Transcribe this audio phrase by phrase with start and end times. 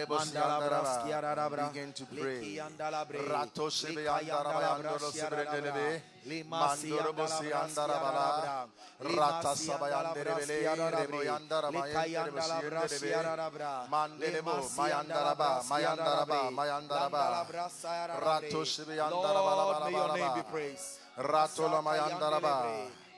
[0.00, 2.40] brosia da mandala brosia da bra Begin to pray.
[2.40, 6.02] liki andala bre Rato sebe lika andara andala bayandoro brosia sebre delebe.
[6.24, 8.40] lima Mandoro bosi siandala andara brosia bala.
[8.40, 13.36] da bra Rata siandala sabayandere bele, brosia da rebo bra lika mayendere andala bosi yendere
[13.36, 17.20] da bra Mandere bo, lima mayandara siandala ba, brosia mayandara da ba, bra mayandara ba.
[17.20, 20.88] landala brosia da bra Rato sebe andara bala Lord may your name be praised.
[21.20, 22.56] Rato la mayandara ba.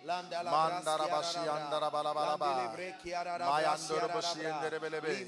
[0.02, 2.74] Mandara bashi andara bala bala ba.
[3.38, 5.26] Mayandoro bosi yendere bele be.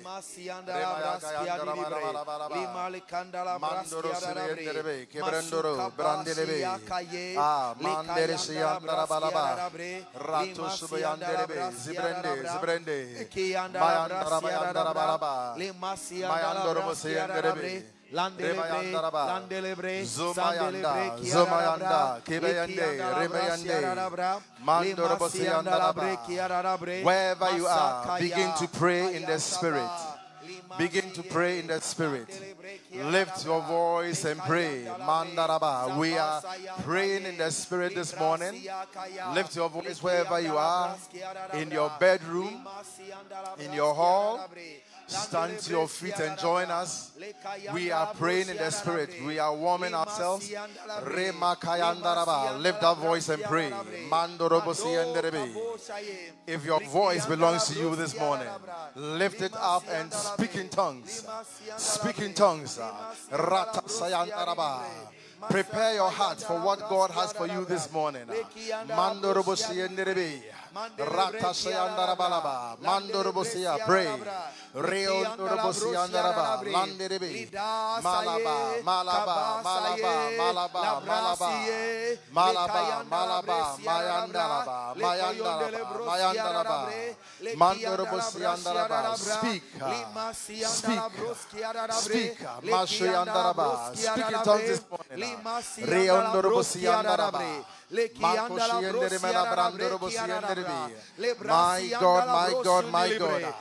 [0.67, 2.55] Remaya kayandara bala bala bala ba.
[3.61, 5.07] Mandoro sebe yendere be.
[5.07, 5.75] Kebrendoro.
[7.39, 9.71] Ah, mandere si andara bala ba.
[10.19, 10.99] Rato sube
[11.47, 11.71] be.
[11.71, 12.99] Zibrende, zibrende.
[13.79, 15.55] Mayandara bayandara bala ba.
[15.57, 17.53] Mayandoro bosi yendere
[18.15, 20.05] be.
[20.05, 26.17] Zumayanda, Zumayanda, Kibeyende, Remayande, Mandoro bosi andara ba.
[27.03, 29.91] Wherever you are, begin to pray in the spirit.
[30.79, 32.29] Begin to pray in the spirit.
[32.93, 34.87] Lift your voice and pray.
[35.01, 35.97] Mandaraba.
[35.97, 36.43] We are
[36.83, 38.63] praying in the spirit this morning.
[39.35, 40.97] Lift your voice wherever you are.
[41.55, 42.67] In your bedroom,
[43.59, 44.49] in your hall.
[45.07, 47.13] Stand to your feet and join us.
[47.73, 49.11] We are praying in the spirit.
[49.25, 50.51] We are warming ourselves.
[50.51, 50.81] Lift
[52.81, 53.73] that voice and pray.
[56.47, 58.49] If your voice belongs to you this morning,
[58.95, 61.27] lift it up and speak in tongues.
[61.77, 62.81] Speak in tongues.
[65.51, 68.27] Prepare your heart for what God has for you this morning.
[70.75, 71.39] Mandorobosi enderebe.
[71.39, 72.77] Rata sayandarabalaba.
[72.83, 73.79] Mandorobosia.
[73.87, 74.11] Pray.
[74.75, 76.59] Reondorobosi andaraba.
[76.67, 77.31] Landerebe.
[78.03, 78.57] Malaba.
[78.83, 79.63] Malaba.
[79.63, 80.15] Malaba.
[80.35, 81.51] Malaba.
[82.35, 82.75] Malaba.
[82.75, 83.05] Malaba.
[83.07, 83.59] Malaba.
[83.79, 84.95] Mayandaraba.
[84.99, 85.95] Mayandaraba.
[86.11, 86.79] Mayandaraba.
[87.55, 89.17] Mandorobosi andaraba.
[89.17, 89.63] Speak.
[89.79, 90.33] Ah.
[90.35, 90.99] Speak.
[90.99, 92.01] Ah.
[92.03, 92.39] Speak.
[92.43, 92.59] Ah.
[92.67, 93.95] Mashoyandaraba.
[93.95, 95.39] Speak in tongues this morning.
[95.87, 97.63] Reondorobosi andaraba.
[101.45, 103.55] My God, my God, my God.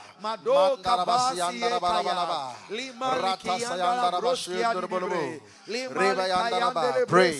[7.06, 7.34] Pray,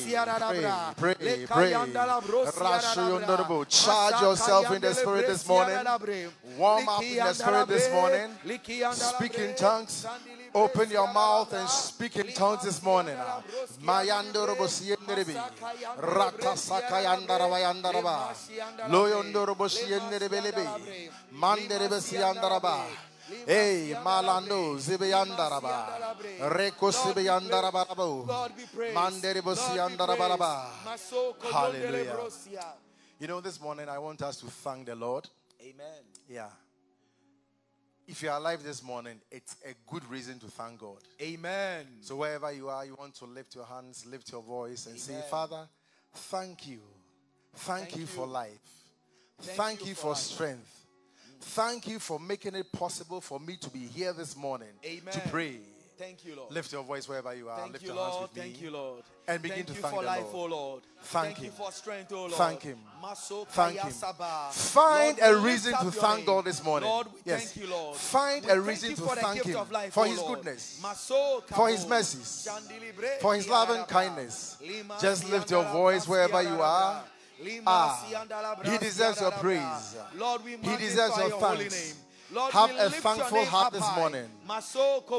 [0.97, 1.73] pray, pray, pray.
[3.69, 5.79] Charge yourself in the spirit this morning.
[6.59, 8.31] Warm up in the spirit this morning.
[8.93, 10.07] Speak in tongues.
[10.55, 13.17] Open your mouth and speak in tongues this morning.
[13.83, 15.35] Mayandorobo siyenderebi.
[15.99, 18.29] Rata sakayandarawa yandaraba.
[18.89, 20.69] Loyondorobo siyenderebelebe.
[21.33, 22.74] Manderebe siyandaraba.
[23.47, 26.17] Hey, Malando, Zibeyandaraba.
[26.51, 27.87] Reko Sibeyandaraba.
[28.93, 29.55] Manderebo.
[31.51, 32.17] Hallelujah.
[33.19, 35.29] You know, this morning I want us to thank the Lord.
[35.63, 36.05] Amen.
[36.29, 36.49] Yeah.
[38.07, 40.99] If you're alive this morning, it's a good reason to thank God.
[41.23, 41.87] Amen.
[42.03, 45.23] So wherever you are, you want to lift your hands, lift your voice, and say,
[45.31, 45.67] Father,
[46.13, 46.81] thank you.
[47.55, 48.07] Thank, Thank you, you.
[48.07, 48.51] for life.
[49.41, 50.84] Thank, Thank you, you for, for strength.
[51.41, 55.13] Thank you for making it possible for me to be here this morning Amen.
[55.13, 55.59] to pray.
[55.97, 56.53] Thank you, Lord.
[56.53, 57.61] Lift your voice wherever you are.
[57.61, 58.31] Thank lift you, your hands Lord.
[58.31, 58.51] with me.
[58.51, 59.03] Thank you, Lord.
[59.29, 60.53] And begin thank to you thank for the life, Lord.
[60.53, 60.83] oh Lord.
[61.03, 61.53] Thank you Him.
[61.53, 62.33] for strength, oh Lord.
[62.33, 62.79] Thank Him.
[63.49, 63.93] Thank Him.
[63.93, 66.27] Find Lord, a reason to thank name.
[66.27, 66.89] God this morning.
[66.89, 67.45] Lord, Yes.
[67.53, 67.97] thank you, Lord.
[67.97, 70.81] Find We a reason you to thank Him life, for oh His goodness,
[71.55, 72.49] for His mercies,
[73.21, 73.85] for His rara bra.
[73.87, 74.57] kindness.
[75.01, 77.05] Just lift your voice wherever you are.
[77.67, 78.05] Ah,
[78.65, 79.97] He deserves your praise.
[80.17, 81.95] Lord, we He deserves your your thanks.
[82.33, 84.29] Lord, Have a thankful heart this morning.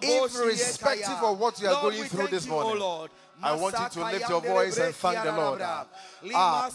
[0.02, 3.12] Irrespective of what you are Lord, going through this morning, Lord.
[3.44, 5.62] I want you to lift your voice and thank the Lord.
[5.62, 6.70] Ah.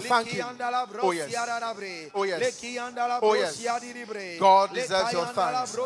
[0.00, 0.46] Thank him.
[1.02, 1.34] Oh, yes.
[2.14, 2.60] Oh, yes.
[3.22, 3.60] Oh, yes.
[4.38, 5.76] God deserves your thanks.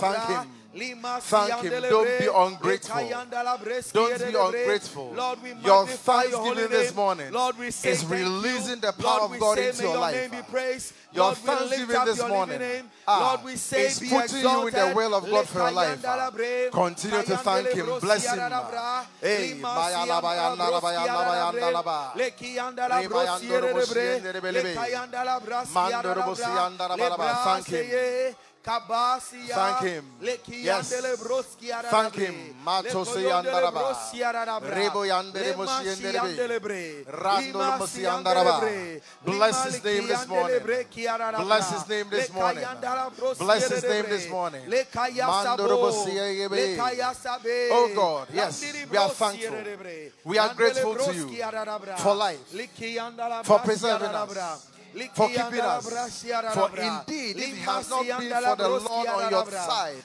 [0.00, 0.54] Thank him.
[0.74, 1.82] Thank him.
[1.82, 2.96] Don't be ungrateful.
[2.96, 5.12] Leka yandala breski Don't be ungrateful.
[5.14, 9.40] Lord, we Your thanksgiving this morning Lord, we say is releasing the power Lord, of
[9.40, 10.14] God into your your life.
[10.14, 10.92] name be praised.
[11.10, 12.60] Your Lord, thanksgiving this morning
[13.06, 14.96] ah, Lord, we say is putting you in the exalted.
[14.96, 16.70] will of God for your life.
[16.70, 17.86] Continue to thank Him.
[18.00, 18.52] Bless Him.
[19.20, 22.12] Hey, lima bayala, bayala, siyandala brosi bayala, yarabre, bayala, ba.
[22.14, 24.74] lekiyandala Reba brosi yandoro bosi yerebre, yenderebelebe.
[24.74, 27.44] lekayandala brasi Mandoro bosi yarabra, yandala balaba.
[27.44, 28.34] Thank him.
[28.68, 30.04] Thank him.
[30.48, 30.92] Yes.
[31.90, 32.34] Thank him.
[32.64, 33.96] Matose yandaraba.
[34.60, 36.36] Rebo yandere lema mosi yenderebe.
[36.36, 39.00] siyandele bre, Randolo lima mosi siyandele yandaraba.
[39.24, 40.60] Bless his name this morning.
[41.38, 42.64] Bless his name this morning.
[43.38, 44.62] Bless his name this morning.
[44.68, 46.76] lekayasabo, Mandoro bosi yegebe.
[46.76, 49.56] lekayasabe, Oh God, yes, we are thankful.
[50.24, 51.28] We are grateful to you
[51.96, 52.38] for life,
[53.44, 54.68] for preserving us,
[55.14, 55.88] for keeping us.
[56.54, 59.96] For indeed, if it has not been for the Lord on your side,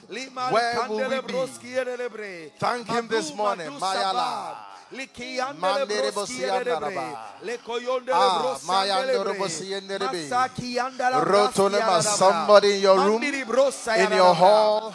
[0.50, 2.50] where will we be?
[2.58, 3.70] Thank him this morning.
[3.70, 4.56] Mayala.
[4.90, 7.18] Sabab, likiyandele Mandere brosi bosi yerebre, yandaraba.
[7.44, 10.28] lekoyondele Ah, brosi mayandoro yandelebre, bosi yenderebe.
[10.28, 14.94] masaki yandala brasi Rotonema, somebody in your room, in your hall,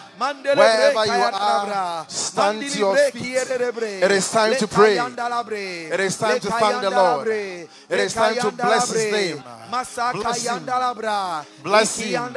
[0.55, 3.23] wherever you are, stand to your feet.
[4.03, 4.97] It is time to pray.
[5.91, 7.27] It is time to thank the Lord.
[7.27, 9.43] It is time to bless His name.
[10.13, 10.65] Bless Him.
[11.63, 12.33] Bless Him.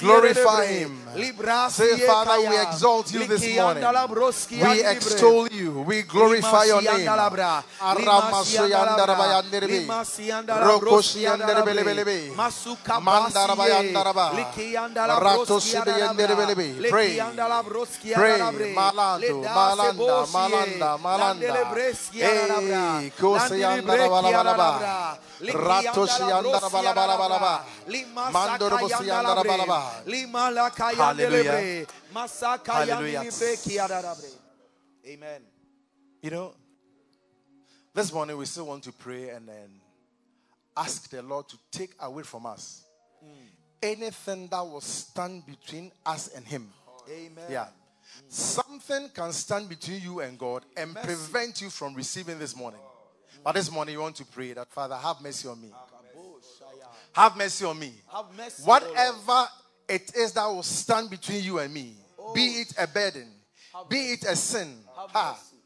[0.00, 1.05] Glorify Him.
[1.70, 3.84] Say, Father, we exalt you this morning.
[4.50, 5.80] We extol you.
[5.86, 7.06] We glorify your name.
[7.06, 7.62] siyandala bra,
[7.96, 9.80] lima Aramasu siyandala yandaraba bra, yanderebe.
[9.80, 12.30] lima siyandala Roko broski siyandere yandala bele bre, bele be.
[12.36, 14.26] masuka Mandaraba basiye, yandaraba.
[14.36, 16.68] liki yandala Rato broski sibe yandala yandere bra, bele be.
[16.80, 17.16] liki Pray.
[18.14, 18.40] Pray.
[18.74, 21.18] Malando, malanda, malanda, malanda.
[21.18, 24.78] landele breski yandala bra, Hey, kose landili yandara breki bala bala yandala ba.
[24.78, 27.64] bra, liki Rato si yandala yandara broski bala bala yandala bala bra, ba.
[27.86, 29.80] lima Mandoro saka bosi yandala yandara bre, bala ba.
[30.06, 31.86] lima laka yandele Hallelujah.
[32.12, 33.20] Hallelujah.
[33.20, 34.28] yandili breki yandala bre.
[35.12, 35.42] Amen.
[36.22, 36.54] You know,
[37.94, 39.70] this morning we still want to pray and then
[40.76, 42.84] ask the Lord to take away from us
[43.20, 43.28] hmm.
[43.82, 46.68] anything that will stand between us and Him.
[47.08, 47.44] Amen.
[47.50, 47.68] Yeah.
[48.28, 51.06] Something can stand between you and God and Mercy.
[51.06, 52.80] prevent you from receiving this morning.
[53.44, 55.72] But this morning you want to pray that Father, have mercy on me.
[57.12, 57.92] Have mercy on me.
[58.12, 58.82] Have mercy, O Lord.
[58.82, 59.48] Whatever
[59.88, 62.34] it is that will stand between you and me, oh.
[62.34, 63.28] be it a burden,
[63.88, 65.62] be it a sin, Have ha, mercy.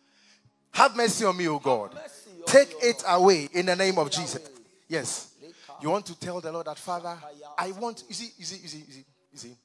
[0.73, 1.99] have mercy on me, O God.
[2.47, 4.41] Take it away in the name of Jesus.
[4.89, 5.35] Yes.
[5.81, 7.17] You want to tell the Lord that, Father,
[7.57, 9.57] I want, you see, you see, you see, you see, you see.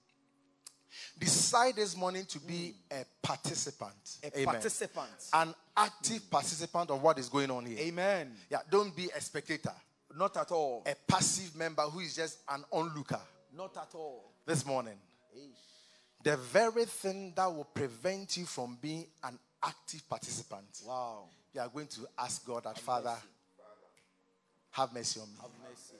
[1.18, 3.02] Decide this morning to be mm.
[3.02, 4.18] a participant.
[4.24, 4.46] A Amen.
[4.46, 5.10] participant.
[5.34, 7.80] An active participant of what is going on here.
[7.80, 8.34] Amen.
[8.50, 9.74] Yeah, don't be a spectator,
[10.16, 10.84] Not at all.
[10.86, 13.22] a passive member who is just an onlooker
[13.56, 14.31] Not at all.
[14.46, 14.98] this morning.
[16.24, 20.81] The very thing that will prevent you from being an active participant.
[20.86, 21.25] Wow.
[21.54, 23.16] You are going to ask God that, Father,
[24.72, 25.36] have mercy on me.
[25.42, 25.96] Have mercy.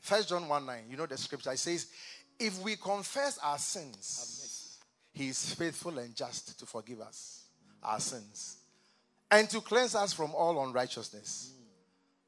[0.00, 1.52] First John 1 9, you know the scripture.
[1.52, 1.86] It says,
[2.38, 4.78] If we confess our sins,
[5.12, 7.44] he is faithful and just to forgive us
[7.82, 8.58] our sins
[9.30, 11.52] and to cleanse us from all unrighteousness.
[11.54, 11.61] Mm.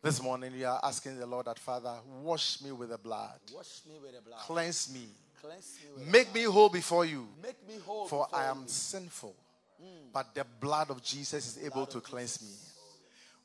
[0.04, 3.80] This morning, you are asking the Lord that, Father, wash me with the blood, Wash
[3.88, 4.38] me with the blood.
[4.40, 5.06] cleanse me,
[5.40, 8.06] Cleanse me make me whole before you, Make me whole.
[8.06, 8.68] for I am you.
[8.68, 9.34] sinful.
[9.82, 10.12] Mm.
[10.12, 12.50] But the blood of Jesus is able to cleanse me.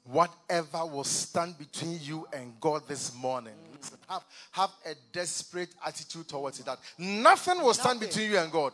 [0.03, 6.27] Whatever will stand between you and God this morning, listen, have, have a desperate attitude
[6.27, 8.07] towards it that nothing will stand Nothing.
[8.09, 8.73] between you and God.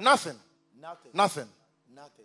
[0.00, 0.04] Nothing.
[0.04, 0.36] Nothing.
[0.80, 1.10] Nothing.
[1.14, 1.48] Nothing.
[1.94, 2.24] Nothing.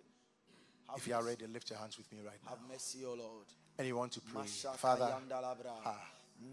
[0.98, 2.50] If you are ready, lift your hands with me right now.
[2.52, 3.46] Have mercy, O Lord.
[3.80, 4.44] And you want to pray.
[4.76, 5.16] Father,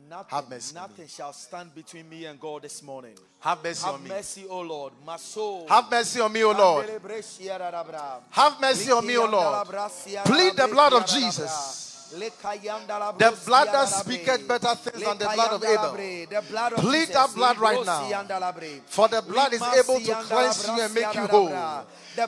[0.08, 3.14] Nothing, have mercy nothing shall stand between me and God this morning.
[3.40, 4.08] have mercy Have on me.
[4.10, 4.92] mercy, O Lord.
[5.04, 5.66] My soul.
[5.68, 6.88] Have mercy on me, O Lord.
[8.30, 9.66] Have mercy on me, O Lord.
[10.24, 12.08] Plead the blood of Jesus.
[12.10, 15.92] The blood that speaketh better things than the blood of Abel.
[16.76, 18.08] Plead that blood right now.
[18.86, 21.84] For the blood is able to cleanse you and make you whole.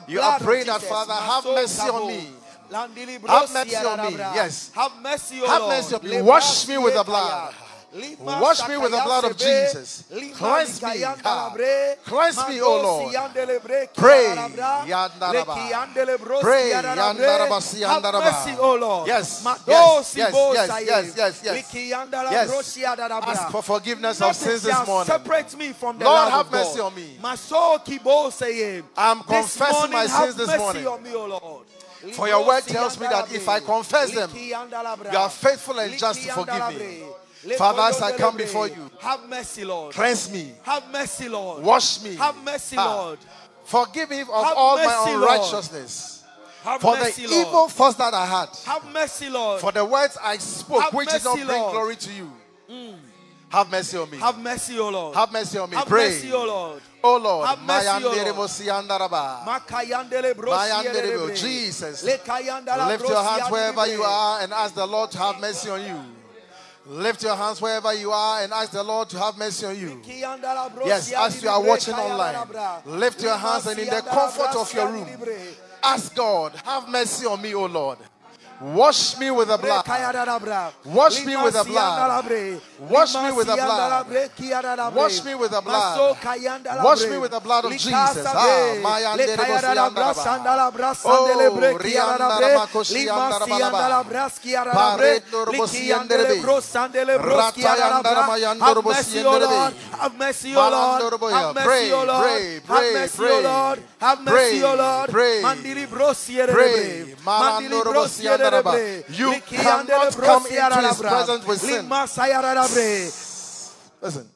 [0.07, 2.27] You are praying that, Father, have mercy on me.
[2.71, 4.17] Have mercy on me.
[4.17, 4.71] Yes.
[4.75, 6.21] Have mercy, O Have mercy on me.
[6.21, 7.53] Wash me with the blood.
[8.19, 10.03] Wash me with the blood of Jesus.
[10.35, 11.03] Cleanse me.
[12.05, 13.15] Cleanse me, O Lord.
[13.95, 14.35] Pray.
[16.41, 16.71] Pray.
[16.71, 17.83] Have mercy,
[18.59, 19.07] O Lord.
[19.07, 19.43] Yes.
[19.65, 20.15] Yes.
[20.15, 20.33] Yes.
[20.55, 21.15] Yes.
[21.17, 21.41] Yes.
[21.43, 21.73] Yes.
[22.31, 22.49] Yes.
[23.09, 25.07] Ask for forgiveness of sins this morning.
[25.07, 27.17] Separate me from the Lord, have mercy on me.
[28.95, 30.85] I'm confessing my sins this morning.
[30.85, 31.63] Oh
[32.13, 36.21] for your word tells me that if I confess them, you are faithful and just
[36.23, 37.03] to forgive me.
[37.57, 39.93] Father, as I come before you, have mercy, Lord.
[39.93, 40.51] Cleanse me.
[40.63, 41.63] Have mercy, Lord.
[41.63, 42.15] Wash me.
[42.15, 43.19] Have mercy, Lord.
[43.63, 46.23] Forgive me of have all mercy, my unrighteousness.
[46.63, 48.49] Have for mercy, the evil thoughts that I had.
[48.65, 49.61] Have mercy, Lord.
[49.61, 51.71] For the words I spoke, have which mercy, did not bring Lord.
[51.71, 52.31] glory to you.
[52.69, 52.95] Mm.
[53.49, 54.17] Have mercy on me.
[54.17, 55.15] Have mercy, O Lord.
[55.15, 55.77] Have mercy on me.
[55.77, 56.09] Have Pray.
[56.09, 56.81] mercy, O Lord.
[57.03, 57.47] Oh Lord.
[57.47, 57.87] Have mercy.
[61.35, 62.03] Jesus.
[62.03, 62.27] Lift
[63.09, 66.01] your hands wherever you are and ask the Lord to have mercy on you.
[66.85, 70.01] Lift your hands wherever you are and ask the Lord to have mercy on you.
[70.85, 72.35] Yes, as you are watching online,
[72.85, 75.07] lift your hands and in the comfort of your room,
[75.83, 77.99] ask God, have mercy on me, O Lord.
[78.61, 79.85] Wash me with the blood.
[80.85, 82.23] Wash me with the blood.
[82.89, 84.05] Wash me with the blood.
[84.95, 86.17] Wash me with the blood.
[86.83, 88.25] Wash me with the blood of Jesus.
[98.59, 99.73] Have mercy, O Lord.
[99.99, 101.01] Have mercy, O Lord.
[101.31, 103.79] Have mercy, O Lord.
[103.99, 105.09] Have mercy, O Lord.
[105.45, 105.87] Mandiri
[106.51, 108.48] Pray.
[108.51, 111.89] Mandiri you cannot come into his presence with sin.
[114.01, 114.29] Listen.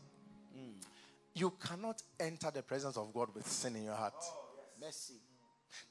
[1.36, 4.13] You cannot enter the presence of God with sin in your heart.
[4.22, 5.15] Oh, mercy.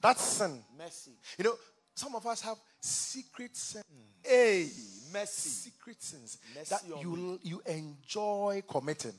[0.00, 0.62] That's sin.
[0.78, 1.10] Mercy.
[1.36, 1.54] You know,
[1.94, 3.82] some of us have secret sin.
[4.22, 4.68] Hey,
[5.12, 5.48] mercy.
[5.48, 9.14] Secret sins mercy that you, you enjoy committing.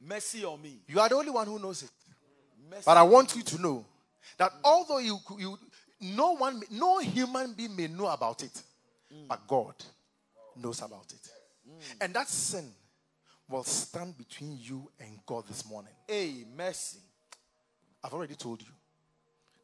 [0.00, 0.80] Mercy on me.
[0.86, 1.90] You are the only one who knows it.
[2.70, 3.84] Mercy but I want you to know
[4.38, 5.58] that although you, you
[6.00, 8.62] no one, no human being may know about it,
[9.12, 9.28] mm.
[9.28, 9.74] but God
[10.56, 11.30] knows about it.
[11.68, 11.96] Mm.
[12.00, 12.70] And that sin
[13.48, 15.92] will stand between you and God this morning.
[16.06, 16.98] Hey, mercy.
[18.02, 18.68] I've already told you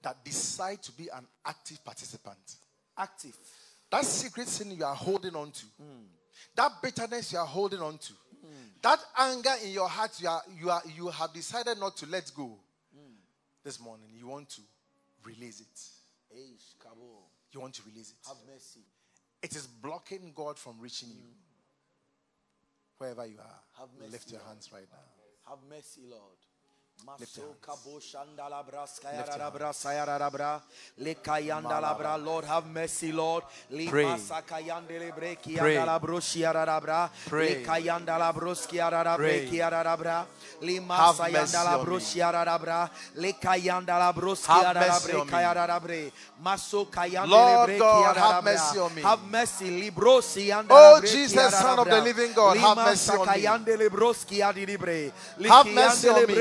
[0.02, 2.56] that decide to be an active participant.
[2.98, 3.36] Active.
[3.90, 6.04] That secret sin you are holding on to, mm.
[6.56, 8.12] that bitterness you are holding on to,
[8.82, 12.30] that anger in your heart you, are, you, are, you have decided not to let
[12.36, 12.58] go.
[13.64, 14.60] This morning, you want to
[15.24, 15.80] release it.
[17.52, 18.16] You want to release it.
[18.26, 18.80] Have mercy.
[19.42, 21.22] It is blocking God from reaching you.
[21.22, 21.44] Mm.
[22.98, 25.50] Wherever you are, Have mercy, lift your hands right now.
[25.50, 26.38] Have mercy, Lord.
[32.24, 33.44] Lord, have mercy, Lord.
[33.88, 34.06] Pray.
[35.58, 35.76] Pray.
[39.16, 39.46] Pray.
[40.62, 48.44] Lima sayandala brosia rabra, le kayanda la brosia rabre kayarabre, maso kayanda Lord God, have
[48.44, 49.02] mercy on me.
[49.02, 49.92] Have mercy,
[50.70, 53.42] Oh Jesus, Son of the Living God, have mercy on me.
[53.42, 55.12] Kayande lebroski adilibre,
[55.48, 56.34] have mercy on me.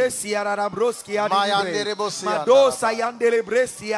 [0.69, 3.43] Broski adilibre, madosa yande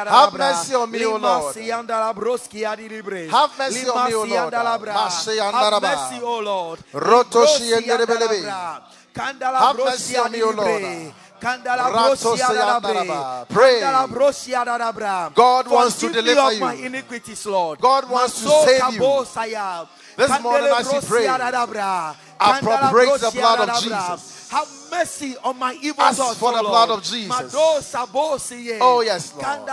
[0.06, 1.56] Have mercy on me, O Lord.
[1.56, 4.54] Lima la broski adilibre, have mercy on me, O Lord.
[4.54, 6.78] Have mercy, O Lord.
[6.92, 11.14] Rotoshi and have mercy on me, O Lord.
[13.48, 13.80] Pray.
[15.34, 16.60] God wants to deliver you.
[16.60, 17.78] My iniquities, Lord.
[17.80, 19.26] God wants to save you.
[20.16, 24.36] This morning as you pray, appropriate the blood of Jesus.
[24.96, 27.54] Mercy on my evil Ask thoughts, for the blood of Jesus.
[28.80, 29.44] Oh yes, Lord.
[29.44, 29.70] Have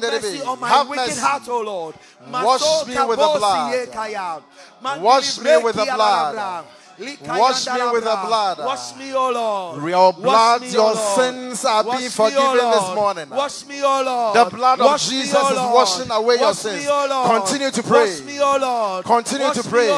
[0.00, 1.20] mercy on my Have wicked mercy.
[1.20, 1.94] heart, oh Lord.
[2.30, 5.00] Wash me with the blood.
[5.00, 6.64] Wash me with the blood.
[6.98, 8.58] Wash me with the blood.
[8.58, 9.88] Wash me, O Lord.
[9.88, 13.30] Your blood, me, your sins are Wash being forgiven this morning.
[13.30, 14.36] Wash me, O Lord.
[14.36, 16.86] The blood of Jesus is washing away your sins.
[17.26, 18.10] Continue to pray.
[18.10, 19.04] Wash me, O Lord.
[19.04, 19.88] Continue to pray.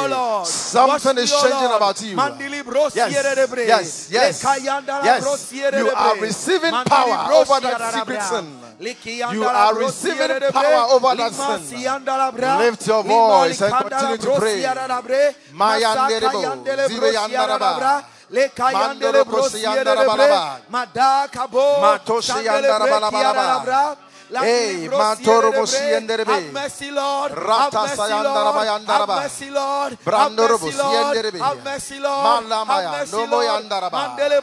[0.45, 2.17] Something is changing about you.
[2.95, 3.13] Yes,
[3.55, 4.43] yes, yes.
[5.05, 5.47] Yes.
[5.73, 8.60] You are receiving power over that secret sin.
[8.81, 11.85] You are receiving power over that sin.
[12.59, 14.65] Lift your voice and continue to pray.
[15.53, 18.05] Mayanderebo, Zibe Yandaraba.
[18.31, 19.85] le kayandele brosiere
[20.71, 23.97] madaka bo matoshi yandaraba
[24.33, 26.31] Hey, Mantoro Mosienderebe.
[26.31, 27.33] Have mercy, Lord.
[27.33, 28.87] Have mercy, Lord.
[28.87, 29.99] Have mercy, Lord.
[30.05, 31.41] Brandoro Mosienderebe.
[31.41, 32.45] Have mercy, Lord.
[32.45, 33.91] Malamaya, Nomo Yandaraba.
[33.91, 34.41] Mandele.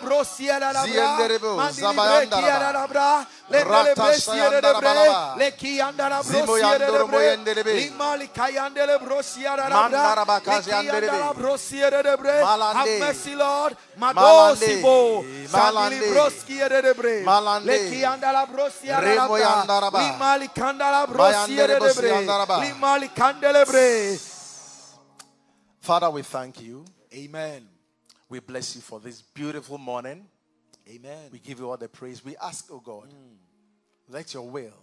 [0.84, 3.26] Zienderebo, Zabayandaraba.
[3.50, 5.44] Le mele Rata bresiere de sayanda bre.
[5.44, 7.74] Le kiandara Zimo brosiere de bre.
[7.74, 10.26] Limali kayandele brosiere Mandara da bra.
[10.26, 11.06] bakazi yandelebe.
[11.08, 12.44] Likiandara brosiere de bre.
[12.44, 13.78] Have mercy, Lord.
[13.98, 15.24] Madosibo.
[15.48, 16.12] Sandili Malande.
[16.14, 17.24] broskiere de bre.
[17.24, 17.66] Malande.
[17.66, 19.92] Le kiandala brosiere Remo da yandara bra.
[19.92, 20.00] ba.
[20.00, 21.88] Limali kandala Mayandele brosiere de bre.
[21.94, 22.60] bosi yandara ba.
[22.60, 24.20] Limali kandele bre.
[25.80, 26.84] Father, we thank you.
[27.14, 27.66] Amen.
[28.28, 30.28] We bless you for this beautiful morning.
[30.90, 31.30] Amen.
[31.32, 32.24] We give you all the praise.
[32.24, 33.27] We ask, oh God, mm.
[34.10, 34.74] Let your will,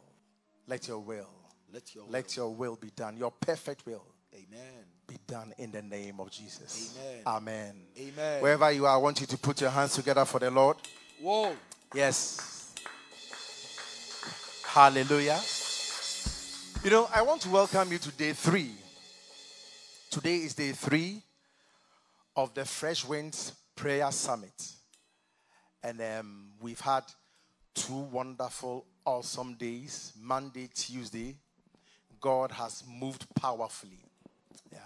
[0.67, 1.29] let your will,
[1.73, 3.17] Let your let your will be done.
[3.17, 4.85] Your perfect will Amen.
[5.07, 6.97] be done in the name of Jesus.
[6.99, 7.23] Amen.
[7.27, 7.75] Amen.
[7.99, 8.43] Amen.
[8.43, 10.77] Wherever you are, I want you to put your hands together for the Lord.
[11.21, 11.55] Whoa.
[11.95, 12.75] Yes.
[14.65, 15.41] Hallelujah.
[16.83, 18.73] You know, I want to welcome you to day three.
[20.11, 21.23] Today is day three
[22.37, 24.73] of the Fresh Winds Prayer Summit.
[25.83, 27.05] And um, we've had
[27.75, 31.37] two wonderful, awesome days Monday, Tuesday.
[32.21, 33.99] God has moved powerfully.
[34.73, 34.79] Yeah.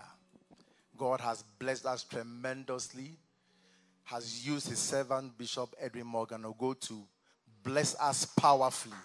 [0.96, 3.16] God has blessed us tremendously
[4.08, 7.02] has used his servant Bishop Edwin Morgan Ogo to
[7.62, 8.96] bless us powerfully.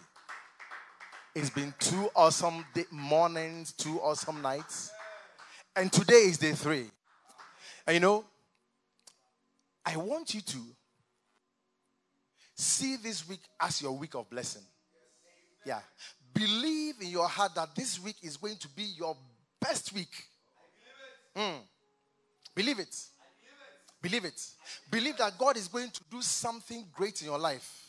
[1.36, 4.92] It's been two awesome day- mornings, two awesome nights,
[5.76, 6.90] and today is day three.
[7.86, 8.24] And you know,
[9.86, 10.60] I want you to
[12.56, 14.64] see this week as your week of blessing.
[15.66, 15.80] Yeah.
[16.34, 19.16] Believe in your heart that this week is going to be your
[19.60, 20.26] best week.
[21.36, 21.60] Mm.
[22.56, 22.96] Believe it.
[24.02, 24.42] Believe it.
[24.92, 27.80] Believe that God is going to do something great in your life.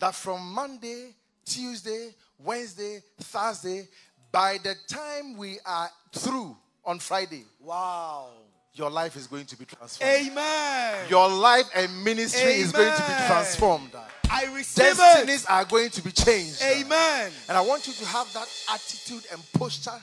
[0.00, 1.14] That from Monday,
[1.44, 3.88] Tuesday, Wednesday, Thursday,
[4.32, 8.30] by the time we are through on Friday, Wow.
[8.78, 10.12] Your life is going to be transformed.
[10.12, 11.06] Amen.
[11.10, 13.90] Your life and ministry is going to be transformed.
[14.30, 15.50] I receive Destinies it.
[15.50, 16.62] are going to be changed.
[16.62, 17.32] Amen.
[17.48, 20.00] And I want you to have that attitude and posture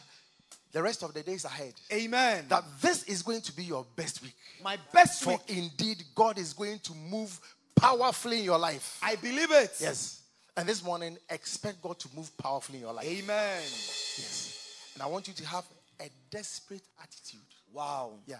[0.71, 1.73] the rest of the days ahead.
[1.93, 2.45] Amen.
[2.49, 4.35] That this is going to be your best week.
[4.63, 5.41] My best For week.
[5.47, 7.39] indeed, God is going to move
[7.75, 8.99] powerfully in your life.
[9.01, 9.73] I believe it.
[9.79, 10.21] Yes.
[10.57, 13.05] And this morning, expect God to move powerfully in your life.
[13.05, 13.61] Amen.
[13.61, 14.89] Yes.
[14.93, 15.65] And I want you to have
[16.01, 17.41] a desperate attitude.
[17.71, 18.13] Wow.
[18.25, 18.37] Yeah.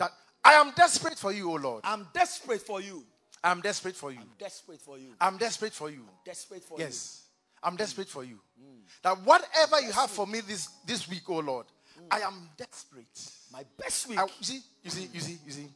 [0.00, 1.82] That I am desperate for you, O Lord.
[1.84, 3.04] I'm desperate for you.
[3.44, 4.18] I'm desperate for you.
[4.18, 5.14] I'm desperate for you.
[5.20, 6.04] I'm desperate for you.
[6.24, 7.26] Desperate for Yes.
[7.62, 8.40] I'm desperate for you.
[8.58, 8.80] Mm.
[9.02, 11.66] That whatever you have for me this, this week, oh Lord,
[11.98, 12.06] mm.
[12.10, 13.30] I am desperate.
[13.52, 14.18] My best week.
[14.18, 15.68] I, you see, you see, you see, you see.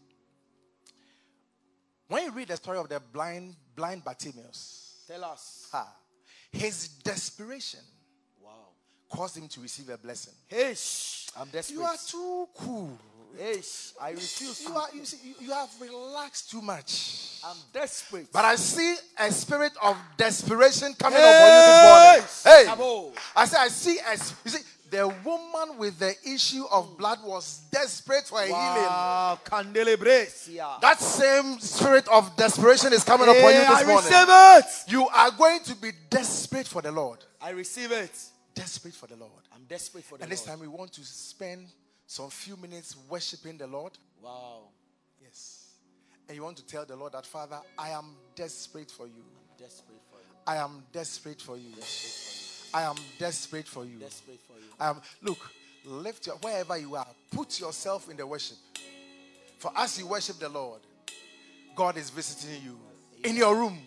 [2.09, 5.69] When you read the story of the blind, blind Bartimaeus, Tell us.
[5.71, 5.95] ha,
[6.51, 7.81] his desperation
[8.41, 8.69] Wow.
[9.11, 10.35] caused him to receive a blessing.
[10.49, 10.75] Hey.
[11.37, 11.77] I'm desperate.
[11.77, 12.99] You are too cool.
[13.39, 13.93] Hey, shh.
[14.01, 17.41] I refuse You are, you see, you, you have relaxed too much.
[17.45, 18.29] I'm desperate.
[18.33, 21.31] But I see a spirit of desperation coming Hey!
[21.37, 22.23] upon you this morning.
[22.45, 23.13] Hey, Abo.
[23.37, 27.63] I say I see as you see the woman with the issue of blood was
[27.73, 28.55] desperate for a healing.
[28.55, 29.39] Wow.
[29.45, 30.81] Candelabresia.
[30.81, 34.11] That same spirit of desperation is coming upon you this I morning.
[34.13, 34.27] receive
[34.87, 34.93] it.
[34.93, 37.19] You are going to be desperate for the Lord.
[37.41, 38.13] I receive it.
[38.55, 39.33] Desperate for the Lord.
[39.53, 41.67] I'm desperate for the And this time we want to spend
[42.07, 43.93] some few minutes worshiping the Lord.
[44.23, 44.69] Wow.
[45.23, 45.73] Yes.
[46.29, 49.25] And you want to tell the Lord that Father, I am desperate for you.
[49.59, 50.37] Desperate for you.
[50.47, 51.71] I am desperate for you.
[52.73, 53.99] I am desperate for you.
[53.99, 54.67] Desperate for you.
[54.81, 55.51] I am look,
[55.85, 58.59] lift your wherever you are, put yourself in the worship.
[59.59, 60.81] For as you worship the Lord,
[61.77, 62.79] God is visiting you
[63.23, 63.79] in your room,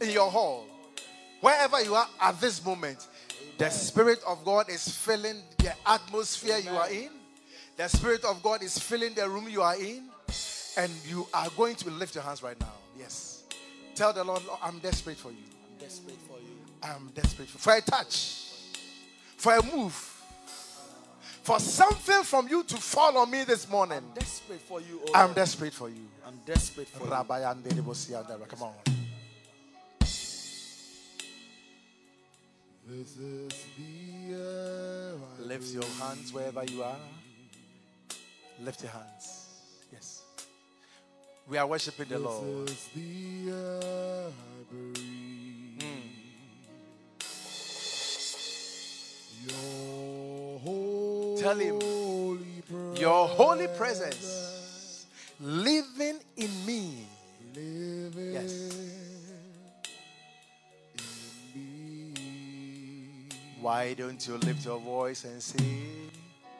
[0.00, 0.66] in your hall,
[1.40, 3.06] wherever you are at this moment.
[3.58, 7.10] The Spirit of God is filling the atmosphere you are in.
[7.76, 10.04] The Spirit of God is filling the room you are in.
[10.76, 12.72] And you are going to lift your hands right now.
[12.98, 13.44] Yes.
[13.94, 15.38] Tell the Lord, Lord, I'm desperate for you.
[15.72, 16.56] I'm desperate for you.
[16.82, 18.52] I'm desperate for, for a touch,
[19.38, 19.94] for a move,
[21.42, 23.98] for something from you to fall on me this morning.
[23.98, 25.00] I'm desperate for you.
[25.08, 26.06] Oh I'm desperate for you.
[26.26, 27.10] I'm desperate for you.
[28.48, 28.95] Come on.
[35.40, 36.96] Lift your hands wherever you are.
[38.62, 39.46] Lift your hands.
[39.92, 40.22] Yes.
[41.48, 42.68] We are worshiping the Lord.
[42.68, 45.82] This is the air I breathe.
[49.48, 55.06] Your holy Tell him, presence Your holy presence
[55.40, 57.06] living in me.
[57.54, 58.70] living Yes.
[63.66, 65.58] Why don't you lift your voice and say,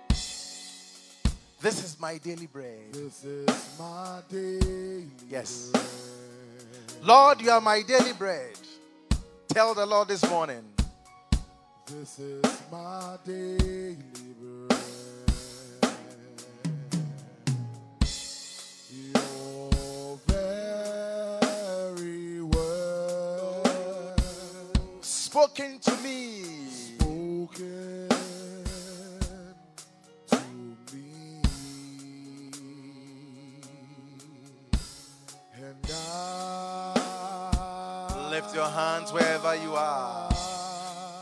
[0.09, 2.92] This is my daily bread.
[2.92, 5.71] This is my daily Yes.
[5.71, 5.85] bread.
[7.03, 8.59] Lord, you are my daily bread.
[9.47, 10.64] Tell the Lord this morning.
[11.87, 12.42] This is
[12.73, 13.97] my daily
[14.40, 14.81] bread.
[19.14, 24.21] Your very word
[25.03, 26.36] Spoken to me.
[27.57, 27.69] Lift
[38.55, 40.31] your hands wherever you are.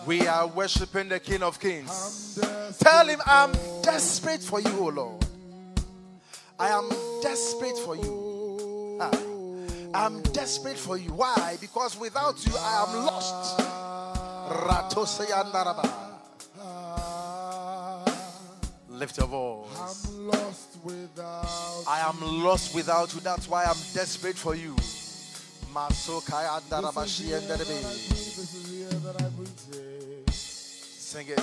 [0.06, 2.40] We are worshiping the King of Kings.
[2.80, 5.24] Tell him, I'm desperate for you, O Lord.
[6.58, 6.88] I am
[7.22, 8.98] desperate for you.
[9.00, 9.12] Ah.
[9.94, 11.10] I'm desperate for you.
[11.10, 11.58] Why?
[11.60, 13.60] Because without you, I am lost.
[18.94, 20.06] Lift your voice.
[20.08, 23.20] I'm lost without I am lost without you.
[23.20, 24.76] That's why I'm desperate for you.
[25.74, 27.82] Masokayandarabashiyandarebe.
[27.82, 29.24] This is here that I.
[30.30, 31.42] Sing it.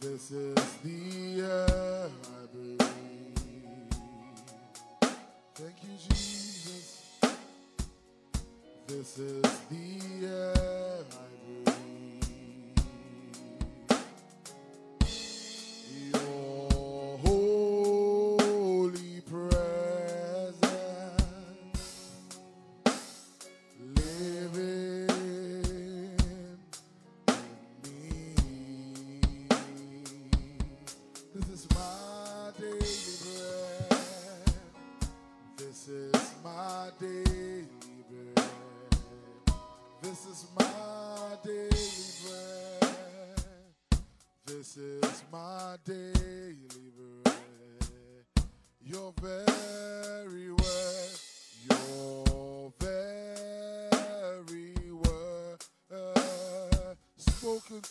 [0.00, 2.10] This is the air I
[2.52, 2.80] breathe.
[5.54, 7.02] Thank you, Jesus.
[8.88, 10.59] This is the air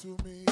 [0.01, 0.48] to me,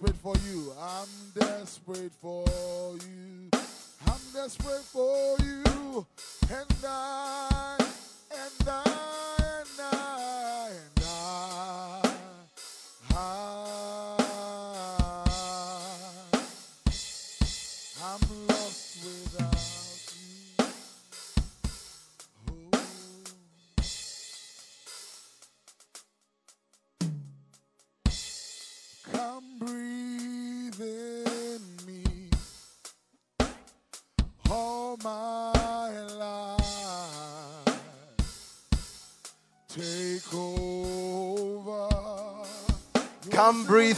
[0.00, 0.72] desperate for you.
[0.80, 2.44] I'm desperate for
[3.06, 3.50] you.
[4.06, 4.82] I'm desperate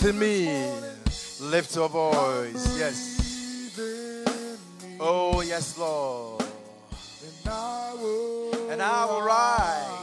[0.05, 0.47] In me.
[1.41, 2.77] Lift your voice.
[2.77, 3.79] Yes.
[4.99, 6.43] Oh, yes, Lord.
[8.69, 9.99] and I will, rise.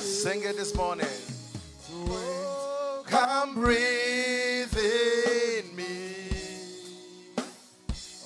[0.00, 1.06] Sing it this morning.
[3.06, 6.14] Come breathe in me.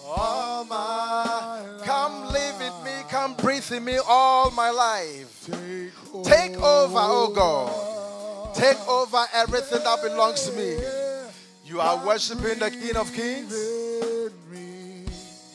[0.04, 1.78] All my.
[1.82, 2.90] Come live in me.
[3.08, 5.48] Come breathe in me all my life.
[6.62, 8.54] Over, oh God.
[8.54, 10.76] Take over everything that belongs to me.
[11.64, 13.52] You are worshiping the King of Kings.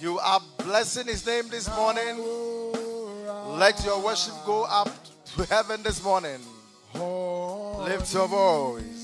[0.02, 2.17] You are blessing his name this morning.
[3.58, 4.89] Let your worship go up
[5.36, 6.39] to heaven this morning.
[6.93, 8.96] Lift your voice.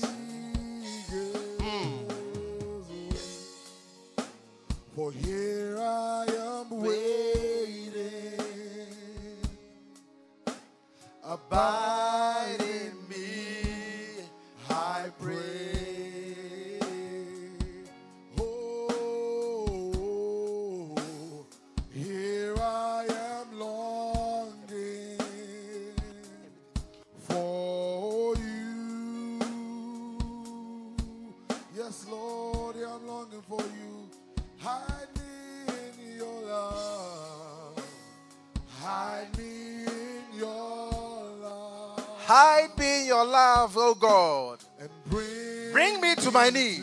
[42.36, 44.58] Hide me in your love, oh God.
[44.80, 46.80] And bring, Bring me to my knee.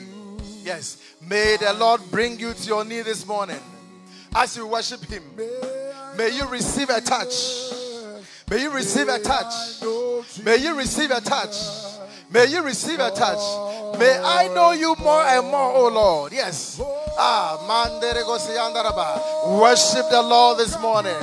[0.64, 0.98] Yes.
[1.28, 3.60] May the Lord bring you to your knee this morning.
[4.34, 5.24] As you worship Him,
[6.18, 7.34] may you receive a touch.
[8.50, 9.82] May you receive a touch.
[10.42, 11.56] May you receive a touch.
[12.32, 14.00] May you receive a touch.
[14.00, 16.32] May I know you more and more, oh Lord.
[16.32, 16.80] Yes.
[17.20, 17.60] Ah.
[19.60, 21.22] Worship the Lord this morning.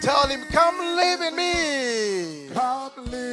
[0.00, 3.25] Tell him, come live in me.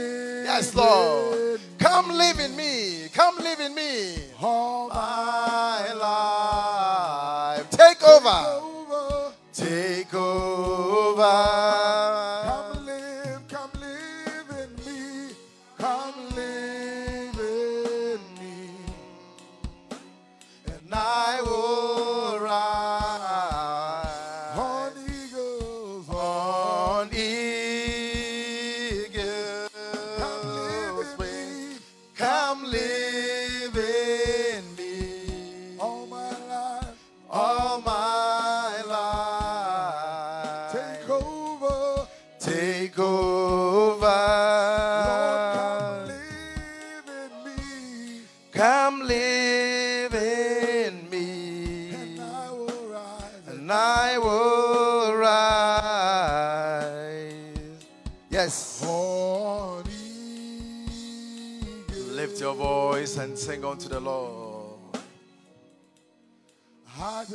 [0.54, 1.62] Come live Yes, Lord.
[1.80, 3.08] Come live in me.
[3.12, 4.18] Come live in me.
[4.40, 5.92] all My
[7.58, 7.70] life.
[7.72, 8.30] Take over.
[8.30, 9.34] over.
[9.52, 11.83] Take over.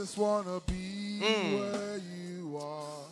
[0.09, 1.61] Just wanna be Mm.
[1.61, 3.05] where you are.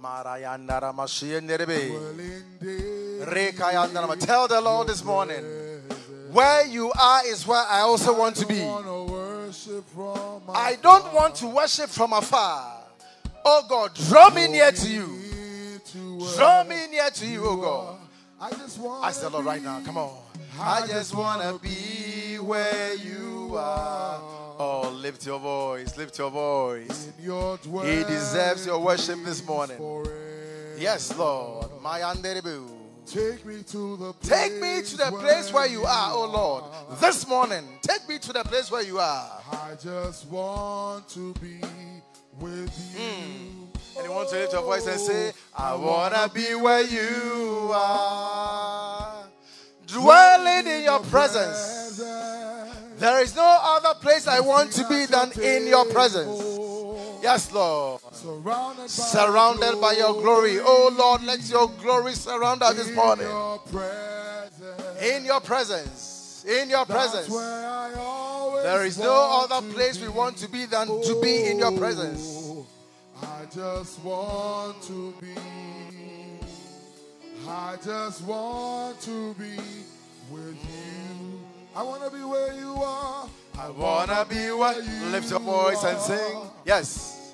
[0.00, 3.50] Marayandara Mashiach Dwelling day.
[3.50, 4.16] Rekayandarama.
[4.20, 5.42] Tell the Lord this morning,
[6.30, 8.62] where you are is where I also want to be.
[8.62, 9.00] Wanna
[10.54, 12.84] I don't want to worship from afar.
[13.44, 15.18] Oh God, draw me near to you.
[16.36, 17.96] Draw me near to you, oh God.
[18.40, 19.80] I just want Ask the Lord right now.
[19.84, 20.16] Come on.
[20.60, 24.39] I just want to be where you are.
[24.62, 25.96] Oh, lift your voice.
[25.96, 27.10] Lift your voice.
[27.18, 29.78] your He deserves your worship this morning.
[29.78, 30.76] forever.
[30.76, 31.70] Yes, Lord.
[31.82, 32.68] My anderebu.
[33.06, 36.64] Take me to the place Take me to the place where you are, oh Lord.
[37.00, 39.40] This morning, take me to the place where you are.
[39.50, 41.58] I just want to be
[42.38, 43.00] with you.
[43.00, 43.96] Hmm.
[43.96, 47.70] And you want to lift your voice and say, I want to be where you
[47.72, 49.24] are.
[49.86, 51.80] Dwelling in your presence.
[53.00, 56.38] There is no other place I want to be than in your presence.
[57.22, 58.02] Yes, Lord.
[58.12, 60.58] Surrounded by, Surrounded by your glory.
[60.60, 63.26] Oh Lord, let your glory surround us this morning.
[65.02, 66.44] In your presence.
[66.46, 67.30] In your presence.
[67.30, 71.46] where I always There is no other place we want to be than to be
[71.46, 72.20] in your oh, presence.
[72.22, 72.66] Oh,
[73.22, 75.34] I just want to be.
[77.48, 79.56] I just want to be
[80.30, 80.89] with you.
[81.80, 83.26] I want to be where you are.
[83.58, 84.76] I wanna be what?
[85.12, 86.40] Lift your voice and sing.
[86.66, 87.32] Yes.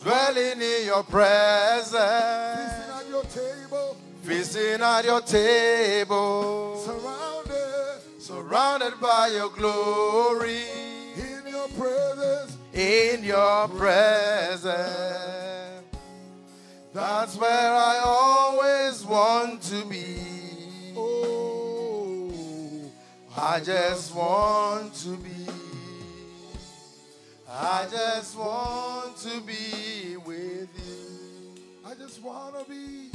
[0.00, 1.94] Dwelling in your Feasting presence.
[2.00, 6.78] at your table, Feasting at your table.
[6.82, 10.62] surrounded Surrounded by your glory.
[11.16, 12.56] in your presence.
[12.72, 14.72] In your presence.
[16.94, 20.33] That's where I always want to be.
[23.36, 25.46] I just want to be.
[27.50, 31.54] I just want to be with you.
[31.84, 33.10] I just want to be.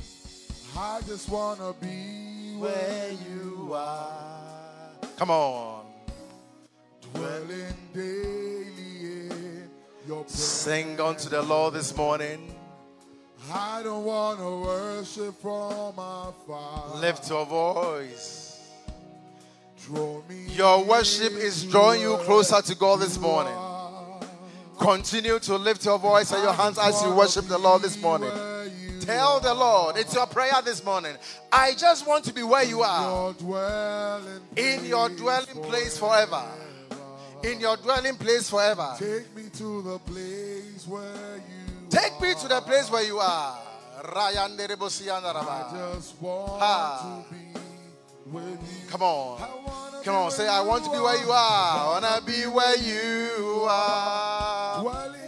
[0.77, 4.91] I just want to be Where you are.
[5.17, 5.86] Come on.
[7.13, 8.65] dwelling daily
[9.01, 9.69] in
[10.08, 10.43] your presence.
[10.43, 12.53] Sing unto the Lord this morning.
[13.51, 16.95] I don't want to worship from afar.
[16.99, 18.49] Lift your voice.
[19.89, 23.56] Your worship is drawing you closer to God this morning.
[24.80, 28.32] Continue to lift your voice and your hands as you worship the Lord this morning.
[29.02, 31.15] Tell the Lord, it's your prayer this morning.
[31.52, 33.34] I just want to be where you are.
[34.56, 36.43] In your dwelling place forever.
[37.43, 38.95] In your dwelling place forever.
[38.99, 43.58] Take me to the place where you Take me to the place where you are.
[44.15, 44.67] Ryan I
[45.73, 47.23] just want Ha.
[47.28, 47.60] to be
[48.32, 48.89] with you.
[48.89, 49.79] Come on.
[50.04, 51.98] Come on, say, I want to be where you are.
[51.98, 54.82] I want to be where you are.
[54.82, 55.20] Dwelling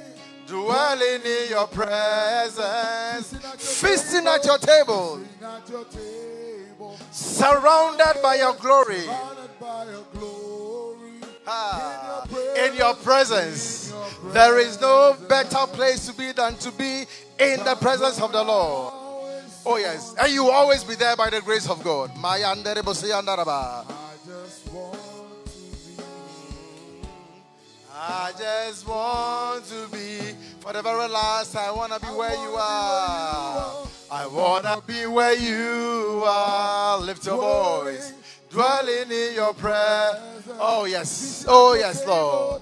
[0.48, 3.34] Dwelling in your presence.
[3.58, 5.22] Feasting at your table.
[7.12, 9.06] Surrounded by your glory.
[11.48, 12.26] Ah,
[12.66, 13.94] in your presence.
[14.34, 17.06] There is no better place to be than to be
[17.40, 18.94] in the presence of the Lord.
[19.66, 20.14] Oh, yes.
[20.20, 22.14] And you will always be there by the grace of God.
[22.16, 22.84] Mayandere
[28.04, 30.18] I just want to be
[30.60, 31.56] for the very last.
[31.56, 33.88] I want to be where you are.
[34.10, 37.00] I want to be where you are.
[37.00, 38.14] Lift your voice.
[38.50, 40.20] Dwelling in your prayer.
[40.60, 41.46] Oh, yes.
[41.48, 42.62] Oh, oh yes, Lord.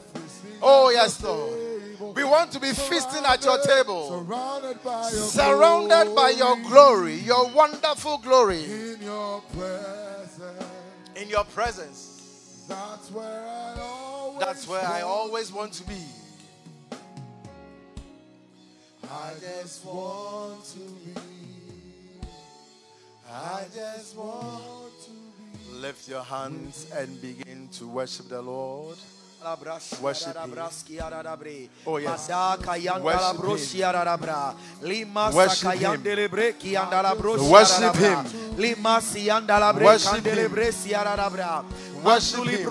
[0.62, 2.16] Oh, yes, Lord.
[2.18, 7.16] We want to be feasting at your table, Surrounded by your surrounded by your glory,
[7.16, 10.42] your wonderful glory in your presence.
[11.16, 12.66] in your presence.
[12.68, 13.99] That's where I
[14.40, 16.02] That's where I always want to be.
[19.04, 21.22] I just want to be.
[23.32, 25.80] I just want to be.
[25.80, 28.98] Lift your hands and begin to worship the Lord.
[30.02, 30.52] Worship him.
[31.88, 32.28] Oh, yes.
[33.06, 33.36] Worship
[35.34, 36.04] Worship him.
[39.86, 40.36] Worship him.
[40.36, 40.36] Worship
[41.64, 41.89] him.
[42.04, 42.64] Worship him.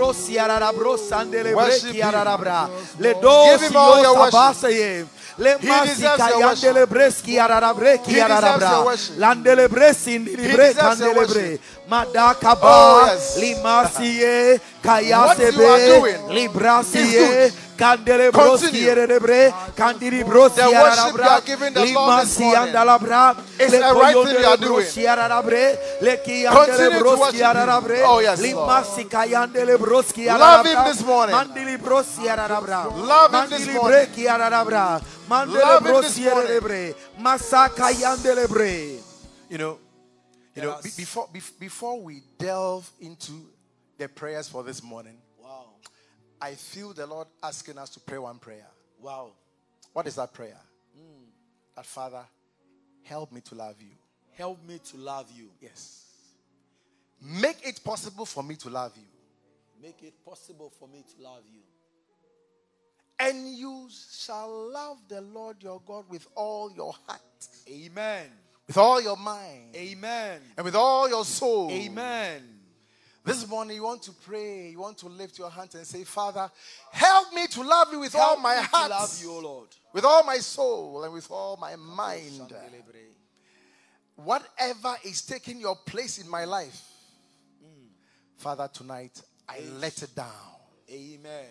[1.55, 2.01] Worship him.
[3.51, 4.33] Give him all your worship.
[6.31, 6.73] Your worship.
[8.07, 9.19] He deserves your worship.
[10.31, 10.37] He
[10.75, 11.61] deserves your worship.
[11.89, 13.41] Madakaba, Oh, yes.
[13.41, 18.93] Limasie, What you are Kayasebe, Librasie, is Candele Continue.
[18.93, 22.75] Brosierebre, Candiri Brosia The worship you are giving the Lord this morning
[23.59, 24.87] is the right thing you are doing.
[26.53, 28.05] Continue to worship him.
[28.05, 28.69] Oh, yes, Lord.
[28.69, 31.35] Limasi Kayandele Brosia Love him this morning.
[31.35, 34.07] Mandili Brosia Rabra, Love him this morning.
[35.57, 36.95] Love him this morning.
[37.19, 39.01] Masaka Yandele Bre.
[39.49, 39.79] You know,
[40.63, 43.33] you know, be- before bef- before we delve into
[43.99, 45.67] the prayers for this morning, Wow,
[46.41, 48.67] I feel the Lord asking us to pray one prayer.
[49.01, 49.33] wow.
[49.93, 50.59] What is that prayer?
[50.95, 51.25] Hmm.
[51.75, 52.23] That Father,
[53.03, 53.91] help me to love you.
[54.37, 55.49] Help me to love you.
[55.61, 56.05] Yes.
[57.21, 59.09] Make it possible for me to love you.
[59.83, 61.61] Make it possible for me to love you.
[63.19, 63.89] And you
[64.25, 67.21] shall love the Lord your God with all your heart,
[67.69, 68.27] Amen.
[68.69, 70.41] With all your mind, Amen.
[70.57, 71.71] and with all your soul.
[71.73, 72.43] Amen.
[73.25, 76.51] This morning you want to pray, you want to lift your hands and say, Father,
[76.93, 79.69] help me to love you with all my heart, love you, O Lord.
[79.93, 82.53] with all my soul, and with all my mind.
[84.17, 86.83] Whatever is taking your place in my life,
[87.63, 87.87] hmm.
[88.37, 90.27] Father, tonight I let it down.
[90.91, 91.47] Amen.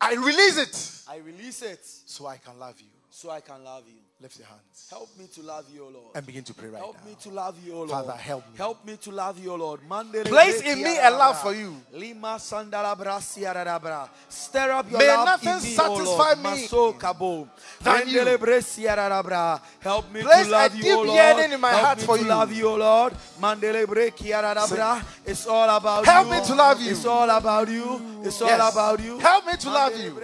[0.00, 2.88] I release it I release it so I can love you.
[3.10, 4.01] so I can love you.
[4.22, 6.14] Lift your hands Help me to love you, O Lord.
[6.14, 7.10] and begin to pray right Help now.
[7.10, 7.90] me to love you, O Lord.
[7.90, 8.56] Father, help me.
[8.56, 9.80] Help me to love you, O Lord.
[9.88, 11.74] Mandele Place in me a love for you.
[11.92, 14.08] Lima sandala brasia arabra.
[14.28, 17.48] Stir up your May love nothing in me, satisfy me Maso kabo.
[17.82, 18.20] than you.
[18.20, 19.60] Mandele bresia arabra.
[19.80, 21.16] Help me Place to love a you, deep O Lord.
[21.16, 22.28] yearning in my Help heart me for to you.
[22.28, 23.12] love you, O Lord.
[23.40, 25.02] Mandele breki arabra.
[25.26, 26.32] It's all about Help you.
[26.40, 26.90] me to love you.
[26.92, 28.20] It's all about you.
[28.22, 28.72] It's all Yes.
[28.72, 29.18] about you.
[29.18, 30.22] Help me to love you.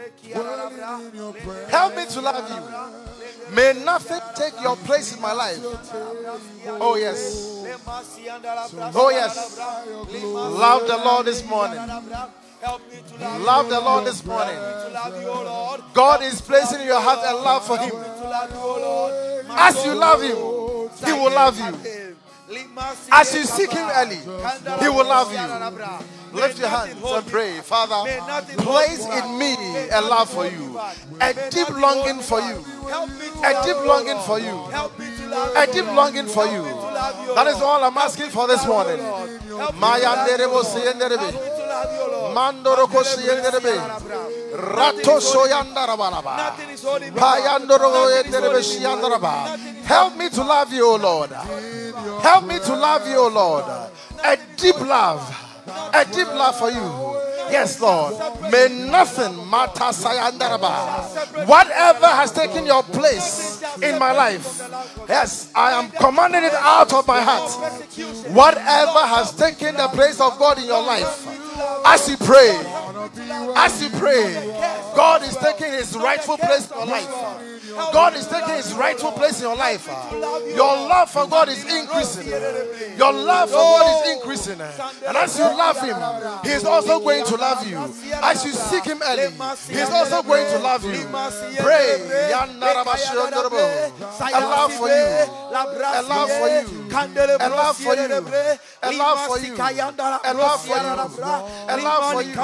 [1.68, 3.08] Help me to love you.
[3.52, 5.58] May nothing take your place in my life.
[6.80, 7.64] Oh, yes.
[8.94, 9.58] Oh, yes.
[10.32, 11.78] Love the Lord this morning.
[13.40, 14.56] Love the Lord this morning.
[15.94, 17.92] God is placing in your heart a love for Him.
[19.56, 20.37] As you love Him,
[21.06, 22.14] He will love you.
[23.12, 24.16] As you seek Him early,
[24.80, 25.38] He will love you.
[26.32, 28.10] Lift your hands and pray, Father.
[28.56, 29.54] Place in me
[29.90, 30.78] a love for you,
[31.20, 32.64] a deep longing for you,
[33.44, 36.62] a deep longing for you, Help me to love a deep longing for you.
[37.34, 38.98] That is all I'm asking for this morning.
[39.80, 41.32] Mayanderebo siyenderebe.
[42.34, 43.74] Mandoroko siyenderebe.
[44.54, 46.36] Rato soyandarabalaba.
[46.36, 49.56] Nothing is holding me Payandoro yenderebe siyandaraba.
[49.84, 51.30] Help me to love you, O Lord.
[52.22, 53.64] Help me to love you, O Lord.
[54.24, 55.47] A deep love.
[55.94, 57.18] A deep love for you.
[57.50, 58.14] Yes, Lord.
[58.52, 59.90] May nothing matter.
[59.92, 61.46] Sayandaraba.
[61.46, 64.61] Whatever has taken your place in my life,
[65.09, 67.50] yes, I am commanding it out of my heart.
[68.28, 71.26] Whatever has taken the place of God in your life,
[71.87, 72.50] as you pray,
[73.57, 74.35] as you pray,
[74.94, 77.47] God is taking his rightful place in your life.
[77.92, 79.86] God is taking his rightful place in your life.
[80.54, 82.26] Your love for God is increasing.
[82.96, 84.60] Your love for God is increasing.
[84.60, 85.96] And as you love him,
[86.44, 87.78] he is also going to love you.
[88.22, 89.30] As you seek him early,
[89.68, 91.06] he is also going to love you.
[91.58, 92.02] Pray.
[92.31, 92.46] A
[94.40, 95.26] love for you.
[95.81, 96.66] A love for you.
[97.40, 98.08] A love for you.
[98.83, 99.38] A love for you.
[99.38, 99.54] A love for you.
[100.24, 100.92] A love for you.
[101.68, 102.35] A love for you.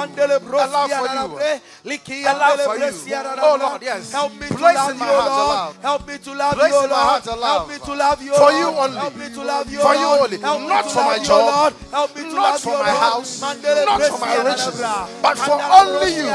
[2.25, 2.91] A love for you.
[3.37, 3.57] Oh.
[3.59, 4.11] Lord, yes.
[4.11, 5.75] Help me to Place in my Lord.
[5.81, 7.23] Help me to love you, my Lord.
[7.23, 8.97] Help me to love you, For you only.
[8.97, 10.37] Help me to love you, For you only.
[10.37, 11.73] Not for my you, job.
[11.91, 13.03] Help me to Not love for you, my Lord.
[13.03, 13.41] house.
[13.41, 14.79] Mandele Not for my riches.
[15.21, 16.25] But for only you.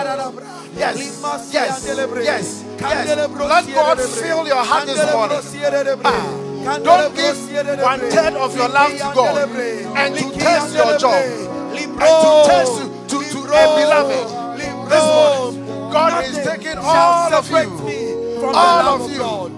[0.77, 1.53] Yes.
[1.53, 1.87] Yes.
[1.87, 2.11] Yes.
[2.25, 2.65] Yes.
[2.81, 5.37] Let God fill your heart this morning.
[5.37, 6.07] brosiere de bre.
[6.07, 6.51] Ah.
[6.61, 7.37] Don't give
[7.83, 9.49] one third of your love to God
[9.97, 12.77] and to test your job and to test
[13.09, 14.41] to, to, to a beloved.
[14.91, 18.10] This morning, God is taking all of you.
[18.41, 19.19] Me from All the love of of you.
[19.19, 19.53] God.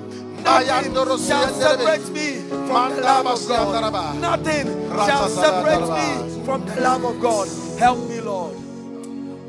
[0.45, 4.20] Nothing shall separate me from the love of God.
[4.20, 7.49] Nothing shall separate me from the love of God.
[7.78, 8.57] Help me, Lord.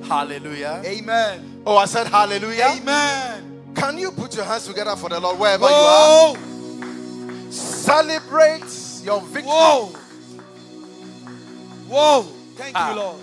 [0.05, 0.81] Hallelujah.
[0.85, 1.61] Amen.
[1.65, 2.75] Oh, I said hallelujah.
[2.77, 3.73] Amen.
[3.75, 6.35] Can you put your hands together for the Lord wherever you are?
[7.49, 8.63] Celebrate
[9.03, 9.51] your victory.
[9.51, 9.85] Whoa.
[11.87, 12.21] Whoa.
[12.55, 12.89] Thank Ah.
[12.89, 13.19] you, Lord.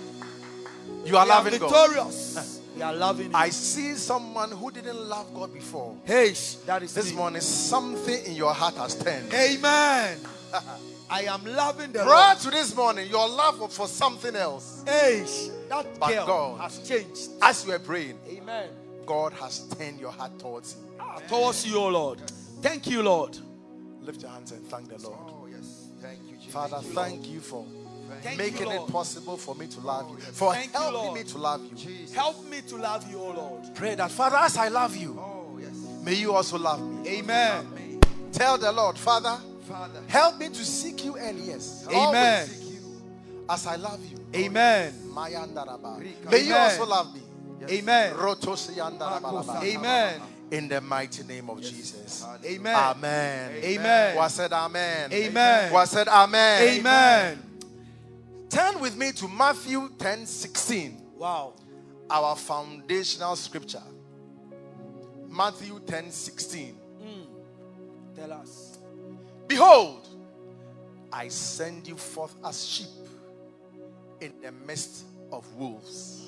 [1.05, 2.13] You are We are loving God.
[2.81, 2.81] victorious.
[2.81, 3.37] We are loving you.
[3.37, 5.95] I see someone who didn't love God before.
[6.05, 6.33] Hey,
[6.65, 7.15] that is This me.
[7.17, 9.33] morning, something in your heart has turned.
[9.33, 10.17] Amen.
[11.09, 12.37] I am loving the Prior Lord.
[12.39, 14.83] to this morning, your love was for something else.
[14.87, 15.25] Hey,
[15.69, 17.29] that But girl God- has changed.
[17.41, 18.69] As you were praying, Amen.
[19.05, 20.81] God has turned your heart towards Him.
[20.99, 22.19] Ah, Towards you, O Lord.
[22.61, 23.37] Thank you, Lord.
[24.01, 25.19] Lift your hands and thank the Lord.
[25.27, 25.87] Oh, yes.
[26.01, 26.53] Thank you, Jesus.
[26.53, 27.65] Father, thank you for
[28.21, 31.13] Thank making you, it possible for me to love you, for Thank helping Lord.
[31.19, 32.05] me to love you.
[32.13, 33.75] Help me to love you, O Lord.
[33.75, 35.71] Pray that, Father, as I love you, Oh, yes.
[36.03, 37.09] may you also love me.
[37.09, 37.99] Amen.
[38.31, 40.01] Tell the Lord, Father, Father.
[40.07, 41.85] help me to seek you and Yes.
[41.91, 42.47] Amen.
[42.61, 43.01] You
[43.49, 44.17] as I love you.
[44.33, 44.93] Amen.
[46.29, 47.21] May you also love me.
[47.69, 48.13] Amen.
[48.15, 49.63] Rotosiyandaraba.
[49.63, 50.21] Amen.
[50.51, 52.25] In the mighty name of Jesus.
[52.43, 52.75] Amen.
[52.75, 53.51] Amen.
[53.63, 54.15] Amen.
[54.15, 55.13] Who has said amen?
[55.13, 55.69] Amen.
[55.69, 56.79] Who has said amen?
[56.79, 57.50] Amen.
[58.51, 61.53] Turn with me to Matthew 10 16, Wow.
[62.09, 63.81] our foundational scripture.
[65.29, 66.73] Matthew 10 16.
[67.01, 67.21] Hmm.
[68.15, 68.77] Tell us.
[69.47, 70.07] Behold,
[71.13, 72.87] I send you forth as sheep
[74.19, 76.25] in the midst of wolves.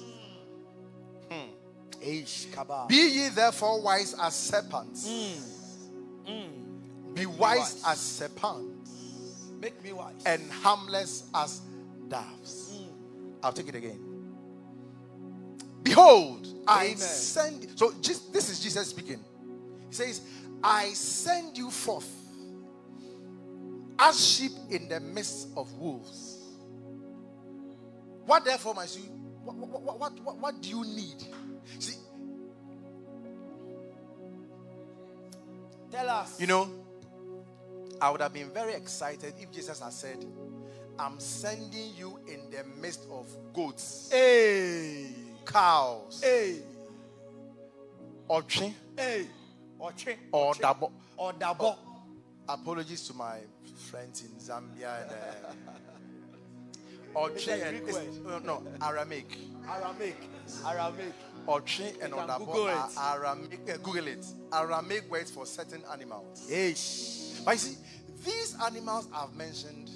[1.30, 1.36] Hmm.
[1.36, 2.51] Hmm.
[2.53, 2.86] Kaba.
[2.88, 5.07] Be ye therefore wise as serpents.
[7.13, 7.84] Be wise wise.
[7.86, 8.91] as serpents
[9.61, 10.13] Make me wise.
[10.26, 11.61] and harmless as
[12.14, 12.80] doves.
[13.41, 13.99] I'll take it again.
[15.82, 16.97] Behold, I Amen.
[16.97, 17.68] send.
[17.76, 19.20] So just, this is Jesus speaking.
[19.89, 20.22] He says,
[20.64, 22.09] "I send you forth
[23.99, 26.39] as sheep in the midst of wolves."
[28.26, 29.05] What therefore must you?
[29.43, 31.22] What, what, what, what, what, what do you need?
[31.80, 31.95] See,
[35.91, 36.39] Tell us.
[36.39, 36.70] You know,
[38.01, 40.26] I would have been very excited if Jesus had said,
[40.99, 45.09] I'm sending you in the midst of goats, Hey.
[45.45, 46.61] cows, Hey.
[48.29, 49.27] oche, Hey.
[49.79, 50.17] Oche.
[50.31, 50.91] or dabo.
[51.17, 51.75] Or dabo.
[52.47, 53.39] Apologies to my
[53.89, 55.51] friends in Zambia and uh,
[57.19, 57.23] a
[57.67, 59.37] and it's- no, Aramaic.
[59.69, 60.17] Aramaic.
[60.65, 61.13] Aramaic.
[61.47, 62.97] Oche and odabo Google are it.
[62.97, 63.59] Aramaic.
[63.73, 64.25] uh, Google it.
[64.51, 66.49] Aramaic words for certain animals.
[66.51, 67.43] Eish.
[67.45, 67.77] But you see,
[68.25, 69.89] these animals I've mentioned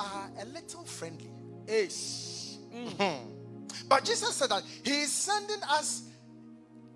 [0.00, 1.30] are a little friendly.
[1.66, 2.56] Eish.
[2.72, 3.30] Hmm.
[3.88, 6.02] But Jesus said that He is sending us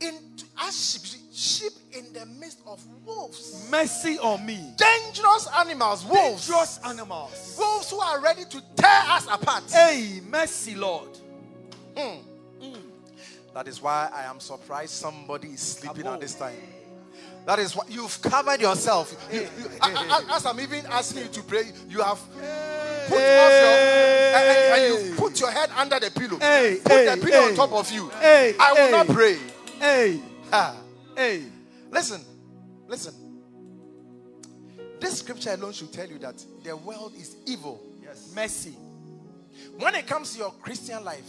[0.01, 4.73] into as sheep, sheep in the midst of wolves, Mercy on me.
[4.77, 7.57] dangerous animals, wolves, Dangerous animals.
[7.59, 9.65] wolves who are ready to tear us apart.
[9.71, 11.19] Hey, mercy, Lord.
[11.97, 12.19] Hmm.
[13.53, 16.57] That is why I am surprised somebody is sleeping at this time.
[17.47, 19.13] That is why you've covered yourself.
[19.33, 22.19] You- you- as I'm even asking you to pray, you have
[23.11, 23.71] put off your
[24.37, 26.39] and, and- and you put your head under the pillow.
[26.39, 27.49] Hey, put hey, the pillow hey.
[27.51, 28.09] on top of you.
[28.21, 28.91] Hey, I will hey.
[28.91, 29.37] not pray.
[29.79, 30.21] Hey.
[30.53, 30.77] Ah.
[31.17, 31.45] Hey.
[31.91, 32.21] Listen,
[32.87, 33.15] listen.
[35.01, 37.81] This scripture alone should tell you that the world is evil.
[38.03, 38.33] Yes.
[38.35, 38.77] Mercy.
[39.79, 41.25] When it comes to your Christian life,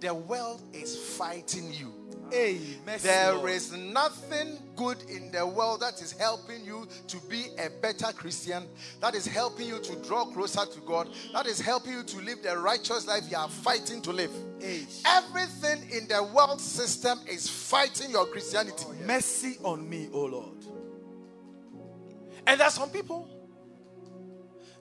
[0.00, 1.92] the world is fighting you.
[2.30, 3.06] Hey, mercy.
[3.08, 3.50] There Lord.
[3.50, 8.64] is nothing good in the world that is helping you to be a better Christian,
[9.00, 12.42] that is helping you to draw closer to God, that is helping you to live
[12.42, 14.30] the righteous life you are fighting to live.
[14.58, 15.02] Eish.
[15.06, 18.84] Everything in the world system is fighting your Christianity.
[18.86, 20.64] Oh, mercy on me, O Lord.
[22.46, 23.28] And there are some people,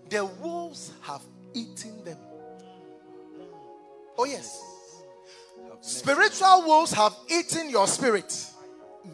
[0.10, 1.22] the wolves have
[1.54, 2.18] eaten them.
[4.18, 4.75] Oh, yes.
[5.86, 8.44] Spiritual wolves have eaten your spirit.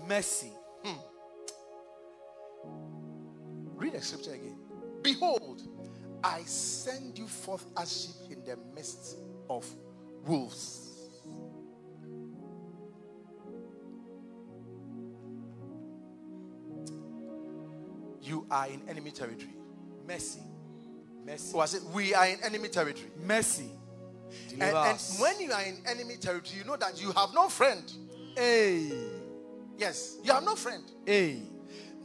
[0.07, 0.53] Mercy.
[0.85, 0.95] Hmm.
[3.75, 4.55] Read the scripture again.
[5.01, 5.63] Behold,
[6.23, 9.17] I send you forth as sheep in the midst
[9.49, 9.69] of
[10.25, 10.87] wolves.
[18.21, 19.55] You are in enemy territory.
[20.07, 20.39] Mercy.
[21.25, 21.53] Mercy.
[21.53, 21.83] Was it?
[21.93, 23.11] We are in enemy territory.
[23.21, 23.71] Mercy.
[24.53, 27.91] And, and when you are in enemy territory, you know that you have no friend.
[28.35, 28.91] Hey.
[29.77, 30.83] Yes, you have no friend.
[31.05, 31.41] Hey.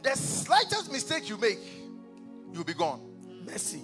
[0.03, 1.59] The slightest mistake you make,
[2.53, 3.01] you'll be gone.
[3.45, 3.83] Mercy.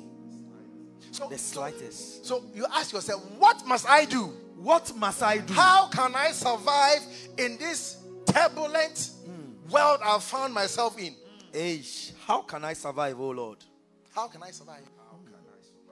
[1.11, 2.24] So, The slightest.
[2.24, 4.32] so you ask yourself, what must I do?
[4.57, 5.53] What must I do?
[5.53, 7.01] How can I survive
[7.36, 9.70] in this turbulent hmm.
[9.70, 11.14] world I've found myself in?
[11.53, 11.82] Hey.
[12.26, 13.59] How can I survive, oh Lord?
[14.14, 14.84] How can I survive?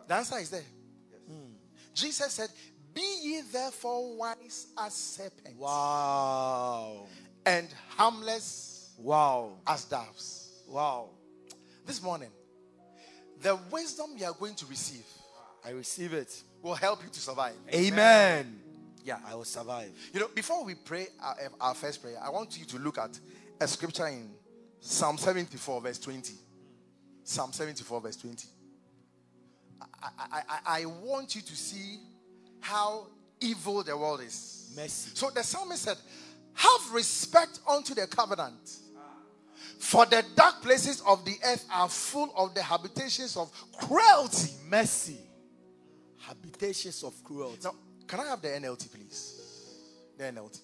[0.07, 0.65] The answer is there.
[1.95, 2.49] Jesus said,
[2.95, 7.07] Be ye therefore wise as serpents Wow.
[7.47, 9.59] and harmless Wow.
[9.67, 10.51] as doves.
[10.69, 11.11] Wow.
[11.87, 12.31] This morning,
[13.43, 15.05] the wisdom you are going to receive
[15.65, 16.43] I receive it.
[16.63, 17.55] will help you to survive.
[17.75, 18.61] Amen.
[19.05, 19.91] Yeah, I will survive.
[20.13, 23.19] You know, before we pray our, our first prayer, I want you to look at
[23.61, 24.31] a scripture in
[24.81, 26.35] Psalm 74, verse 20.
[27.25, 28.47] Psalm 74, verse 20.
[29.81, 31.99] I, I, I, I want you to see
[32.61, 33.07] how
[33.41, 34.73] evil the world is.
[34.77, 35.11] Mercy.
[35.15, 35.97] So the psalmist said,
[36.55, 38.79] Have respect unto the covenant.
[39.79, 44.51] For the dark places of the earth are full of the habitations of cruelty.
[44.69, 45.19] Mercy.
[46.19, 47.61] Habitations of cruelty.
[47.65, 47.75] Now,
[48.07, 49.41] can I have the NLT, please?
[50.19, 50.61] The NLT.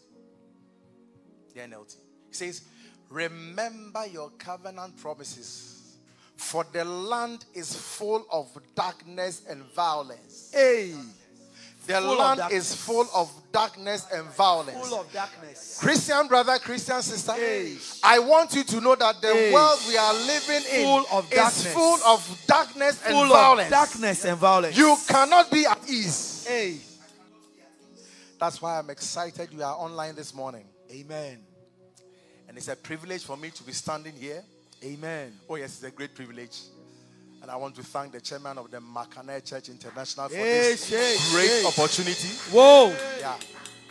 [1.54, 1.96] The NLT.
[2.28, 2.62] It says,
[3.08, 5.75] Remember your covenant promises,
[6.36, 10.50] for the land is full of darkness and violence.
[10.54, 10.94] Hey.
[11.86, 14.88] The Full land is full of darkness and violence.
[14.88, 15.78] Full of darkness.
[15.80, 17.76] Christian brother, Christian sister, Hey.
[18.02, 19.52] I want you to know that the Hey.
[19.52, 23.70] world we are living in Full of is full of darkness and Full violence.
[23.70, 24.76] darkness and violence.
[24.76, 26.44] You cannot be at ease.
[26.48, 26.80] Hey.
[28.40, 30.64] That's why I'm excited you are online this morning.
[30.90, 31.38] Amen.
[32.48, 34.42] And it's a privilege for me to be standing here.
[34.84, 35.32] Amen.
[35.48, 36.60] Oh, yes, it's a great privilege.
[37.42, 40.88] And I want to thank the chairman of the Makane Church International for Hey, this
[40.90, 41.64] hey, great hey.
[41.66, 42.28] opportunity.
[42.50, 42.94] Whoa.
[43.20, 43.36] Yeah.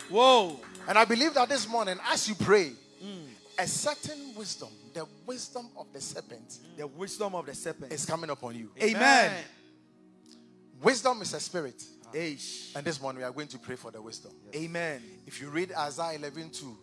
[0.08, 0.60] Whoa.
[0.88, 2.72] And I believe that this morning, as you pray,
[3.02, 3.26] mm.
[3.58, 7.92] a certain wisdom, the wisdom of the serpent, The wisdom of the serpent.
[7.92, 8.70] is coming upon you.
[8.80, 9.32] Amen.
[10.82, 11.82] Wisdom is a spirit.
[12.12, 12.74] Ish.
[12.76, 14.32] And this morning, we are going to pray for the wisdom.
[14.54, 15.02] Amen.
[15.26, 16.76] If you read Isaiah 11 2, hmm.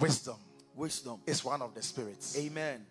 [0.00, 0.36] wisdom
[0.78, 1.20] Wisdom.
[1.26, 2.38] is one of the spirits.
[2.38, 2.86] Amen.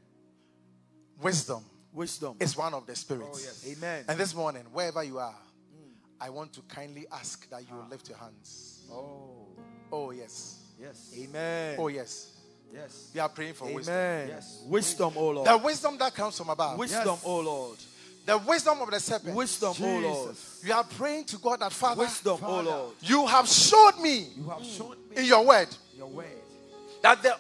[1.22, 1.64] Wisdom
[1.94, 2.36] Wisdom.
[2.40, 3.66] is one of the spirits.
[3.66, 4.06] Oh, Amen.
[4.08, 5.92] And this morning, wherever you are, mm.
[6.20, 8.86] I want to kindly ask that you will lift your hands.
[8.92, 9.48] Oh.
[9.92, 10.60] Oh, yes.
[10.80, 11.14] Yes.
[11.18, 11.76] Amen.
[11.80, 12.34] Oh, yes.
[12.74, 13.12] yes.
[13.14, 13.96] We are praying for wisdom.
[13.96, 14.28] Amen.
[14.28, 14.64] Yes.
[14.68, 15.48] Wisdom, oh Lord.
[15.48, 16.78] The wisdom that comes from above.
[16.78, 17.78] Wisdom, oh Lord.
[18.26, 19.34] The wisdom of the serpent.
[19.34, 20.36] Wisdom, oh Lord.
[20.64, 22.94] You are praying to God that Father, Wisdom, oh Lord.
[23.02, 26.28] you have showed me You have shown me in your word your word.
[27.02, 27.38] that the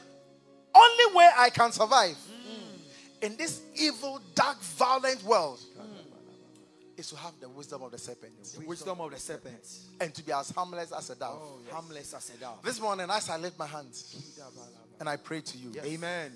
[0.77, 3.23] only way I can survive mm.
[3.25, 6.99] in this evil, dark, violent world mm.
[6.99, 9.67] is to have the wisdom of the serpent The wisdom of the serpent.
[9.99, 11.39] and to be as harmless as a dove.
[11.41, 12.61] Oh, harmless as a dove.
[12.63, 14.33] This morning, as I lift my hands
[14.99, 16.31] and I pray to you, Amen.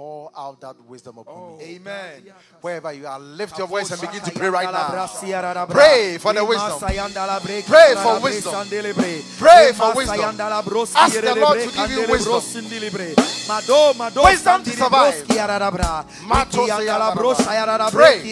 [0.00, 1.64] Pour out that wisdom upon me.
[1.64, 2.32] Oh, amen.
[2.62, 4.88] Wherever you are, lift your voice and begin to pray right now.
[5.66, 6.78] Pray Pray for the wisdom.
[7.66, 8.66] Pray for wisdom.
[9.38, 10.40] Pray for wisdom.
[10.96, 12.40] Ask the Lord to give you wisdom.
[14.24, 15.26] Wisdom to survive.
[17.92, 18.22] Pray.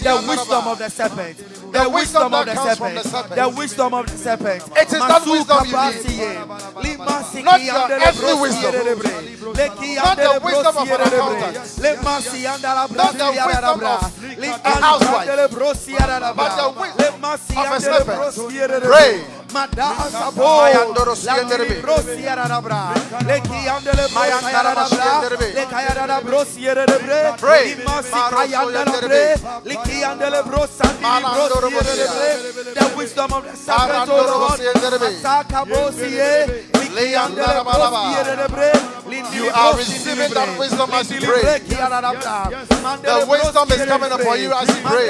[0.00, 1.59] The wisdom of the serpent.
[1.72, 3.06] The wisdom of the the serpent.
[3.06, 3.34] serpent.
[3.34, 4.62] The wisdom of the serpent.
[4.76, 7.44] It is that wisdom you need.
[7.44, 8.74] Not your earthly wisdom.
[8.74, 11.54] Not the wisdom of an accountant.
[12.02, 14.02] Not the wisdom of
[14.64, 15.26] a housewife.
[16.36, 18.82] But the wisdom of a serpent.
[18.84, 19.24] Pray.
[20.72, 21.74] Mayandoro sienderebe.
[24.14, 25.52] Mayandara sienderebe.
[27.40, 27.74] Pray.
[32.74, 34.08] The wisdom of the serpent,
[34.56, 35.10] sienderebe.
[39.32, 41.42] You are receiving that wisdom as you pray.
[43.02, 45.06] The wisdom is coming upon you as you pray.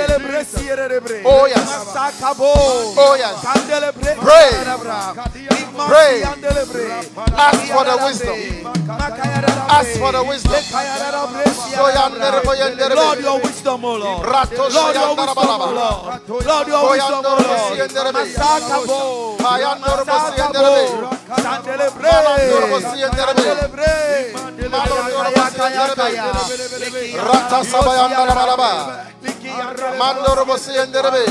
[1.24, 1.68] Oh, yes.
[2.96, 3.34] Oh, yes.
[4.30, 4.54] Pray.
[5.90, 6.22] Pray.
[6.22, 8.38] Ask for the wisdom.
[9.68, 10.62] Ask for the wisdom.
[12.94, 14.26] Lord, your wisdom, O Lord.
[14.70, 16.46] Lord, your wisdom, O Lord.
[16.46, 17.90] Lord, your wisdom, O Lord.
[18.14, 19.36] Masakabo.
[20.06, 20.74] Masakabo.
[21.42, 22.14] Sandelebre.
[23.50, 23.94] Sandelebre.
[27.16, 28.70] Rata sabayandara balaba.
[29.98, 31.24] Mandoro bosiyenderebe.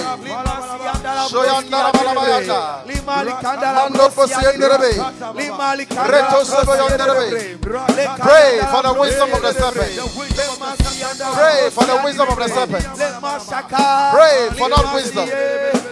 [1.30, 2.59] Shoyandara balaba yanda.
[3.76, 4.91] Mando bosiyenderebe.
[6.07, 6.39] Reto.
[8.20, 9.91] Pray for the wisdom of the serpent.
[11.36, 12.86] Pray for the wisdom of the serpent.
[14.11, 15.89] Pray for that wisdom.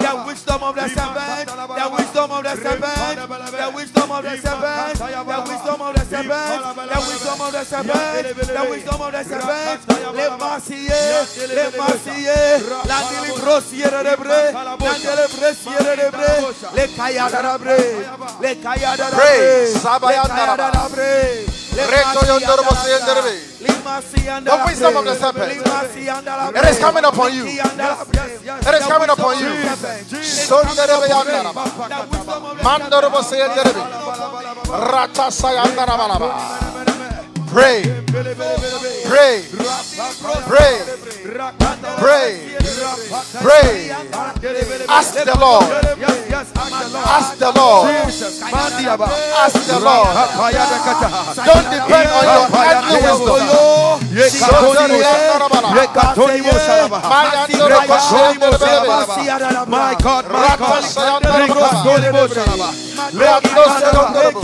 [0.00, 4.98] The wisdom of the serpent, the wisdom of the serpent, the wisdom of the serpent,
[4.98, 9.80] the wisdom of the serpent, the wisdom of the serpent, the wisdom of the serpent,
[10.14, 16.32] le marsier, le marsier, la delibrosier de bre, la delibrosier de bre,
[16.76, 17.78] le kayada de bre,
[18.40, 19.38] le kayada de Pray.
[19.38, 20.56] bre, le Sabayandara
[23.80, 24.56] bosiyenderebe.
[24.56, 25.52] The wisdom of the serpent.
[26.56, 27.46] It is coming upon you.
[27.46, 29.52] It is coming upon you.
[30.22, 31.64] Sonderebe yandara ba.
[32.62, 33.80] Mandoro bosiyenderebe.
[34.92, 36.69] Rata sayandara balaba.
[37.50, 37.82] Pray.
[39.08, 39.42] Pray.
[40.46, 40.76] Pray.
[41.98, 42.32] Pray.
[43.42, 43.90] Pray.
[44.88, 45.64] Ask the Lord.
[47.06, 47.90] Ask the Lord.
[49.36, 50.08] Ask the Lord.
[51.44, 53.48] Don't depend on your earthly wisdom.
[54.30, 55.74] Sondere yandara balaba.
[57.10, 58.76] Mayandoro bosiyenderebe.
[59.66, 60.94] My God, my God.
[63.08, 64.40] Sayandara balaba.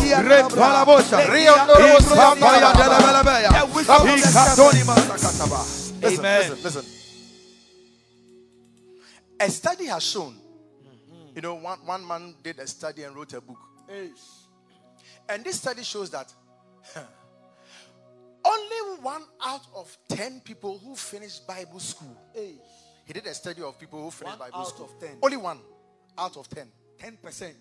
[0.56, 1.26] Rando sayandara balaba.
[1.26, 3.16] Riondoro bosiyenderebe.
[6.02, 6.50] Listen, Amen.
[6.50, 6.84] listen, listen.
[9.40, 10.34] A study has shown,
[11.34, 13.58] you know, one, one man did a study and wrote a book.
[15.28, 16.32] And this study shows that
[18.44, 22.16] only one out of ten people who finished Bible school.
[22.34, 24.86] He did a study of people who finished One Bible out school.
[24.86, 25.18] of 10.
[25.22, 25.60] Only one
[26.18, 26.68] out of ten.
[26.98, 27.56] Ten percent.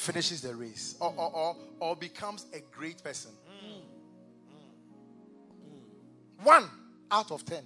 [0.00, 3.30] Finishes the race or, or, or, or becomes a great person.
[6.42, 6.64] One
[7.10, 7.62] out of ten.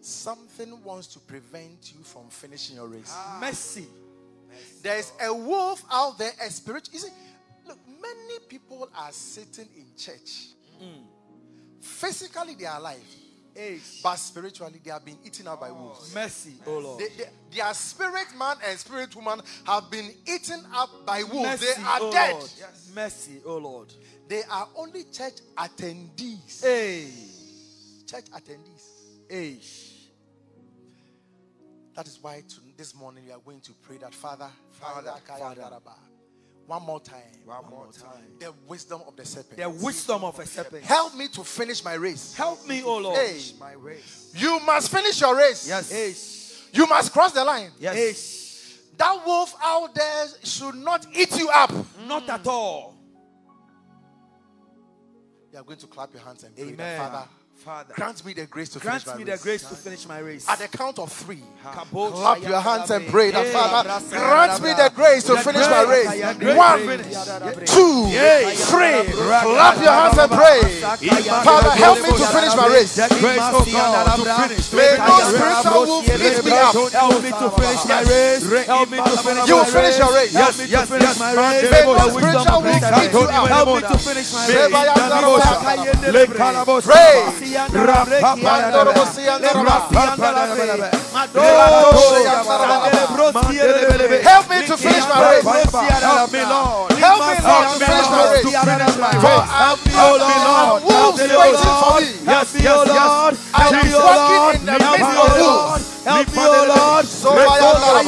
[0.00, 3.12] Something wants to prevent you from finishing your race.
[3.14, 3.38] Ah.
[3.40, 3.86] Mercy.
[4.82, 6.88] There's a wolf out there, a spirit.
[6.92, 7.10] You see,
[7.66, 10.54] look, many people are sitting in church.
[10.82, 11.02] Mm.
[11.80, 13.02] Physically, they are alive,
[14.02, 16.14] but spiritually, they have been eaten out by oh, wolves.
[16.14, 17.00] Mercy, oh Lord.
[17.00, 21.62] They- they- their spirit man and spirit woman have been eaten up by wolves.
[21.62, 22.32] Mercy, they are oh dead.
[22.34, 22.50] Lord.
[22.94, 23.94] Mercy, oh Lord.
[24.28, 26.62] They are only church attendees.
[26.62, 27.10] Hey.
[28.06, 28.86] Church attendees.
[29.28, 29.58] Hey.
[31.94, 35.80] That is why to, this morning we are going to pray that Father, Father, Father.
[36.66, 38.24] One more time, One more time.
[38.40, 39.56] the wisdom of the serpent.
[39.56, 40.84] The wisdom of a serpent.
[40.84, 42.34] Help me to finish my race.
[42.34, 43.16] Help me, oh Lord.
[43.18, 43.40] Hey.
[43.60, 44.32] My race.
[44.34, 45.68] You must finish your race.
[45.68, 45.90] Yes.
[45.92, 46.68] yes.
[46.72, 47.70] You must cross the line.
[47.78, 48.78] Yes.
[48.96, 51.72] That wolf out there should not eat you up.
[52.06, 52.94] Not at all.
[55.52, 56.98] You are going to clap your hands and pray Amen.
[56.98, 57.94] Father, Father.
[57.94, 59.42] grant me the grace to Grant finish my me the race.
[59.42, 60.48] grace to finish my race.
[60.48, 64.62] At the count of three, Kabosha clap your hands and pray that, Father, rasa grant
[64.62, 66.06] me the grace to finish my race.
[66.38, 67.70] grace oh One, to finish.
[67.72, 68.06] two,
[68.70, 69.02] three.
[69.16, 70.60] Clap your hands and pray.
[71.42, 72.94] Father, help me to finish my race.
[72.96, 74.50] The grace, God.
[74.76, 76.74] May no spiritual wolf eat me up.
[76.92, 78.44] Help me to finish my race.
[78.66, 80.32] Help me to finish You will my finish your race.
[80.34, 81.70] Help me to finish my race.
[81.72, 83.02] May no spiritual wolf serpent.
[83.02, 83.48] eat you up.
[83.48, 84.70] Help me to finish my race.
[86.86, 87.45] Pray.
[94.22, 95.44] Help me to finish my race.
[95.44, 96.92] Help me, Lord.
[96.98, 98.42] Help me, Lord, to finish my race.
[98.42, 100.82] For I'm Lord.
[100.82, 102.06] wolves waiting for me.
[102.26, 103.34] Help me, O Lord.
[103.54, 104.54] I Help am me, walking Lord.
[104.56, 105.40] in the Help midst me, of wolves.
[105.40, 105.82] Lord.
[106.06, 107.04] Help me, Lord.
[107.06, 108.05] So I am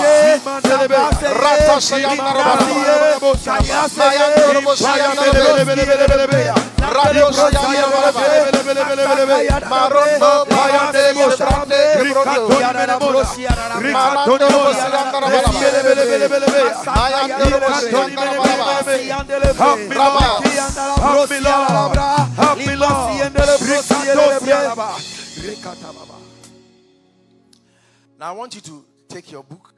[28.19, 29.73] Now I want you to take your book,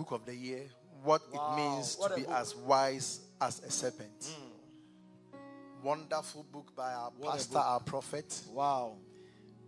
[0.00, 0.62] book of the year,
[1.04, 4.10] what it means to be as wise as a serpent.
[4.22, 5.86] Hmm.
[5.86, 8.40] Wonderful book by our pastor, our prophet.
[8.50, 8.96] Wow.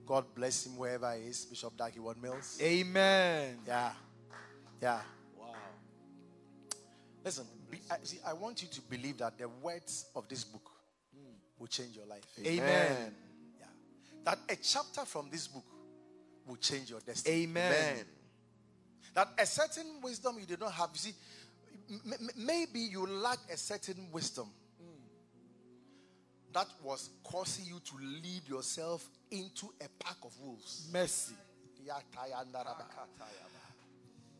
[0.07, 2.59] God bless him wherever he is, Bishop Heward-Mills.
[2.63, 3.59] Amen.
[3.67, 3.93] Yeah,
[4.81, 5.01] yeah.
[5.39, 5.55] Wow.
[7.25, 10.71] Listen, be, I, see, I want you to believe that the words of this book
[11.15, 11.35] hmm.
[11.59, 12.25] will change your life.
[12.45, 13.15] Amen.
[13.59, 13.67] Yeah.
[14.25, 15.65] That a chapter from this book
[16.47, 17.43] will change your destiny.
[17.43, 18.05] Amen.
[19.15, 20.91] That a certain wisdom you did not have.
[20.95, 21.15] You see,
[21.91, 24.49] m- m- maybe you lack a certain wisdom
[26.53, 30.87] that was causing you to lead yourself into a pack of wolves.
[30.93, 31.35] Mercy.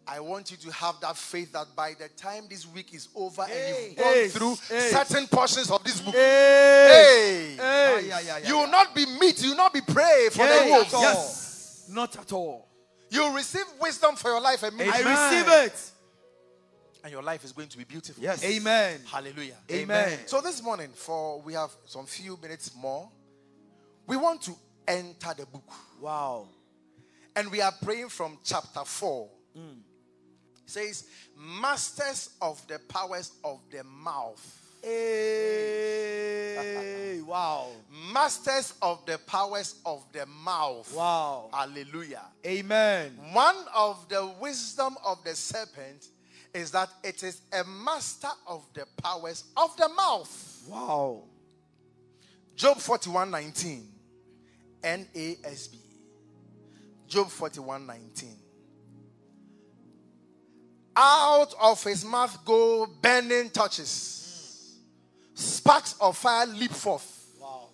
[0.07, 3.45] I want you to have that faith that by the time this week is over
[3.45, 3.77] Hey.
[3.79, 4.29] and you've gone Hey.
[4.29, 4.91] through Hey.
[4.91, 7.57] certain portions of this book, Hey.
[7.57, 8.09] hey, Hey.
[8.09, 10.65] Yeah, yeah, yeah, you will not be meat, you will not be prey for the
[10.69, 10.93] wolves.
[10.93, 11.85] Yes.
[11.89, 12.69] Not at all.
[13.13, 15.91] You receive wisdom for your life and ministry, I receive it.
[17.05, 18.23] and your life is going to be beautiful.
[18.23, 18.43] Yes.
[18.43, 19.01] Amen.
[19.07, 19.59] Hallelujah.
[19.71, 20.19] Amen.
[20.25, 23.11] So this morning, for we have some few minutes more,
[24.07, 24.53] we want to
[24.89, 25.71] enter the book.
[26.01, 26.47] Wow.
[27.37, 29.29] And we are praying from chapter 4.
[29.59, 29.81] Mm.
[30.65, 31.05] It says,
[31.37, 34.62] Masters of the powers of the mouth.
[34.83, 36.23] Hey.
[37.27, 37.69] wow.
[38.13, 40.93] Masters of the powers of the mouth.
[40.95, 41.49] Wow.
[41.53, 42.25] Hallelujah.
[42.45, 43.17] Amen.
[43.33, 46.09] One of the wisdom of the serpent
[46.53, 50.63] is that it is a master of the powers of the mouth.
[50.69, 51.23] Wow.
[52.55, 53.89] Job 41 19.
[54.83, 55.77] NASB.
[57.09, 58.37] Job 41 19.
[60.95, 64.22] Out of his mouth go burning touches.
[65.35, 67.27] Sparks of fire leap forth.
[67.41, 67.69] Wow.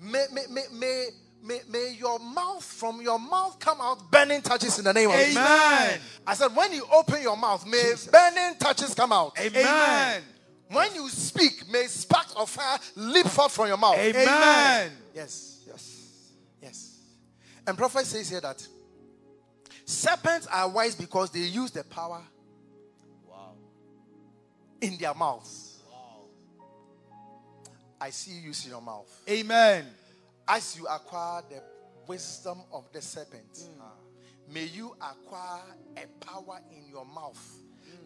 [0.00, 1.08] May, may, may, may,
[1.42, 5.16] may, may your mouth, from your mouth come out burning touches in the name of
[5.16, 5.36] Jesus.
[5.36, 6.00] Amen.
[6.26, 9.38] I said, when you open your mouth, may burning touches come out.
[9.38, 10.22] Amen.
[10.68, 13.98] When you speak, may sparks of fire leap forth from your mouth.
[13.98, 14.90] Amen.
[15.14, 15.62] Yes.
[15.66, 16.30] Yes.
[16.62, 16.98] Yes.
[17.66, 18.66] And prophet says here that
[19.84, 22.22] serpents are wise because they use the power
[23.28, 23.52] Wow.
[24.80, 25.71] in their mouths.
[28.02, 29.06] I see you using your mouth.
[29.30, 29.86] Amen.
[30.48, 31.62] As you acquire the
[32.08, 33.68] wisdom of the serpent, mm.
[33.80, 33.92] ah,
[34.52, 35.62] may you acquire
[35.96, 37.40] a power in your mouth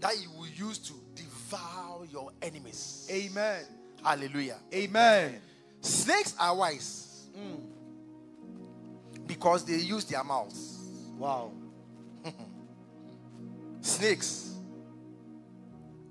[0.01, 3.09] that you will use to devour your enemies.
[3.11, 3.64] Amen.
[4.05, 4.59] Hallelujah.
[4.74, 5.40] Amen.
[5.80, 7.59] Snakes are wise mm.
[9.26, 10.78] because they use their mouths.
[11.16, 11.53] Wow.
[13.80, 14.57] Snakes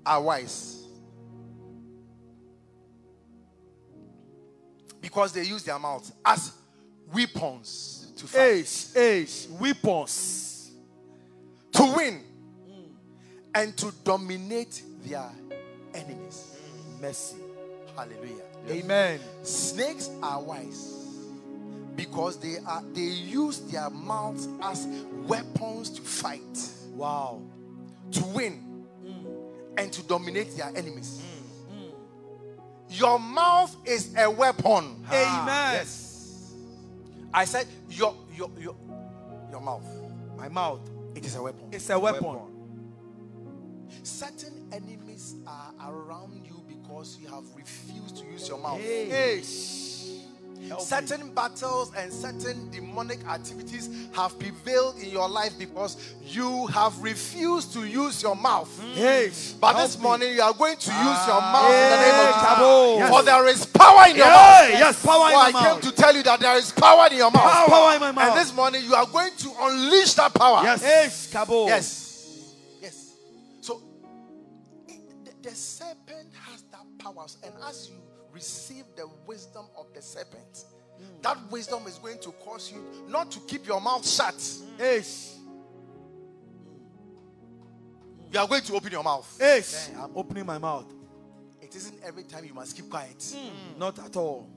[0.04, 0.85] are wise
[5.06, 6.50] because they use their mouths as
[7.14, 8.96] weapons to fight, Ace.
[8.96, 9.48] Ace.
[9.60, 10.72] Weapons.
[11.70, 12.24] to win,
[13.54, 15.30] and to dominate their
[15.94, 16.56] enemies.
[16.96, 17.02] Mm.
[17.02, 17.36] Mercy.
[17.96, 18.42] Hallelujah.
[18.68, 19.20] Amen.
[19.44, 20.94] Snakes are wise
[21.94, 24.88] because they are they use their mouths as
[25.24, 26.40] weapons to fight,
[26.94, 27.42] Wow.
[28.10, 29.24] to win, mm.
[29.78, 31.20] and to dominate their enemies.
[31.22, 31.35] Mm.
[32.90, 35.04] Your mouth is a weapon.
[35.08, 35.74] Ah, Amen.
[35.74, 36.52] Yes.
[37.34, 38.76] I said your your your
[39.50, 39.86] your mouth.
[40.36, 40.80] My mouth.
[41.14, 41.68] It is a weapon.
[41.72, 42.38] It's a weapon.
[44.02, 48.80] Certain enemies are around you because you have refused to use your mouth.
[48.80, 49.85] Ace.
[50.78, 57.72] Certain battles and certain demonic activities have prevailed in your life because you have refused
[57.72, 58.68] to use your mouth.
[58.80, 58.98] Hmm.
[58.98, 59.52] Ace.
[59.60, 60.02] But Help this me.
[60.02, 61.52] morning you are going to use your ah.
[61.52, 62.42] mouth in the name of Jesus.
[62.42, 63.08] Kabo.
[63.08, 64.70] For there is power in your Yeah, mouth.
[64.80, 65.80] yes, power in So I my came mouth.
[65.82, 67.42] to tell you that there is power in your mouth.
[67.52, 68.28] Power, power in my mouth.
[68.30, 70.62] And this morning you are going to unleash that power.
[70.62, 70.82] Yes.
[70.84, 71.32] Ace.
[71.32, 71.66] Kabo.
[71.68, 72.54] Yes.
[72.82, 73.12] Yes.
[73.60, 73.80] So
[74.88, 77.26] it- the, the serpent has that power.
[77.44, 77.96] And as you
[78.36, 80.64] receive the wisdom of the serpent,
[81.22, 84.34] that wisdom is going to cause you not to keep your mouth shut.
[84.78, 85.38] Ace.
[88.30, 89.40] You are going to open your mouth.
[89.40, 89.90] Ace.
[89.98, 90.84] I'm opening my mouth.
[91.62, 93.34] It isn't every time you must keep quiet.
[93.34, 93.78] Hmm.
[93.78, 94.50] Not at all.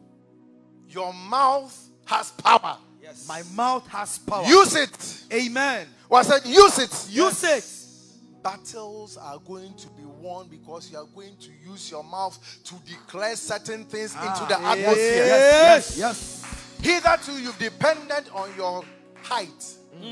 [0.90, 1.74] Your mouth
[2.06, 2.78] has power.
[3.02, 3.26] Yes.
[3.30, 4.46] My mouth has power.
[4.46, 5.24] Use it.
[5.32, 5.88] Amen.
[6.10, 7.08] Well, I said, use it.
[7.10, 8.44] Use it.
[8.44, 9.88] Battles are going to
[10.20, 14.56] be because you are going to use your mouth to declare certain things into the
[14.60, 15.26] Ah, atmosphere.
[15.26, 15.98] Yes.
[15.98, 15.98] Yes.
[15.98, 16.46] yes.
[16.82, 18.84] Hitherto, you've depended on your
[19.22, 19.76] height.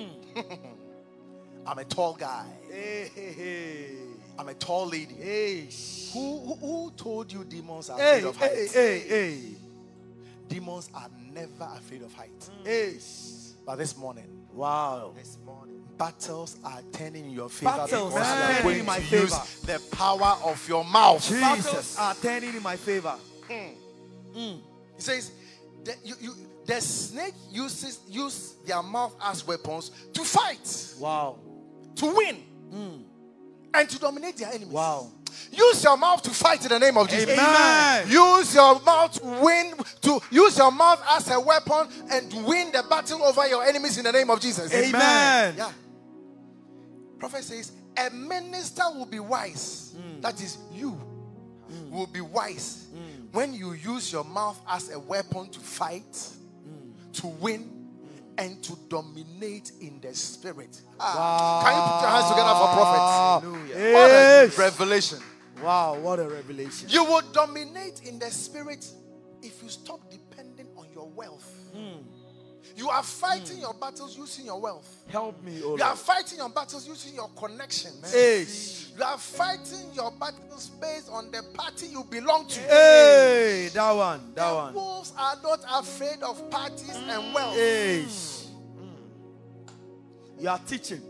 [1.66, 2.46] I'm a tall guy.
[2.72, 3.90] Hey, hey, hey.
[4.40, 5.16] I'm a tall lady.
[5.16, 5.70] Hey.
[6.14, 8.52] Who, who, who told you demons are Hey, afraid of height?
[8.52, 9.42] hey, hey, hey.
[10.48, 12.50] Demons are never afraid of height.
[12.64, 12.98] Hey.
[13.66, 15.12] But this morning, Wow.
[15.18, 15.67] this morning,
[15.98, 19.00] battles are turning in your favor Battles because are you are turning going in my
[19.00, 21.30] to use the power of your mouth.
[21.30, 23.16] Battles are turning in my favor.
[23.50, 23.70] Mm.
[24.36, 24.60] Mm.
[24.96, 25.32] He says,
[25.84, 26.34] the, you, you,
[26.66, 31.38] the snake uses use their mouth as weapons to fight, Wow.
[31.96, 32.38] to win,
[32.74, 33.04] mm.
[33.74, 34.68] and to dominate their enemies.
[34.68, 35.12] Wow.
[35.52, 37.30] Use your mouth to fight in the name of Jesus.
[37.30, 38.10] Amen.
[38.10, 42.84] Use your mouth to win, to use your mouth as a weapon and win the
[42.90, 44.74] battle over your enemies in the name of Jesus.
[44.74, 45.56] Amen.
[45.58, 45.72] Yeah.
[47.20, 49.96] Prophet says, a minister will be wise.
[49.98, 50.22] Hmm.
[50.22, 51.92] That is, you hmm.
[51.92, 53.28] will be wise hmm.
[53.32, 56.30] when you use your mouth as a weapon to fight,
[57.14, 57.78] to win,
[58.38, 60.82] and to dominate in the spirit.
[61.00, 63.94] Ah, Can you put your hands together for prophet?
[63.94, 64.58] What a Yes.
[64.58, 65.20] revelation.
[65.62, 66.88] Wow, what a revelation.
[66.90, 68.86] You will dominate in the spirit
[69.42, 71.47] if you stop depending on your wealth.
[72.78, 75.04] You are fighting your battles using your wealth.
[75.08, 78.14] Help me, oh You are fighting your battles using your connections.
[78.14, 78.92] Yes.
[78.96, 82.60] You are fighting your battles based on the party you belong to.
[82.60, 84.74] Hey, that one, that The one.
[84.76, 87.56] wolves are not afraid of parties and wealth.
[87.58, 88.48] Yes.
[88.80, 90.44] Mm.
[90.44, 91.02] You are teaching.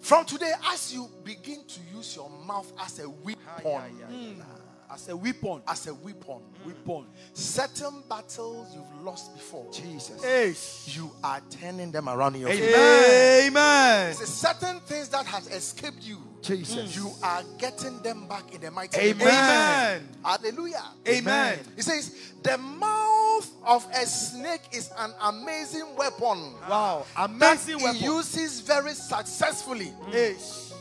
[0.00, 3.96] From today, as you begin to use your mouth as a weapon,
[4.94, 5.60] As a weapon.
[5.66, 7.06] as a weapon, Weapon.
[7.32, 10.20] certain battles you've lost before, Jesus.
[10.22, 10.96] Yes.
[10.96, 12.76] you are turning them around in your favor.
[13.48, 14.14] Amen.
[14.16, 16.18] There's certain things that has escaped you.
[16.42, 16.94] Jesus.
[16.94, 19.20] You are getting them back in the mighty name.
[19.20, 20.08] Amen.
[20.24, 20.84] Hallelujah.
[21.08, 21.58] Amen.
[21.74, 26.54] He says, the mouth of a snake is an amazing weapon.
[26.68, 27.04] Wow.
[27.16, 27.94] That weapon.
[27.96, 29.92] he uses very successfully.
[30.12, 30.72] Yes.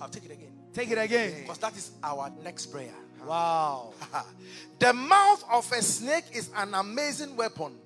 [0.00, 0.51] I'll take it again.
[0.74, 1.42] Take it again.
[1.42, 2.94] Because that is our next prayer.
[3.26, 3.92] Wow.
[4.78, 7.76] the mouth of a snake is an amazing weapon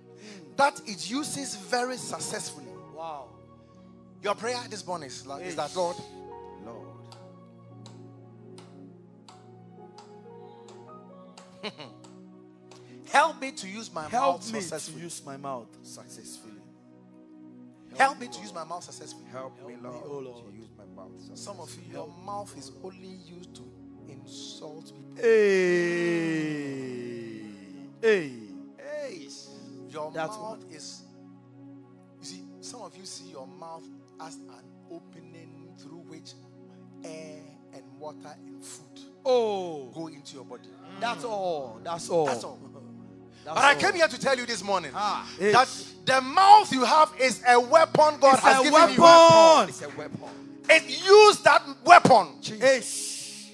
[0.57, 2.66] that it uses very successfully.
[2.95, 3.28] Wow.
[4.22, 5.97] Your prayer this morning is, like, is that Lord,
[6.64, 6.89] Lord.
[13.11, 15.03] help me to use my Help mouth me to successfully.
[15.03, 16.53] use my mouth successfully.
[17.99, 19.24] Help me to use my mouth successfully.
[19.30, 20.03] Help me, Lord.
[20.07, 20.45] Oh Lord.
[20.97, 21.11] Mouth.
[21.34, 23.62] Some of you, your mouth is only used to
[24.09, 25.16] insult people.
[25.16, 25.22] Hey.
[28.01, 28.32] Hey.
[28.78, 29.28] Hey,
[29.90, 31.03] your That's mouth is.
[32.20, 33.82] You see, some of you see your mouth
[34.20, 36.32] as an opening through which
[37.05, 37.42] air
[37.74, 39.90] and water and food Oh.
[39.94, 40.68] go into your body.
[41.01, 41.80] That's all.
[41.84, 42.26] That's all.
[42.26, 42.59] That's all.
[43.44, 43.80] That's But I all.
[43.80, 45.28] came here to tell you this morning Ah.
[45.38, 45.68] that
[46.05, 49.68] the mouth you have is a weapon God It's has a given weapon.
[49.68, 50.18] It's a weapon.
[50.22, 50.45] you.
[50.69, 52.29] It use that weapon.
[52.43, 53.51] Yes.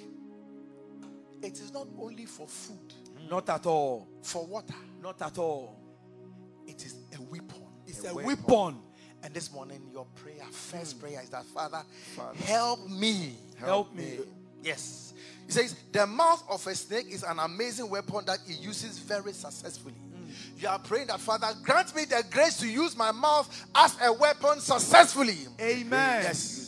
[1.43, 2.95] It is not only for food,
[3.29, 4.09] Not at all.
[4.23, 4.75] for water.
[5.03, 5.77] Not at all.
[6.67, 7.63] It is a weapon.
[7.87, 8.79] It's a weapon.
[9.25, 11.01] And this morning, your prayer, first hmm.
[11.01, 11.83] prayer is that Father,
[12.45, 13.35] help me.
[13.59, 14.19] Help me.
[14.63, 15.15] Yes.
[15.47, 19.33] He says, the mouth of a snake is an amazing weapon that he uses very
[19.33, 19.95] successfully.
[19.95, 20.31] Hmm.
[20.59, 24.13] You are praying that Father, grant me the grace to use my mouth as a
[24.13, 25.39] weapon successfully.
[25.61, 26.23] Amen.
[26.23, 26.62] Yes.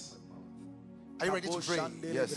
[1.25, 1.81] Are you ready to pray?
[2.13, 2.37] Yes.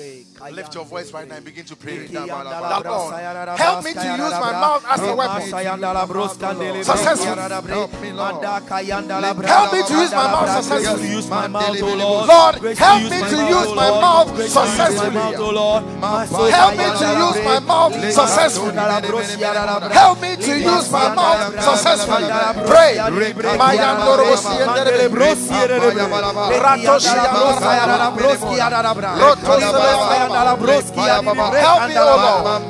[0.50, 2.08] Lift your voice right now and begin to pray.
[2.08, 5.42] That Lord, help me to use my mouth as a weapon.
[6.88, 7.36] Successfully.
[7.68, 8.46] Help me, Lord.
[8.46, 11.04] Help me to use my mouth successfully.
[11.04, 12.56] To use my mouth, Lord.
[12.78, 15.52] Help me to use my mouth Grace to use my successfully.
[16.48, 18.72] Help me to use my mouth successfully.
[19.92, 22.32] Help me to use my mouth successfully.
[22.72, 22.96] Pray.
[22.96, 24.08] Help me, O
[28.48, 28.77] Lord.
[31.58, 32.62] Help me, O Lord.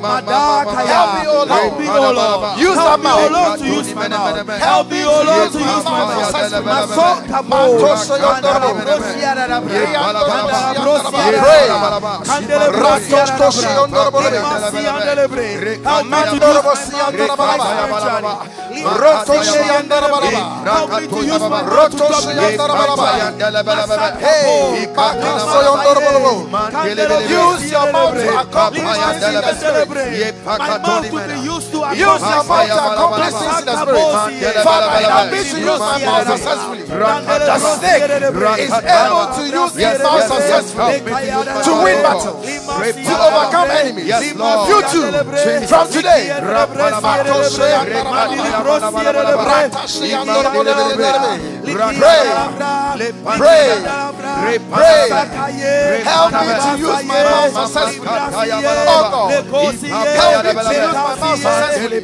[0.88, 2.58] Help me, O Lord.
[2.58, 2.98] Use my mouth.
[2.98, 3.28] Help me, O.
[3.36, 4.58] Lord, to use my mouth.
[4.58, 6.98] Help me, O Lord, to use my mouth successfully.
[25.58, 25.87] Use
[27.70, 29.88] your mouth to accomplish things in the spirit.
[31.44, 34.64] Use your Use your mouth to accomplish things in the spirit.
[34.64, 36.84] Father, help me to use my mouth successfully.
[36.88, 38.02] The snake
[38.58, 42.46] is able to use his mouth successfully to win battles,
[43.08, 44.08] to overcome enemies.
[44.68, 45.06] You too,
[45.68, 46.22] from today.
[53.38, 53.78] Pray,
[54.40, 55.77] pray, pray.
[56.04, 58.08] Help me to use my mouth successfully.
[58.08, 59.32] Oh God,
[60.08, 62.00] help me to use my mouth successfully.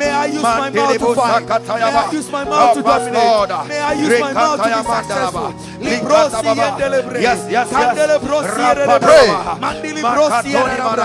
[0.00, 1.46] May I use my mouth to fight.
[1.48, 3.68] May I use my mouth to dominate.
[3.68, 5.54] May I use my mouth to be successful.
[7.20, 7.70] Yes, yes, yes.
[7.70, 8.70] Candele brosi Pray.
[8.70, 9.58] endelebre.
[9.60, 11.02] Mandili brosi endelebre.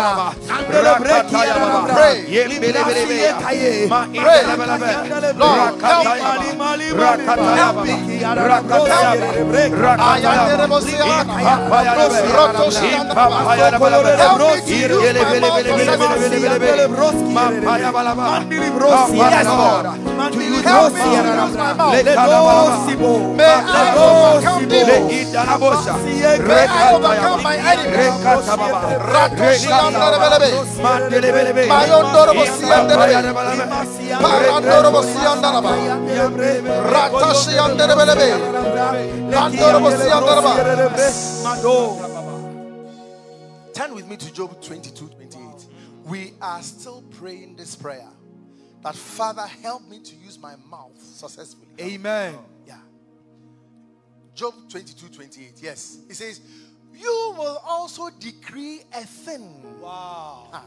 [0.55, 1.93] Andele breki endelebre.
[1.95, 2.17] Pray.
[2.47, 3.87] Librasi ekaye.
[3.87, 4.43] Pray.
[4.79, 5.33] pray.
[5.35, 6.49] Lord, help me.
[7.55, 7.93] Help me.
[19.15, 19.85] Yes, Lord.
[20.35, 21.93] Me to use my mouth.
[26.47, 27.55] May I overcome my.
[36.93, 38.29] Ratoshiandarebelebe.
[39.31, 39.31] Mayondorobosianderebe.
[39.31, 40.51] Parandorobosiandaraba.
[40.55, 41.07] Ratoshiandarebelebe.
[41.43, 42.25] Mandorobosiandaraba.
[43.73, 45.67] Turn with me to Job 22 28.
[46.05, 48.07] We are still praying this prayer
[48.83, 51.67] that Father, help me to use my mouth successfully.
[51.81, 52.37] Amen.
[52.67, 52.77] Yeah.
[54.35, 55.53] Job 22 28.
[55.61, 55.97] Yes.
[56.09, 56.39] It says,
[56.93, 59.81] You will also decree a thing.
[59.81, 60.49] Wow.
[60.53, 60.65] Ah.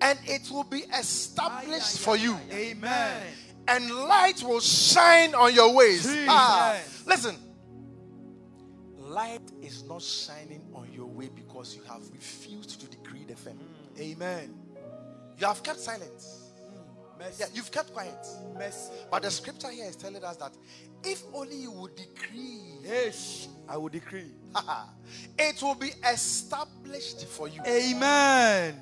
[0.00, 2.36] And it will be established for you.
[2.50, 3.22] Amen.
[3.68, 6.06] And light will shine on your ways.
[6.28, 6.78] Ah.
[7.06, 7.36] Listen.
[8.98, 13.58] Light is not shining on your way because you have refused to decree the thing.
[14.00, 14.54] Amen.
[15.38, 16.52] You have kept silence.
[17.18, 17.36] Mercy.
[17.40, 18.26] Yeah, you've kept quiet.
[18.56, 18.90] Mercy.
[19.10, 20.52] But the scripture here is telling us that
[21.04, 23.48] if only you would decree, Ish.
[23.68, 24.32] I will decree.
[25.38, 27.60] it will be established for you.
[27.66, 28.80] Amen.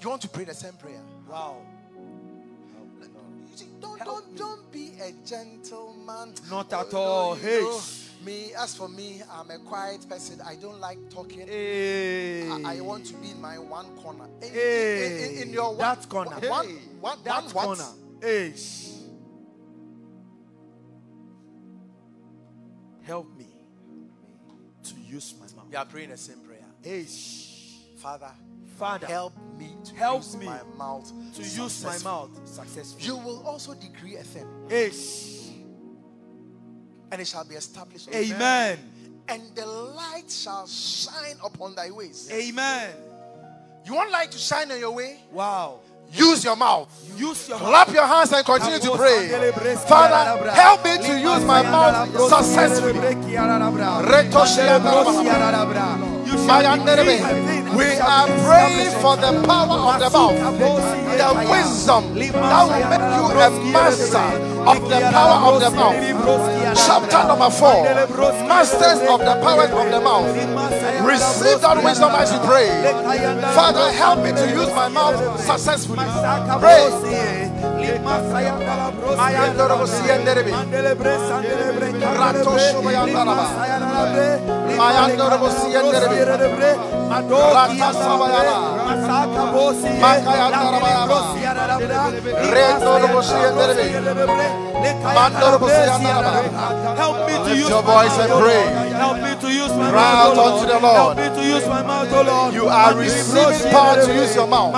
[0.00, 1.00] You want to pray the same prayer?
[1.28, 1.62] Wow.
[4.04, 6.34] Don't don't be a gentleman.
[6.50, 7.36] Not Oh, at all.
[7.36, 8.24] you Hey.
[8.24, 10.40] me, as for me, I'm a quiet person.
[10.44, 11.46] I don't like talking.
[11.46, 12.48] Hey.
[12.48, 14.26] I, I want to be in my one corner.
[14.40, 15.34] In, in- Hey.
[15.36, 16.36] in- in your one, that corner.
[16.40, 16.48] Hey.
[16.48, 16.66] one,
[17.00, 17.64] one, that one what?
[17.64, 17.88] corner.
[18.22, 18.88] Ish.
[23.02, 23.46] Help me
[24.84, 25.66] to use my mouth.
[25.72, 26.64] You are praying the same prayer.
[26.84, 27.50] Ish.
[27.96, 28.30] Father,
[28.78, 33.04] Father, help me to Help use me my mouth to use my mouth successfully.
[33.04, 35.50] You will also decree a thing, Ish.
[37.10, 38.08] and it shall be established.
[38.14, 38.78] Amen.
[39.28, 42.28] And the light shall shine upon thy ways.
[42.32, 42.90] Amen.
[43.84, 45.20] You want light to shine on your way?
[45.30, 45.80] Wow.
[46.12, 46.88] Use your mouth.
[47.16, 49.28] Use your Clap your hands and continue to pray.
[49.88, 53.00] Father, help me to use my mouth successfully.
[57.76, 63.24] We are praying for the power of the mouth, the wisdom that will make you
[63.40, 64.18] a master
[64.68, 66.61] of the power of the mouth.
[66.74, 67.84] Chapter number four
[68.48, 70.26] Masters of the powers of the mouth.
[71.04, 72.68] Receive that wisdom as you pray.
[73.54, 76.04] Father, help me to use my mouth successfully.
[76.60, 76.88] Pray.
[82.18, 83.46] Rato shobayandaraba.
[84.76, 87.01] Mayandorobo siyenderebe.
[87.12, 88.56] Rata sabayaba.
[90.00, 91.20] Makayandarabayaba.
[92.52, 94.46] Rendorobo siyenderebe.
[95.14, 96.96] Mandorobo siyandaraba.
[96.96, 98.64] Help me to use your my voice and pray.
[98.96, 100.96] Help me to use my Cry mouth, out unto the Lord.
[100.96, 101.18] Lord.
[101.18, 102.54] Help me to use my mouth, O Lord.
[102.54, 104.72] You are receiving power to use your mouth.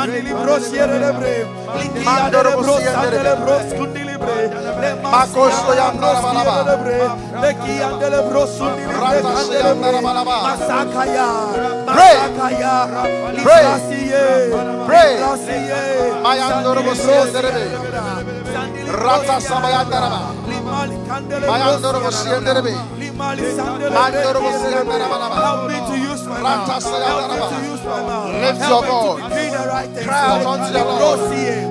[5.14, 6.56] Makoso yandarabalaba.
[9.02, 10.36] Ratase yandarabalaba.
[11.86, 12.16] Pray.
[13.44, 13.64] Pray.
[14.86, 15.12] Pray.
[16.22, 17.64] Mayandorobo siyenderebe.
[19.04, 20.20] Rata sabayandaraba.
[21.48, 22.72] Mayandorobo siyenderebe.
[23.94, 25.36] Mandorobo siyandarabalaba.
[25.44, 25.94] Help me to
[26.24, 26.82] use my mouth.
[26.82, 28.32] Help me to use my mouth.
[28.40, 29.22] Lift your voice.
[29.24, 31.20] decree the right things, Cry out unto the Lord.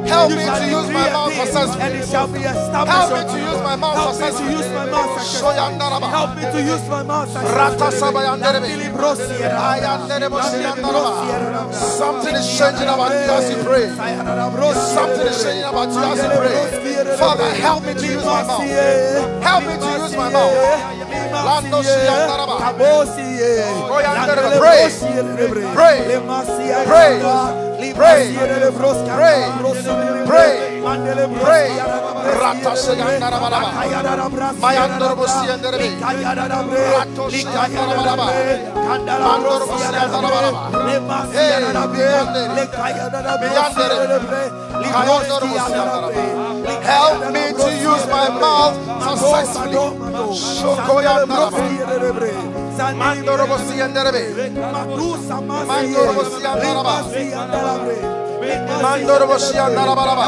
[0.07, 1.81] Help me to use my mouth thing, successfully.
[1.83, 2.93] And it shall be established.
[2.93, 4.53] Help me to use my mouth Help me to successfully.
[4.53, 7.99] use my mouth Help me to use my mouth successfully.
[7.99, 8.67] sabayanderebe.
[8.67, 9.69] Nandili brosi era.
[9.73, 11.49] Ayanderebo Nandili brosi era.
[11.49, 11.73] siyandaraba.
[11.73, 13.87] Something is changing about you as you pray.
[14.93, 16.59] Something is changing about you as you pray.
[17.17, 18.61] Father, help me to use my mouth.
[19.41, 20.53] Help me to use my mouth.
[21.33, 22.55] Lando siyandaraba.
[22.61, 23.25] Kabosi,
[23.89, 24.42] Oyanderebe.
[24.43, 24.83] Pray.
[25.73, 25.97] Pray.
[26.85, 27.13] Pray.
[27.93, 28.35] Pray.
[29.15, 29.39] Pray.
[30.25, 30.51] Pray.
[31.43, 31.69] Pray.
[34.61, 35.87] Mayandorobo siyanderebe.
[36.93, 38.25] Rato siyandaraba.
[39.23, 40.73] Mandorobo siyandaraba.
[41.33, 41.63] Hey,
[41.93, 42.41] biyande.
[43.41, 43.93] Biyande.
[44.93, 46.09] Kayondorobo siyandaraba.
[46.83, 49.79] Help me to use my mouth successfully.
[52.77, 52.95] Shokoyandaraba.
[52.95, 54.23] Mandorobo siyanderebe.
[55.67, 56.95] Mandorobo siyandaraba.
[58.81, 60.27] Mandorobo siyandaraba.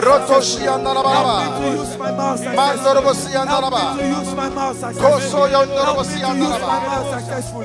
[0.00, 1.34] Roto siyandaraba.
[2.56, 3.96] Mandorobo siyandaraba.
[5.00, 6.74] Koso yondorobo siyandaraba.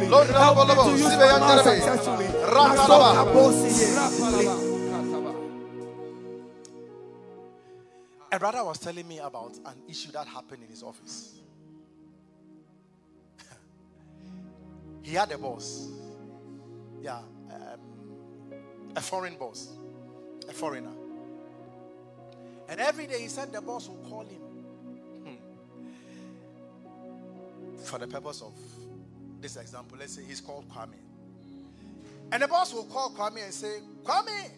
[0.10, 1.74] Londorobo lobo sibe yanderebe.
[2.54, 3.10] Rataraba.
[8.30, 11.37] A brother was telling me about an issue that happened in his office.
[15.04, 15.88] He had a boss.
[17.02, 17.20] Yeah,
[17.52, 17.80] um,
[18.96, 19.70] a foreign boss,
[20.50, 20.92] a foreigner.
[22.70, 24.42] And every day he said the boss will call him
[25.24, 25.36] hmm,
[27.78, 28.54] for the purpose of
[29.40, 29.98] this example.
[30.00, 30.98] Let's say he's called Kwame.
[32.32, 34.50] And the boss will call Kwame and say, Kwame,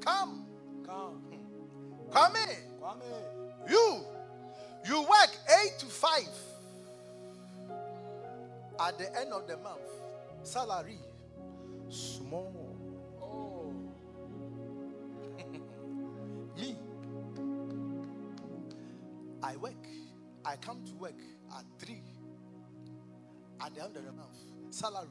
[0.00, 0.44] come.
[0.86, 1.22] Come.
[2.10, 3.70] Kwame, Kwame.
[3.70, 4.04] you,
[4.86, 5.30] you work
[5.62, 6.28] eight to five.
[8.80, 9.80] At the end of the month,
[10.42, 10.98] salary
[11.88, 12.76] small.
[13.20, 13.72] Oh.
[16.56, 16.76] Me,
[19.42, 19.72] I work.
[20.44, 21.14] I come to work
[21.56, 22.02] at three.
[23.60, 24.36] At the end of the month,
[24.70, 25.08] salary.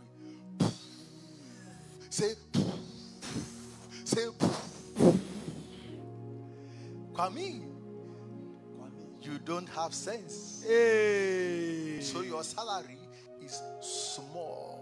[2.10, 2.34] Say,
[4.04, 4.28] say,
[7.14, 7.62] Kwame,
[8.76, 9.22] Kwame.
[9.22, 10.64] you don't have sense.
[10.68, 12.00] Hey.
[12.02, 12.98] So your salary.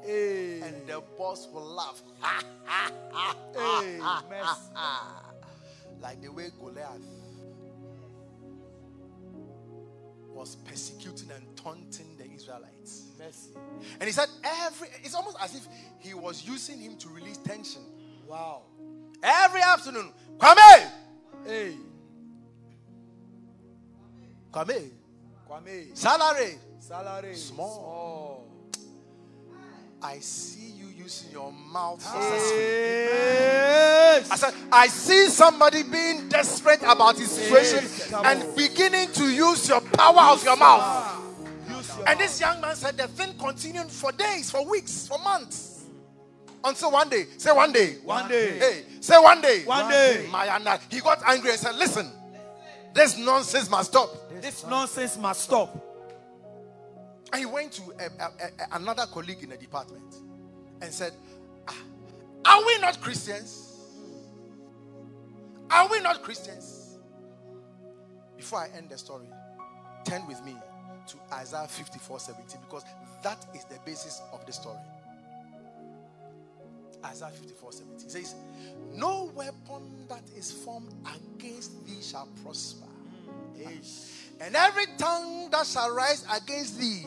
[0.05, 0.61] Hey.
[0.61, 2.01] And the boss will laugh.
[3.55, 3.99] Hey.
[6.01, 6.99] Like the way Goliath
[10.29, 13.11] was persecuting and taunting the Israelites.
[13.19, 13.51] Mercy.
[13.99, 15.67] And he said, every it's almost as if
[15.99, 17.83] he was using him to release tension.
[18.27, 18.63] Wow.
[19.21, 20.89] Every afternoon, Kwame,
[21.45, 21.75] Hey.
[24.51, 24.89] Kwame,
[25.47, 25.95] Kwame.
[25.95, 26.55] salary.
[26.79, 27.35] Salary.
[27.35, 27.69] Small.
[30.03, 32.01] I see you using your mouth.
[33.41, 34.31] Yes.
[34.31, 38.11] I said, I see somebody being desperate about his situation Yes.
[38.25, 40.81] and beginning to use your power of your mouth.
[40.83, 41.21] Ah.
[41.69, 45.67] Your And this young man said the thing continued for days, for weeks, for months.
[46.63, 48.59] Until one day, say one day, One day.
[48.59, 50.27] hey, say one day, One day.
[50.31, 52.07] my Anna, he got angry and said, Listen,
[52.93, 54.09] this nonsense must stop.
[54.41, 55.75] This nonsense must stop.
[57.33, 60.15] And he went to a, a- a- another colleague in the department
[60.81, 61.13] and said,
[61.67, 61.75] "Ah,
[62.45, 63.67] Are we not Christians?
[65.69, 66.97] Are we not Christians?
[68.35, 69.27] Before I end the story,
[70.03, 70.55] turn with me
[71.07, 72.83] to Isaiah 54 17 because
[73.23, 74.77] that is the basis of the story.
[77.05, 78.35] Isaiah 54 17 says,
[78.93, 80.93] No weapon that is formed
[81.37, 82.85] against thee shall prosper.
[83.57, 84.11] Mm,
[84.41, 87.05] and every tongue that shall rise against thee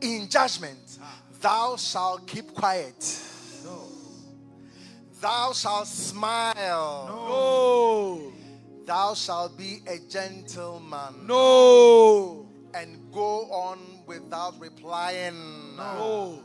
[0.00, 0.98] in judgment,
[1.40, 3.20] thou shalt keep quiet.
[3.64, 3.82] No.
[5.20, 7.06] Thou shalt smile.
[7.08, 8.32] No.
[8.86, 12.46] Thou shalt be a gentleman No.
[12.74, 15.76] and go on without replying.
[15.76, 16.40] No.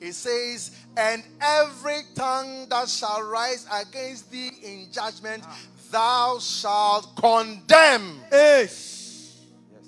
[0.00, 5.58] It says, And every tongue that shall rise against thee in judgment, ah.
[5.90, 8.20] thou shalt condemn.
[8.32, 9.36] Yes.
[9.72, 9.84] yes.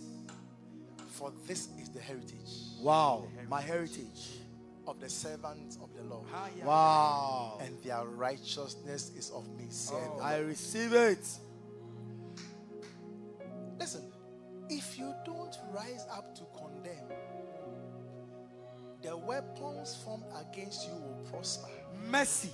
[1.09, 1.78] For this is the heritage
[2.81, 3.27] Wow.
[3.49, 4.39] My heritage.
[4.87, 6.25] of the servants of the Lord.
[6.65, 7.59] Wow.
[7.61, 9.67] And their righteousness is of me.
[9.67, 10.21] the oh.
[10.23, 11.27] I receive it.
[13.79, 14.11] Listen,
[14.71, 17.05] if you don't rise up to condemn,
[19.03, 21.69] the weapons formed against you will prosper.
[22.11, 22.51] Mercy.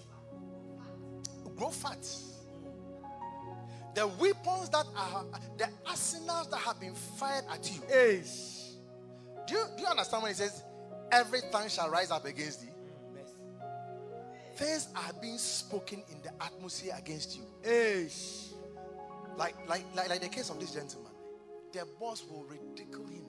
[1.57, 2.05] Grow fat.
[3.95, 5.25] The weapons that are,
[5.57, 7.81] the arsenals that have been fired at you.
[7.89, 8.23] Hey.
[9.47, 10.63] Do you, do you understand when he says,
[11.11, 12.69] every tongue shall rise up against thee?
[14.57, 17.43] Things are being spoken in the atmosphere against you.
[17.63, 18.09] Hey.
[19.37, 21.11] Like, like, like, like the case of this gentleman.
[21.73, 23.25] The boss will ridicule him.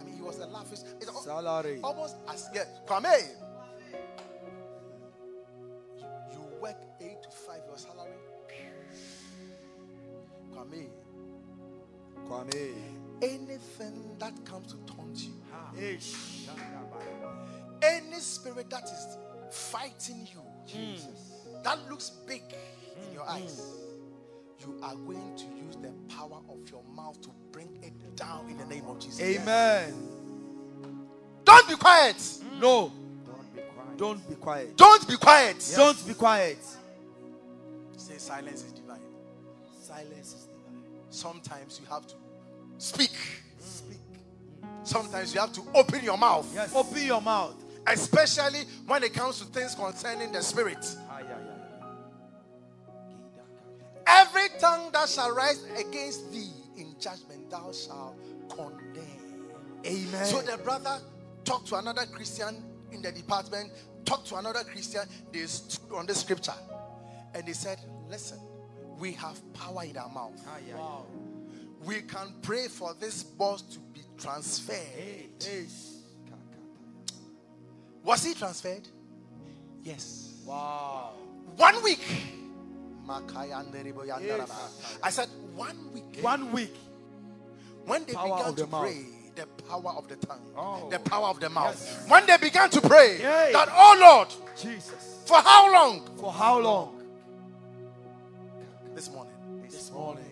[0.00, 0.66] I mean, he was a laugh.
[0.72, 1.78] It's Salary.
[1.84, 3.28] almost as yeah, Kwame.
[5.96, 8.10] You, you work eight to five, your salary.
[10.52, 10.88] Kwame,
[12.26, 12.72] Kwame.
[13.22, 15.32] Anything that comes to taunt you,
[17.82, 19.16] any spirit that is
[19.50, 22.42] fighting you, Jesus, that looks big
[22.96, 23.14] in mm.
[23.14, 23.42] your mm.
[23.42, 23.62] eyes,
[24.60, 28.58] you are going to use the power of your mouth to bring it down in
[28.58, 29.20] the name of Jesus.
[29.20, 29.94] Amen.
[31.44, 32.16] Don't be quiet.
[32.16, 32.60] Mm.
[32.60, 32.92] No.
[33.96, 34.76] Don't be quiet.
[34.76, 35.72] Don't be quiet.
[35.76, 36.58] Don't be quiet.
[37.96, 39.00] Say silence is divine.
[39.78, 40.82] Silence is divine.
[41.10, 42.14] Sometimes you have to
[42.80, 43.10] speak.
[43.58, 43.98] Speak.
[44.82, 46.50] Sometimes you have to open your mouth.
[46.54, 46.74] Yes.
[46.74, 47.54] Open your mouth.
[47.86, 50.84] Especially when it comes to things concerning the spirit.
[54.06, 58.16] Every tongue that shall rise against thee in judgment, thou shalt
[58.48, 59.46] condemn.
[59.86, 60.24] Amen.
[60.24, 60.98] So the brother
[61.44, 62.62] talked to another Christian
[62.92, 63.72] in the department,
[64.04, 65.02] talked to another Christian.
[65.32, 66.54] They stood on the scripture
[67.34, 67.78] and they said,
[68.08, 68.40] Listen,
[68.98, 70.32] we have power in our mouth.
[70.46, 71.06] Ah, Wow.
[71.84, 74.76] We can pray for this boss to be transferred.
[78.04, 78.86] Was he transferred?
[79.82, 80.34] Yes.
[80.46, 81.12] Wow.
[81.56, 82.00] One week.
[83.08, 86.18] I said one week.
[86.20, 86.74] One week.
[87.86, 88.82] When they Power began the to mouth.
[88.82, 89.04] pray,
[89.34, 90.88] the power of the tongue, Oh.
[90.90, 92.08] the power of the mouth.
[92.08, 93.50] When they began to pray, Yay.
[93.52, 95.18] that oh Lord, Jesus.
[95.26, 96.08] for how long?
[96.18, 97.02] For how long?
[98.94, 99.32] This morning.
[99.68, 100.24] This morning.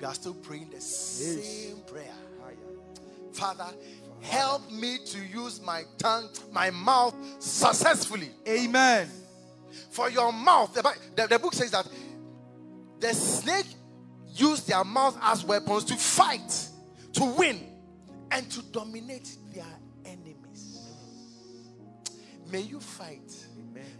[0.00, 2.12] You are still praying the same prayer.
[3.32, 3.66] Father,
[4.20, 8.30] help me to use my tongue, my mouth successfully.
[8.48, 9.08] Amen.
[9.90, 10.82] For your mouth, the,
[11.14, 11.86] the, the book says that
[12.98, 13.66] the snake
[14.34, 16.68] used their mouth as weapons to fight,
[17.12, 17.60] to win,
[18.30, 19.64] and to dominate their
[20.04, 20.80] enemies.
[22.50, 23.32] May you fight.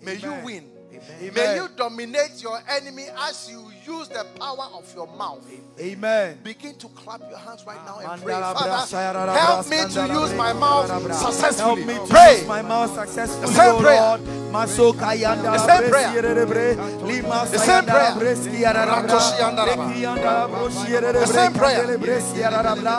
[0.02, 0.70] May you win.
[0.92, 1.34] Amen.
[1.34, 5.44] May you dominate your enemy as you use the power of your mouth.
[5.80, 6.38] Amen.
[6.42, 8.34] Begin to clap your hands right now and pray.
[8.34, 11.82] Father, help me to use my mouth successfully.
[11.82, 12.38] Help me to Pray.
[12.38, 14.00] use my mouth successfully, The same oh prayer.
[14.00, 14.20] Lord.
[14.56, 16.10] Masoka yanda The same prayer.
[16.12, 16.74] siere bre.
[17.06, 18.14] Lima The same prayer.
[18.18, 19.02] bre- siere ra bra.
[19.02, 19.82] Ratoshi yanda la ba.
[19.86, 21.76] Leki yanda la bro- The same prayer.
[21.86, 22.96] Kandele bre- siere ra bra.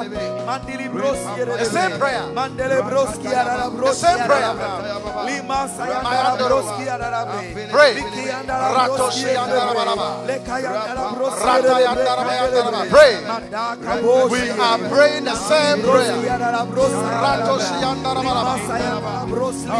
[0.47, 2.23] Mandili bro- siere re The same prayer.
[2.33, 4.53] Mandele bro- siere ra bro- The same prayer.
[4.53, 5.23] ra bra.
[5.25, 6.61] Lima sa yanda la Mayandoro.
[6.61, 7.67] bro- siere ra bre.
[7.71, 7.93] Pray.
[10.77, 12.37] Leki yanda la bro- Ratoshi siere yanda la re ba la bre.
[12.37, 12.37] ba.
[12.37, 12.37] Leka yanda la bro- Rata siere re bre.
[12.37, 12.81] yanda la ba Kandele yanda la ba.
[12.87, 12.97] bre.
[12.97, 13.13] Pray.
[14.27, 16.17] We are praying the same prayer.
[16.17, 18.53] Ratoshi Ratoshi yanda la ba la ba.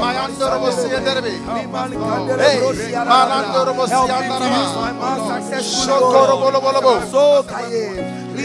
[0.02, 1.32] Mayandoro bo si yenderebe.
[2.38, 2.60] Hey,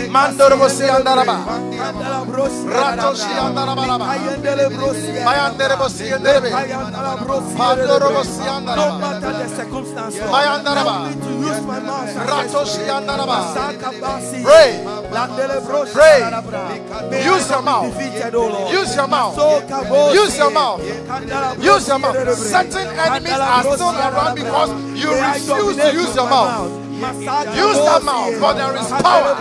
[0.09, 1.37] Malandoro bo si yanda la ba.
[1.45, 2.45] Shokoro bolo bolo bo.
[2.73, 3.65] Mandoro bo si yanda la ba.
[3.65, 4.07] Ratoshi yanda la ba la ba.
[5.25, 6.51] Mayandere bo si yenderebe.
[7.57, 10.93] Pandoro bo si yanda la No matter the circumstance, Lord, Mayanda la ba.
[10.93, 13.39] help me to use my mouth Ratoshi yanda la ba.
[14.43, 14.71] Pray.
[15.93, 16.19] Pray.
[17.25, 18.01] Use your mouth.
[18.73, 19.37] Use your mouth.
[20.15, 20.81] Use your mouth.
[21.61, 22.17] Use your mouth.
[22.39, 26.71] Certain enemies are still around because you refuse to use your mouth.
[27.03, 29.35] Use that mouth, for there is power.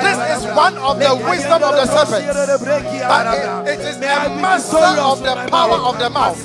[0.00, 2.24] This is one of the wisdom of the serpent.
[3.08, 4.78] That it- it is a master
[5.10, 6.36] of the power of the mouth.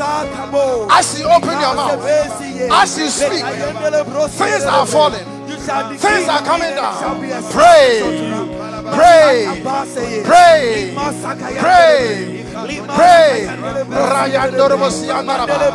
[0.92, 2.06] As you open your mouth,
[2.82, 3.44] as you speak,
[4.38, 5.26] things are falling.
[6.00, 6.94] Things are coming down.
[7.52, 8.02] Pray.
[8.94, 9.62] Pray.
[10.24, 10.94] Pray.
[11.60, 12.43] Pray.
[12.54, 13.50] Pray.
[13.90, 15.74] Rayandorobo siyandaraba.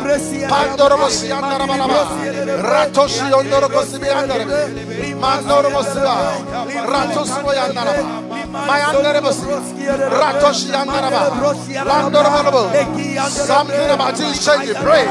[0.49, 2.01] Pandorobo siyandaraba.
[2.71, 4.53] Ratoshi yondorobo siyandaraba.
[5.19, 6.15] Mandorobo siba.
[6.87, 8.03] Ratoshi yandaraba.
[8.67, 9.59] Mayandorobo siba.
[10.19, 11.21] Ratoshi yandaraba.
[11.85, 12.63] Landorobo.
[13.29, 14.75] Something about you is changing.
[14.75, 15.05] Pray.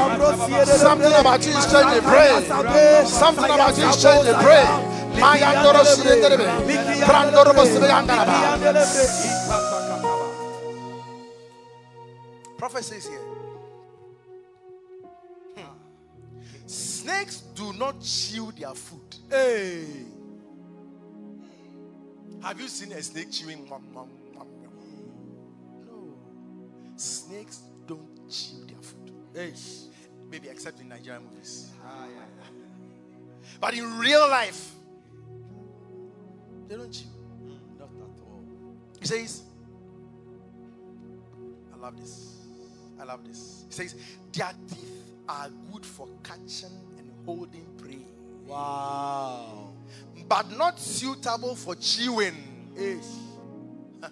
[0.65, 2.01] Something about you is changing.
[2.01, 2.33] Pray.
[3.05, 4.35] Something about you is changing.
[4.41, 4.65] Pray.
[5.21, 6.45] Mayandoro siyandaraba.
[7.07, 8.37] Brandorobo siba yandaraba.
[12.69, 13.17] Prophet says here.
[15.55, 19.15] hmm, Snakes do not chew their food.
[19.27, 19.85] Hey.
[22.43, 23.67] Have you seen a snake chewing?
[23.67, 24.07] No.
[26.95, 29.13] Snakes don't chew their food.
[29.33, 29.53] Hey.
[30.29, 31.71] Maybe except in Nigerian movies.
[33.59, 34.75] But in real life,
[36.67, 37.07] they don't chew.
[37.79, 38.43] Not at all.
[38.99, 39.41] He says,
[41.73, 42.38] I love this.
[42.99, 43.65] I love this.
[43.67, 43.95] He says,
[44.31, 47.99] their teeth are good for catching and holding prey,
[48.45, 49.73] Wow.
[50.27, 52.35] but not suitable for chewing.
[52.75, 53.05] Ish.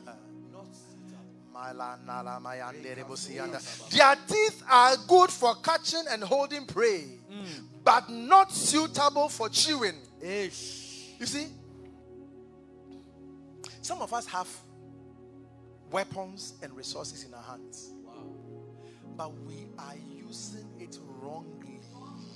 [3.91, 7.64] Their teeth are good for catching and holding prey, mm.
[7.84, 9.95] but not suitable for chewing.
[10.22, 11.15] Ish.
[11.19, 11.47] You see,
[13.81, 14.47] some of us have
[15.91, 17.91] weapons and resources in our hands,
[19.18, 21.80] but we are using it wrongly.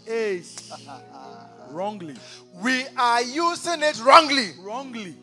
[0.08, 0.72] Ish.
[1.70, 2.16] Wrongly.
[2.62, 4.50] We are using it wrongly.
[4.60, 5.16] Wrongly.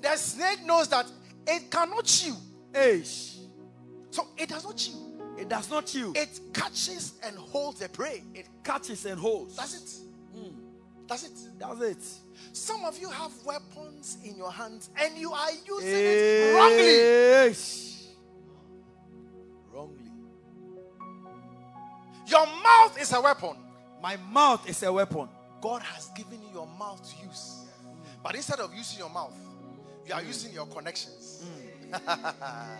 [0.00, 1.06] The snake knows that
[1.46, 2.34] it cannot chew,
[2.74, 3.36] Ish.
[4.10, 4.92] so it does not chew.
[5.38, 6.12] It does not chew.
[6.16, 8.22] It catches and holds the prey.
[8.34, 9.56] It catches and holds.
[9.56, 10.38] That's it.
[10.38, 10.54] Hmm.
[11.06, 11.38] That's it.
[11.58, 12.04] That's it.
[12.52, 17.50] Some of you have weapons in your hands and you are using it wrongly.
[17.50, 17.80] Ish.
[17.80, 17.93] Wrongly.
[22.26, 23.56] Your mouth is a weapon.
[24.02, 25.28] My mouth is a weapon.
[25.60, 27.64] God has given you your mouth to use.
[28.22, 29.34] But instead of using your mouth,
[30.06, 31.44] you are using your connections.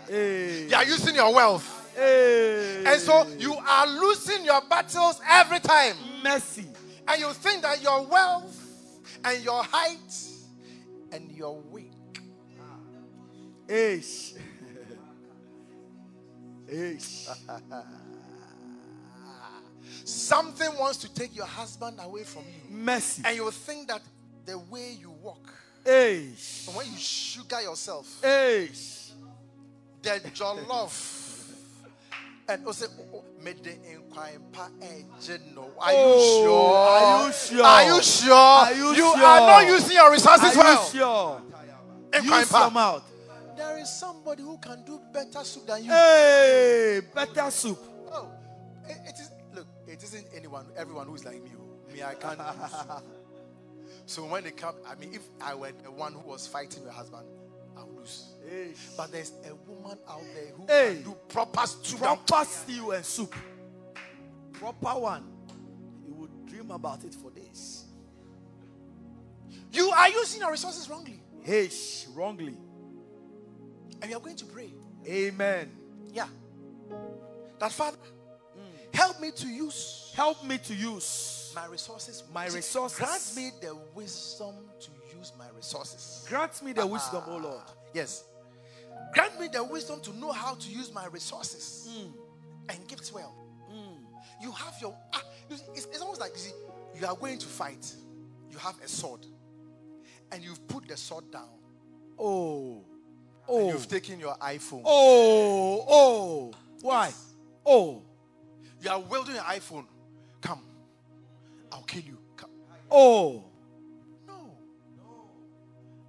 [0.08, 0.66] Hey.
[0.68, 1.92] You are using your wealth.
[1.94, 2.82] Hey.
[2.86, 5.94] And so you are losing your battles every time.
[6.22, 6.66] mercy.
[7.06, 8.56] And you think that your wealth
[9.24, 10.24] and your height
[11.12, 11.92] and you're weak,
[13.68, 14.34] Ish.
[16.68, 17.28] Ish.
[20.04, 23.22] something wants to take your husband away from you, Mercy.
[23.24, 24.02] and you will think that
[24.46, 25.48] the way you walk,
[25.86, 26.66] Ish.
[26.68, 29.10] and when you sugar yourself, Ish.
[30.02, 31.20] the jollof.
[32.46, 34.36] And also, oh, oh, made the inquiry.
[34.54, 35.06] Are you
[35.80, 36.76] Oh, sure?
[36.76, 37.64] are you sure?
[37.64, 38.34] Are you sure?
[38.34, 39.16] Are you you sure?
[39.16, 40.84] are not using your resources Are well.
[40.84, 41.42] you sure?
[42.22, 43.02] Use your mouth.
[43.56, 45.90] There is somebody who can do better soup than you.
[45.90, 47.78] Hey, better soup.
[49.94, 51.50] It isn't anyone, everyone who is like me.
[51.56, 51.92] oh.
[51.92, 52.38] Me, I can't.
[52.38, 52.74] lose.
[54.06, 56.92] so when they come, I mean, if I were the one who was fighting your
[56.92, 57.26] husband,
[57.76, 58.30] I would lose.
[58.96, 60.94] But there's a woman out there who Hey.
[60.96, 61.96] can do proper stew.
[61.98, 63.34] Proper stew and soup.
[64.52, 65.24] Proper one.
[66.06, 67.84] You would dream about it for days.
[69.72, 72.06] You are using your resources wrongly, Ish.
[72.14, 72.56] Wrongly.
[74.02, 74.70] and you are going to pray.
[75.06, 75.70] Amen.
[76.12, 76.26] Yeah.
[77.58, 77.96] That Father,
[78.94, 81.52] help me to use Help me to use.
[81.56, 82.22] my resources.
[82.32, 82.98] My resources.
[82.98, 86.24] Grant me the wisdom to use my resources.
[86.28, 87.62] Grant me the wisdom, O ah, Lord.
[87.92, 88.24] Yes.
[89.12, 92.10] Grant me the wisdom to know how to use my resources hmm.
[92.68, 93.34] and gifts well.
[93.68, 94.04] Hmm.
[94.40, 94.96] You have your.
[95.12, 96.52] Ah, it's, it's almost like you see,
[97.00, 97.92] you are going to fight.
[98.50, 99.26] You have a sword,
[100.30, 101.48] and you've put the sword down.
[102.16, 102.74] Oh.
[102.76, 102.84] and
[103.48, 103.68] Oh.
[103.68, 104.82] You've taken your iPhone.
[104.84, 105.84] Oh.
[105.88, 106.52] Oh.
[106.82, 107.12] Why?
[107.66, 108.04] Oh.
[108.84, 109.86] You are wielding an iPhone.
[110.42, 110.60] Come,
[111.72, 112.18] I'll kill you.
[112.36, 112.50] Come.
[112.90, 113.44] Oh.
[114.28, 114.56] No.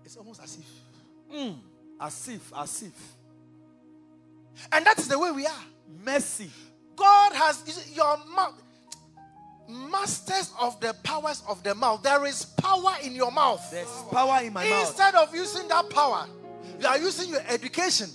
[0.03, 1.33] It's almost as if.
[1.33, 1.55] Mm.
[2.01, 3.15] As if, as if.
[4.73, 5.63] And that is the way we are.
[6.03, 6.49] Mercy.
[6.97, 8.61] God has you your mouth.
[9.69, 12.03] Masters of the powers of the mouth.
[12.03, 13.65] There is power in your mouth.
[13.71, 14.89] There's power in my mouth.
[14.89, 16.27] Instead of using that power,
[16.79, 18.09] you are using your education.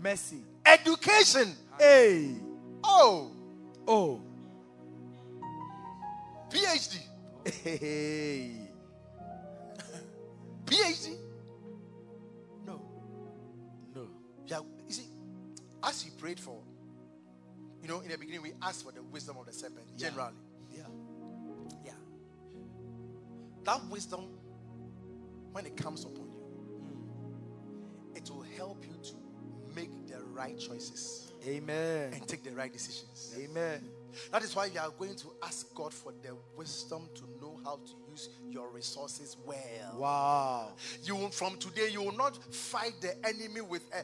[0.00, 0.38] Mercy.
[0.64, 1.52] Education.
[1.78, 2.36] Hey.
[2.84, 3.33] Oh,
[3.86, 4.20] Oh.
[6.50, 6.98] PhD.
[7.62, 8.68] Hey.
[10.66, 11.16] PhD.
[12.66, 12.80] No.
[13.94, 14.08] No.
[14.46, 15.06] Yeah, you see,
[15.82, 16.58] as you prayed for,
[17.82, 20.08] you know, in the beginning we asked for the wisdom of the serpent, Yeah.
[20.08, 20.34] generally.
[20.74, 20.82] Yeah.
[21.84, 21.92] Yeah.
[23.64, 24.28] That wisdom,
[25.52, 28.16] when it comes upon you, hmm.
[28.16, 29.14] it will help you to
[29.74, 32.12] make the right choices Amen.
[32.12, 33.34] and take the right decisions.
[33.38, 33.80] Amen.
[34.30, 37.76] That is why you are going to ask God for the wisdom to know how
[37.76, 39.56] to use your resources well.
[39.96, 40.68] Wow.
[41.02, 44.02] You will, from today, you will not fight the enemy with, uh,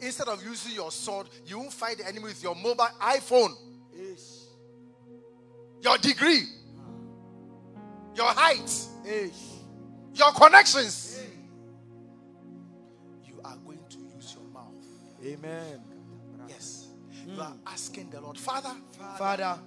[0.00, 3.54] instead of using your sword, you won't fight the enemy with your mobile iPhone,
[3.94, 4.46] Ish.
[5.82, 6.42] your degree,
[8.16, 8.70] your height,
[9.06, 9.32] Ish.
[10.14, 11.20] your connections.
[13.24, 14.74] You are going to use your mouth.
[15.24, 15.80] Amen.
[17.32, 17.36] Yes.
[17.36, 18.74] You are asking the Lord, Father,
[19.18, 19.58] Father,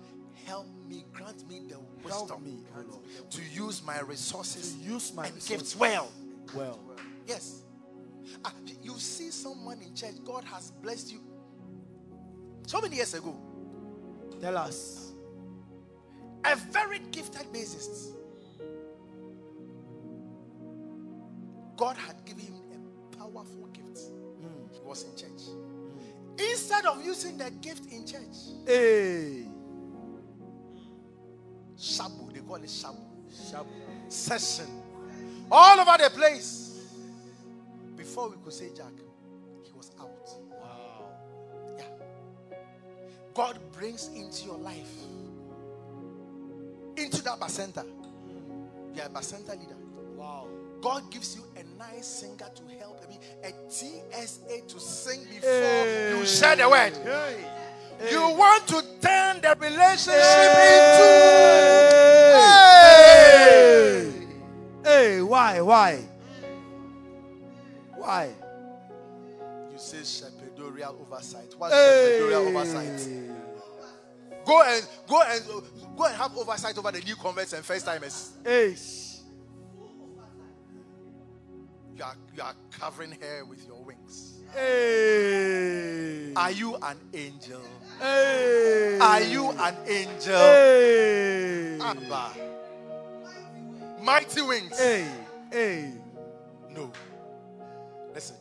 [0.45, 2.57] help me, grant me the wisdom me,
[3.29, 6.11] to use my resources to use my and resources gifts well.
[6.55, 6.79] well.
[7.27, 7.63] Yes.
[8.43, 11.21] Ah, you see someone in church, God has blessed you.
[12.67, 13.35] So many years ago,
[14.41, 15.13] Tell us.
[16.43, 18.11] a very gifted bassist.
[21.77, 22.55] God had given him
[23.11, 23.99] a powerful gift.
[24.71, 25.41] He was in church.
[26.37, 28.35] Instead of using the gift in church,
[28.65, 29.47] Hey.
[31.77, 32.99] shabu, they call it shabu,
[33.31, 33.67] Shabu.
[34.09, 34.67] session,
[35.51, 36.61] all over the place.
[37.95, 38.93] Before we could say Jack,
[39.63, 40.29] he was out.
[40.49, 41.09] Wow.
[41.77, 41.85] Yeah.
[43.33, 44.91] God brings into your life,
[46.97, 47.85] into that bacenta.
[48.93, 49.75] You are a bacenta leader.
[50.15, 50.47] Wow.
[50.81, 52.94] God gives you a nice singer to help,
[53.43, 56.17] a TSA to sing before Hey.
[56.17, 56.93] you share the word.
[57.03, 58.11] Hey.
[58.11, 60.79] You want to turn the relationship Hey.
[64.11, 64.89] into.
[64.89, 65.61] Hey, why?
[65.61, 65.99] Why?
[67.95, 68.29] Why?
[69.71, 71.53] You say shepherdorial oversight.
[71.57, 72.19] What's Hey.
[72.19, 73.07] shepherdorial oversight?
[74.45, 75.43] Go and go and
[75.97, 78.29] go and have oversight over the new converts and first timers.
[78.43, 78.75] Hey.
[81.95, 84.33] You are you are covering her with your wings.
[84.53, 86.33] Hey.
[86.35, 87.61] Are you an angel?
[88.01, 88.97] Hey.
[88.99, 90.37] Are you an angel?
[90.37, 91.79] Hey.
[91.81, 92.31] Abba.
[94.01, 94.77] Mighty wings.
[94.77, 95.07] Hey.
[95.49, 95.93] Hey.
[96.69, 96.91] No.
[98.13, 98.35] Listen,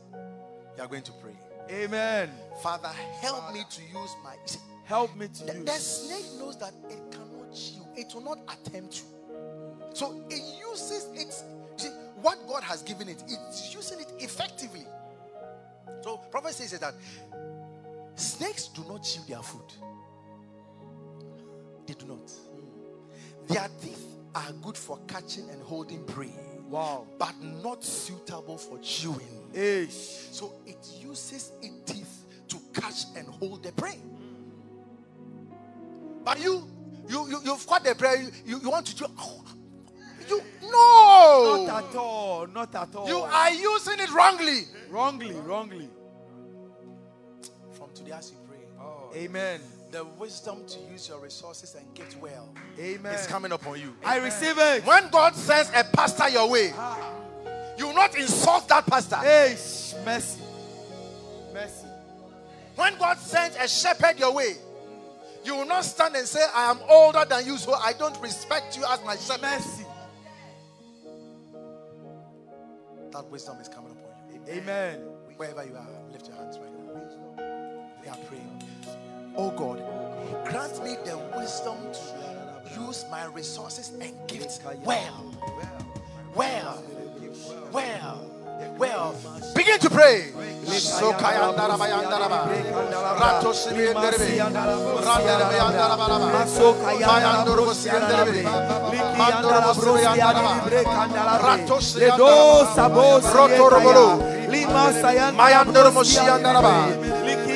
[0.76, 1.36] you are going to pray.
[1.70, 2.31] Amen.
[2.60, 2.89] Father,
[3.20, 4.35] help me to use my.
[4.85, 5.64] Help me to The, use.
[5.64, 9.05] the snake knows that it cannot chew, it will not attempt you.
[9.94, 11.44] So it uses its.
[12.24, 14.86] What God has given it, it's using it effectively.
[16.01, 16.94] So, prophet says that
[18.14, 19.70] snakes do not chew their food.
[21.86, 22.32] They do not.
[23.46, 26.32] Their teeth are good for catching and holding prey.
[26.66, 27.06] Wow.
[27.18, 29.51] But not suitable for chewing.
[29.52, 29.92] Ish.
[29.92, 33.98] So it uses its teeth to catch and hold the prey.
[36.24, 36.66] But you,
[37.06, 38.28] you, you you've caught the prey.
[38.46, 39.05] You, you want to chew.
[40.28, 41.64] You no.
[41.66, 42.46] Not at all.
[42.46, 43.09] Not at all.
[43.09, 44.62] You are using it wrongly.
[44.90, 45.88] wrongly, wrongly.
[47.72, 49.10] From today, as you pray, Oh.
[49.14, 49.60] Amen.
[49.90, 52.48] the wisdom to use your resources and get well
[52.80, 53.14] Amen.
[53.14, 53.94] is coming upon you.
[54.05, 54.84] I receive it.
[54.84, 56.98] When God sends a pastor your way, ah.
[57.78, 59.16] you will not insult that pastor.
[59.24, 59.94] Ish.
[60.05, 60.40] Mercy.
[61.52, 61.86] Mercy.
[62.74, 64.55] When God sends a shepherd your way,
[65.44, 68.76] you will not stand and say, I am older than you, so I don't respect
[68.76, 69.42] you as my shepherd.
[69.42, 69.84] Mercy.
[73.14, 74.40] That wisdom is coming upon you.
[74.52, 74.98] Amen.
[75.36, 77.94] Wherever you are, lift your hands right now.
[78.02, 78.60] We are praying.
[79.36, 79.78] Oh God,
[80.44, 85.32] grant me the wisdom to use my resources and gifts well.
[85.54, 85.74] Well.
[86.34, 86.84] Well.
[87.72, 88.34] Well.
[89.55, 90.31] Begin to pray.
[90.64, 91.86] Sokayandaraba,
[93.18, 94.39] Rato Sibienderebe,
[95.05, 96.06] Randerebe Yandaraba,
[97.02, 98.43] Mayandurubu Sienderebe,
[99.18, 100.52] Mandurubu Sibiandaraba,
[101.43, 104.06] Rato Sibiandaraba, Rotorobolo,
[105.35, 106.74] Mayandurubu Siandaraba,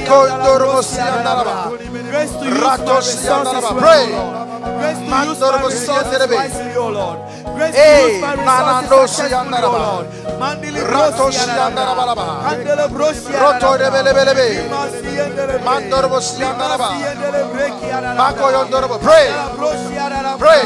[0.07, 1.71] Kondurubu Siandaraba,
[2.11, 3.75] Grace to use Rato my resources Siandaraba.
[3.75, 4.48] well, Pray.
[4.79, 7.19] Grace to use my resources wisely, O Lord.
[7.57, 9.73] Grace to use my resources successfully, O.
[9.73, 10.07] Lord.
[10.39, 12.25] Mandili brosi yarabra.
[12.47, 13.79] Handele brosi Roto yarabra.
[13.83, 14.49] rebelebelebe.
[14.63, 15.65] Lima siendelebe.
[15.65, 16.89] Mandurubu Siandaraba.
[16.89, 18.15] Lima siendelebe yarabra.
[18.15, 18.97] Mako Yondorobo.
[18.99, 19.27] Pray.
[19.29, 20.39] Handele brosi yarabra.
[20.39, 20.63] Pray.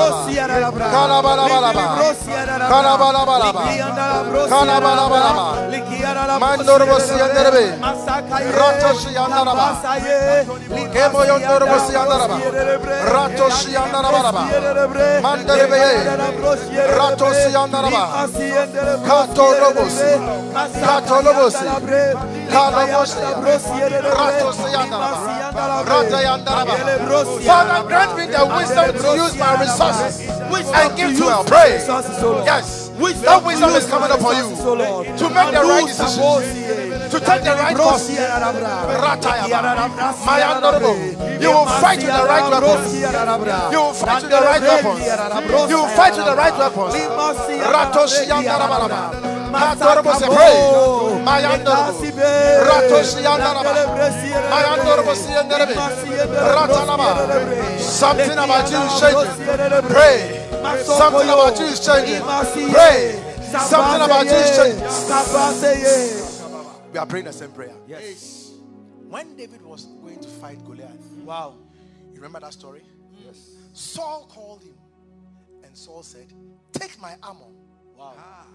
[0.91, 1.85] Kalabalabalaba.
[19.65, 20.26] Lobosi.
[27.45, 30.13] Father, grant me the wisdom to use my resources
[30.73, 31.43] and give to well.
[31.43, 31.79] Pray.
[32.45, 32.89] Yes.
[33.25, 34.55] That wisdom is coming upon you
[35.17, 36.19] to make the right decisions,
[37.11, 38.10] to take the right course.
[38.10, 39.90] Ratayaba.
[40.26, 40.91] Mayandorobo.
[41.41, 42.94] You will fight with the right weapons.
[43.72, 45.06] You will fight with the right weapons.
[45.69, 46.95] You will fight with the right weapons.
[47.73, 49.02] Ratoshi Yandarabalaba.
[49.52, 50.57] Matorobo se pray.
[51.23, 51.91] Mayandorobo.
[52.68, 53.73] Ratoshi Yandaraba.
[54.52, 55.76] Mayandorobo Siyandarebe.
[56.56, 57.10] Ratalaba.
[57.80, 59.32] Something about you is changing.
[59.90, 60.18] Pray.
[60.84, 62.22] Something about you is changing.
[62.73, 63.22] Pray.
[63.52, 66.24] Something about you is changing.
[66.95, 67.76] We are praying the same prayer.
[67.89, 68.53] Yes.
[69.09, 70.95] When David was going to fight Goliath,
[71.26, 71.55] Wow.
[72.13, 72.84] you remember that story?
[73.22, 73.57] Yes.
[73.73, 74.76] Saul called him,
[75.65, 76.31] and Saul said,
[76.72, 77.51] Take my armor.
[77.97, 78.13] Wow.
[78.17, 78.45] Ah.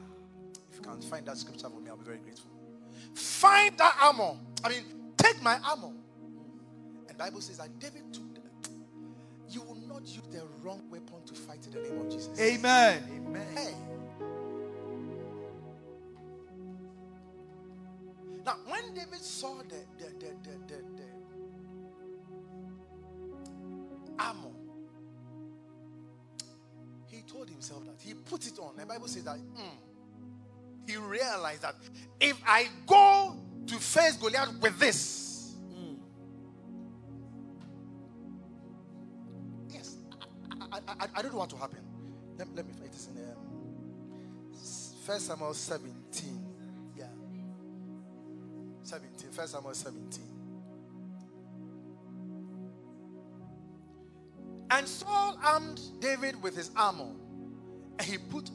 [0.70, 2.50] If you can find that scripture for me, I'll be very grateful.
[3.12, 4.38] Find that armor.
[4.64, 4.84] I mean,
[5.18, 5.92] take my armor.
[7.10, 8.70] And Bible says that David took that.
[9.50, 12.40] You will not use the wrong weapon to fight in the name of Jesus.
[12.40, 13.02] Amen.
[13.54, 13.74] Hey.
[18.50, 21.08] Now, when David saw the the the the, the, the
[24.18, 24.50] armor,
[27.06, 28.74] he told himself that he put it on.
[28.76, 29.78] The Bible says that mm,
[30.84, 31.76] he realized that
[32.18, 33.36] if I go
[33.68, 35.54] to face Goliath with this,
[39.68, 39.96] yes,
[40.60, 41.78] I, I, I, I don't know what to happen.
[42.36, 42.72] Let, let me.
[42.84, 43.36] It is in um,
[45.06, 46.39] First Samuel 17.
[48.84, 48.90] Yeah.
[48.90, 49.30] 17.
[49.30, 50.24] First Samuel 17.
[54.70, 57.10] And Saul armed David with his armor,
[57.98, 58.50] and he put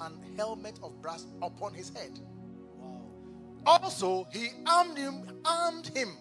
[0.00, 2.18] an helmet of brass upon his head.
[3.66, 6.16] Also, he armed him, armed him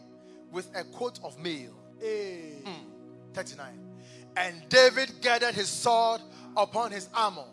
[0.52, 1.72] with a coat of mail.
[2.02, 2.72] Hmm.
[3.34, 3.68] 39.
[4.36, 6.22] And David gathered his sword
[6.56, 7.46] upon his armor,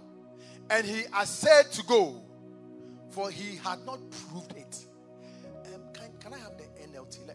[0.71, 2.23] and he essayed to go,
[3.11, 4.84] for he had not proved it.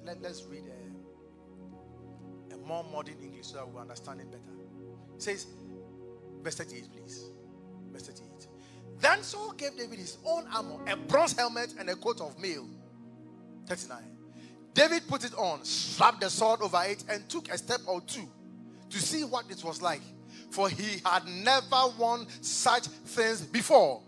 [0.06, 0.64] Let, let, us read
[2.52, 4.44] a, a more modern English so that we understand it better.
[5.16, 5.48] It says,
[6.42, 7.30] verse 38, please.
[7.92, 8.48] Verse 38.
[9.00, 12.68] Then Saul gave David his own armor, a bronze helmet, and a coat of mail.
[13.68, 13.98] 39.
[14.74, 18.28] David put it on, slapped the sword over it, and took a step or two
[18.90, 20.02] to see what it was like.
[20.52, 24.02] For he had never worn such things before.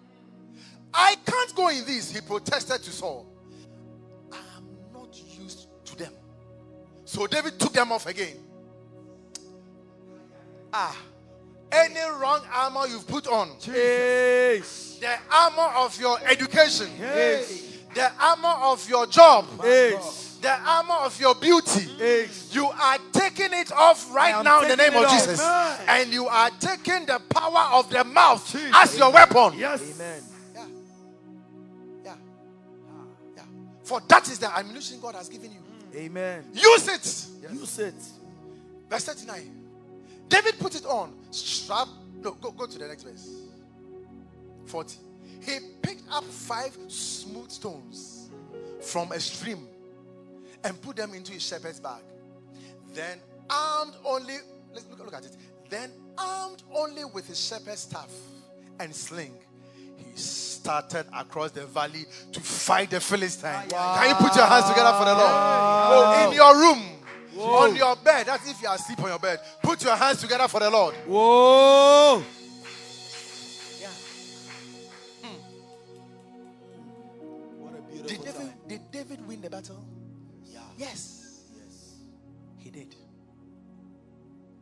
[0.94, 3.31] I can't go in this, he protested to Saul.
[7.12, 8.38] So David took them off again.
[10.72, 10.96] Ah,
[11.70, 14.98] any wrong armor you've put on, Yes.
[15.02, 17.52] the armor of your education, Yes.
[17.94, 20.38] the armor of your job, Yes.
[20.42, 22.48] the armor of your beauty, Yes.
[22.54, 25.12] you are taking it off right now in the name of off.
[25.12, 25.42] Jesus.
[25.42, 25.80] Amen.
[25.90, 29.60] And you are taking the power of the mouth as your weapon.
[29.60, 29.82] Yes.
[29.82, 30.24] Amen.
[30.56, 30.66] Yeah.
[32.06, 32.16] Yeah.
[33.36, 33.44] Yeah.
[33.84, 35.61] For that is the ammunition God has given you.
[35.96, 36.46] Amen.
[36.54, 37.52] Use it.
[37.52, 37.96] Use it.
[38.90, 39.62] Verse 39.
[40.30, 41.14] David put it on.
[41.32, 41.88] Strap.
[42.22, 43.30] No, go, go to the next verse.
[44.66, 44.98] 40.
[45.42, 48.30] He picked up five smooth stones
[48.82, 49.68] from a stream
[50.64, 52.04] and put them into his shepherd's bag.
[52.94, 53.20] Then,
[53.50, 54.36] armed only,
[54.74, 55.36] let's look, look at it.
[55.70, 58.12] Then, armed only with his shepherd's staff
[58.80, 59.34] and sling,
[59.98, 60.16] he
[60.62, 63.68] started across the valley to fight the Philistine.
[63.70, 65.32] Can you put your hands together for the Lord?
[65.34, 66.82] Oh, in your room,
[67.40, 69.40] on your bed, that's if you are asleep on your bed.
[69.64, 70.94] Put your hands together for the Lord.
[71.08, 72.24] Whoa.
[77.58, 78.54] What a beautiful Did David, time.
[78.68, 79.84] did David win the battle?
[80.78, 81.42] Yes.
[81.56, 81.96] Yes.
[82.58, 82.96] He did.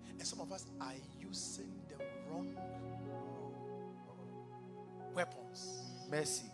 [0.09, 1.95] And some of us are using the
[2.29, 2.61] wrong uh,
[5.13, 5.78] weapons.
[6.09, 6.45] Mercy.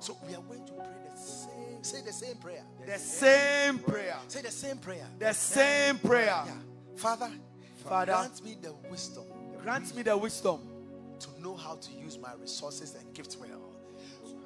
[0.00, 2.64] So we are going to pray the same, say the same prayer.
[2.86, 4.16] The same prayer.
[4.28, 5.06] Say the same prayer.
[5.18, 6.42] The same prayer.
[6.46, 6.52] Yeah.
[6.96, 7.30] Father,
[7.84, 9.24] Father, grant me the wisdom
[9.62, 10.60] grant me the wisdom
[11.20, 13.61] to know how to use my resources and gifts well.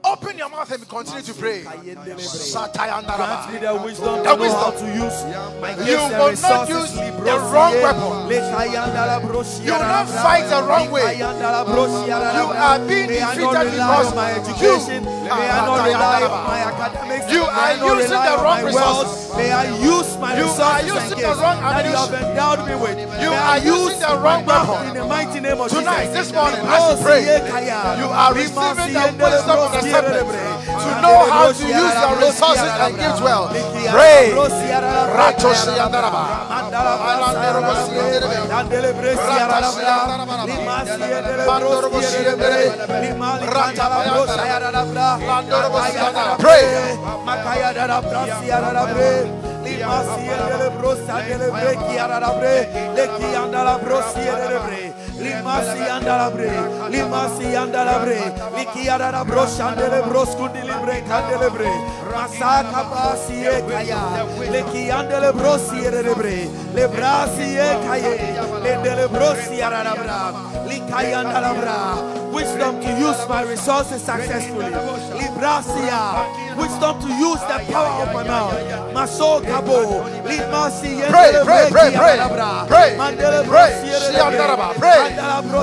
[0.05, 1.63] Open your mouth and continue to pray.
[1.63, 5.25] Grant me the wisdom to know how to use
[5.61, 8.31] my You gifts will not use the wrong weapon.
[9.67, 11.19] You will not fight the wrong way.
[11.19, 15.05] You are being May I not defeated because my you education.
[15.05, 17.33] May I not rely on my academics.
[17.33, 19.26] You are using the wrong resources.
[19.37, 22.15] May I use my You are resources using and the gifts wrong that you have
[22.15, 22.97] endowed me with.
[23.21, 24.89] You May are I using the wrong weapon.
[24.89, 26.17] In the mighty name of Tonight, Jesus.
[26.17, 27.23] this morning, as you pray,
[28.01, 30.27] you are receiving the wisdom of the serpent
[30.67, 33.53] to know how to use your resources and give well.
[33.91, 34.33] Pray.
[53.67, 54.97] Ratoshi yandaraba.
[55.17, 56.51] Limasi andala bre,
[56.91, 58.21] limasi andala bre,
[58.57, 61.73] likiara bros andele bros kundilibre kandele bre,
[62.13, 64.03] masaka basi e kaya,
[64.53, 66.39] leki andele bros yere bre,
[66.75, 68.15] le brasi e kaye,
[68.63, 70.21] le dele bros yara bra,
[70.69, 71.79] likaya andala bra.
[72.37, 74.71] Wisdom to use my resources successfully.
[75.17, 76.03] Librasia,
[76.57, 78.93] wisdom to use the power of my mouth.
[78.93, 82.17] Maso kabo, limasi Pray, pray, pray, pray,
[82.69, 82.97] pray, pray.
[82.97, 83.65] bros yere bre,
[84.01, 85.17] Shiandaraba, pray.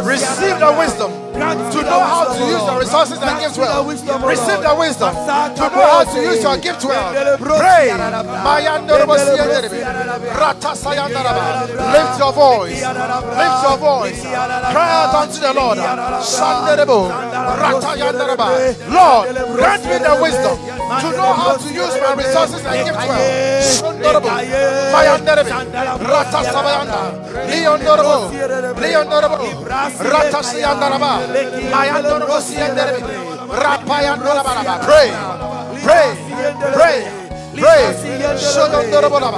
[0.06, 2.80] Receive the wisdom to know how to use Lord.
[2.84, 3.84] resources and gifts well.
[3.86, 7.38] Receive the wisdom to know how to use your gift well.
[7.38, 7.88] Pray.
[7.88, 8.44] yara bra.
[8.44, 9.80] Mayandorobo Endele bros siyenderebe.
[9.80, 10.18] yara
[11.94, 12.82] Lift your voice.
[12.82, 14.22] Lift your voice.
[14.22, 15.78] Cry out unto the Lord.
[18.90, 20.58] Lord, grant me the wisdom
[21.02, 23.64] to know how to use my resources and gift well.
[23.64, 24.30] Shundorobo.
[24.94, 25.52] Mayanderebe.
[26.12, 27.00] Ratasabayanda.
[27.50, 28.18] Leondorobo.
[28.82, 29.38] Leondorobo.
[30.12, 31.12] Ratasiyandaraba.
[31.72, 33.02] Mayandorobo siyenderebe.
[33.64, 34.54] Rapayandaraba.
[34.86, 35.10] Pray.
[35.84, 36.10] Pray.
[36.74, 37.23] Pray.
[37.54, 37.84] Pray.
[38.38, 39.38] Shodondorobolaba.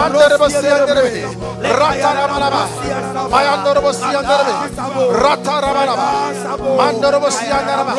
[0.00, 1.22] Manderebo siyenderebe.
[1.62, 2.62] Ratarabalaba.
[3.30, 4.54] Mayandorobo siyenderebe.
[5.22, 6.06] Ratarabalaba.
[6.78, 7.92] Mandorobo siyandaraba.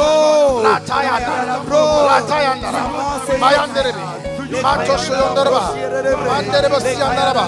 [0.63, 1.33] Latayanda.
[2.09, 2.81] Latayandara.
[3.39, 4.01] Mayanderebe.
[4.63, 5.63] Matosho yondoroba.
[6.27, 7.43] Manderebo siyandaraba.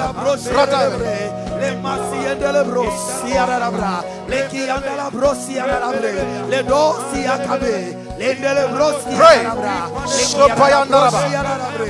[0.55, 1.41] Ratayandara.
[1.61, 6.13] Le masi endele bros siara bra le ki andala bros siara bre
[6.49, 8.10] le do sia kabe le endele bros
[9.17, 9.39] Pray.
[9.41, 11.17] siara bra le ki Sopayandaraba.
[11.17, 11.87] andala bros siara bre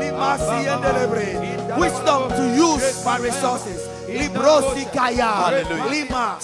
[0.00, 1.26] le masi endele bre
[1.78, 3.80] wisdom to use my resources
[4.92, 5.30] kaya
[5.90, 6.38] lima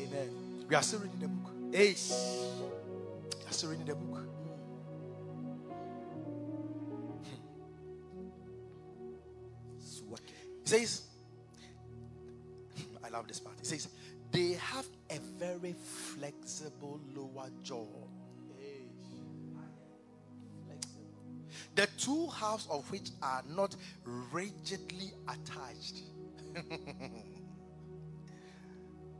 [0.00, 0.28] Amen.
[0.68, 1.52] We are still reading the book.
[1.72, 2.10] Eish.
[2.10, 2.14] We
[3.46, 4.18] are still reading the book.
[7.24, 7.30] Hmm.
[10.62, 11.02] It says,
[13.04, 13.56] I love this part.
[13.60, 13.88] It says,
[14.32, 15.74] they have a very
[16.20, 17.86] flexible lower jaw.
[21.76, 23.74] the two halves of which are not
[24.32, 26.02] rigidly attached.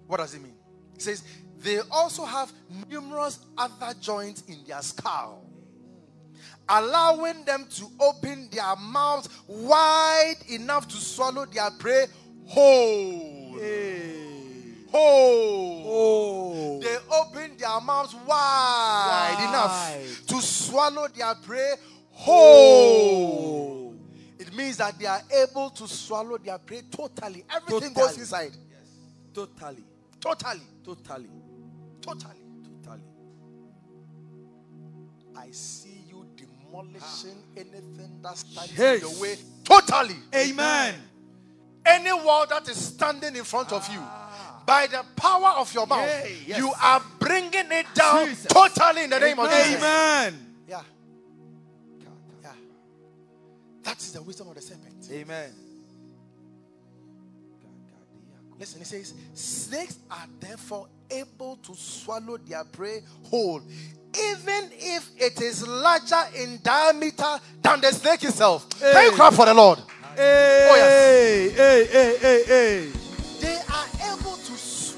[0.07, 0.57] what does it mean?
[0.95, 1.23] It says
[1.59, 2.53] they also have
[2.91, 5.47] numerous other joints in their skull,
[6.69, 12.07] allowing them to open their mouths wide enough to swallow their prey
[12.47, 13.59] whole.
[14.91, 15.83] Whole.
[15.87, 16.81] Oh.
[16.81, 19.49] They open their mouths wide, Wide.
[19.49, 21.75] enough to swallow their prey
[22.11, 23.95] whole.
[23.95, 23.95] Oh.
[24.39, 27.45] It means that they are able to swallow their prey totally.
[27.55, 28.53] Everything goes inside.
[28.71, 28.81] Yes.
[29.35, 29.85] Totally.
[30.21, 30.61] Totally.
[30.85, 31.29] Totally.
[32.03, 32.35] Totally.
[32.83, 33.03] Totally.
[35.37, 39.03] I see you demolishing anything that stands Yes.
[39.03, 39.37] in your way.
[39.65, 40.17] Totally.
[40.35, 40.95] Amen.
[41.87, 44.01] Any wall that is standing in front of you.
[44.01, 44.30] Ah.
[44.71, 46.59] By the power of your mouth, Yeah, yes.
[46.59, 48.47] you are bringing it down Jesus.
[48.47, 49.75] totally in the name of Jesus.
[49.83, 50.47] Amen.
[50.69, 50.83] Yeah.
[52.41, 52.51] Yeah.
[53.83, 55.09] That's the wisdom of the serpent.
[55.11, 55.51] Amen.
[58.61, 63.61] Listen, he says, snakes are therefore able to swallow their prey whole,
[64.17, 68.69] even if it is larger in diameter than the snake itself.
[68.79, 69.17] Can you Hey.
[69.17, 69.81] clap for the Lord?
[70.15, 71.57] Hey, Oh, yes.
[71.57, 72.81] hey, hey, hey, hey.
[72.87, 73.10] They are able to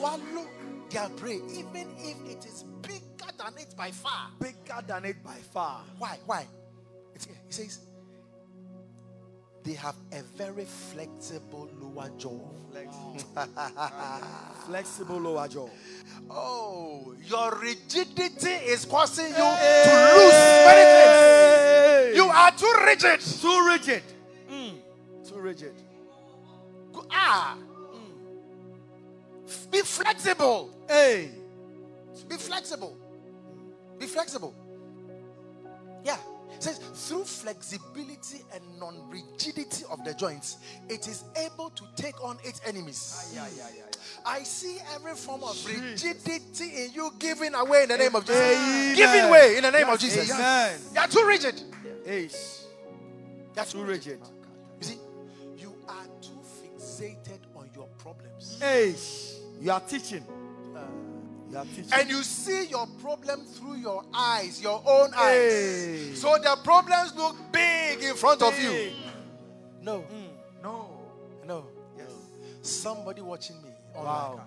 [0.02, 0.46] swallow
[0.90, 4.30] their prey, even if it is bigger than it by far.
[4.40, 5.82] Bigger than it by far.
[5.98, 6.18] Why?
[6.26, 6.46] Why?
[7.14, 7.78] It says,
[9.62, 12.40] they have a very flexible lower jaw.
[14.66, 15.68] Flexible lower jaw.
[16.28, 19.42] Oh, your rigidity is causing you to
[20.14, 20.32] lose
[20.66, 22.16] many things.
[22.16, 23.20] You are too rigid.
[23.20, 24.02] too rigid.
[24.50, 24.74] Mm.
[25.28, 25.74] Too rigid.
[27.12, 27.56] Ah.
[29.70, 30.70] Be flexible.
[30.88, 31.30] Hey.
[32.28, 32.96] Be flexible.
[33.98, 34.54] Be flexible.
[36.04, 36.16] Yeah.
[36.54, 40.58] It says through flexibility and non-rigidity of the joints,
[40.88, 43.32] it is able to take on its enemies.
[43.34, 43.82] Yeah, yeah, yeah.
[44.24, 48.40] I see every form of rigidity in you giving away in the name of Jesus.
[48.40, 48.96] Amen.
[48.96, 50.30] Giving way in the name of Jesus.
[50.30, 50.78] Amen.
[50.94, 51.62] You are too rigid.
[52.04, 52.28] Hey.
[53.54, 54.20] You are Too rigid.
[54.80, 54.98] You see,
[55.56, 58.58] you are too fixated on your problems.
[58.60, 58.94] Hey.
[59.62, 60.24] You are teaching.
[61.48, 61.92] You are teaching.
[61.92, 66.08] And you see your problem through your eyes, your own Hey.
[66.10, 66.20] eyes.
[66.20, 68.70] So the problems look big in front of you.
[68.70, 68.92] Big.
[69.80, 70.62] No, mm.
[70.62, 70.90] No.
[71.46, 71.66] no.
[71.96, 72.10] Yes.
[72.62, 73.68] Somebody watching me.
[73.94, 74.14] Oh, online.
[74.38, 74.40] Wow.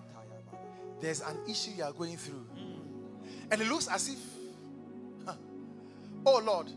[0.99, 2.45] There's an issue you are going through.
[2.57, 2.79] Mm.
[3.51, 4.19] And it looks as if,
[5.25, 5.33] huh,
[6.25, 6.67] oh Lord,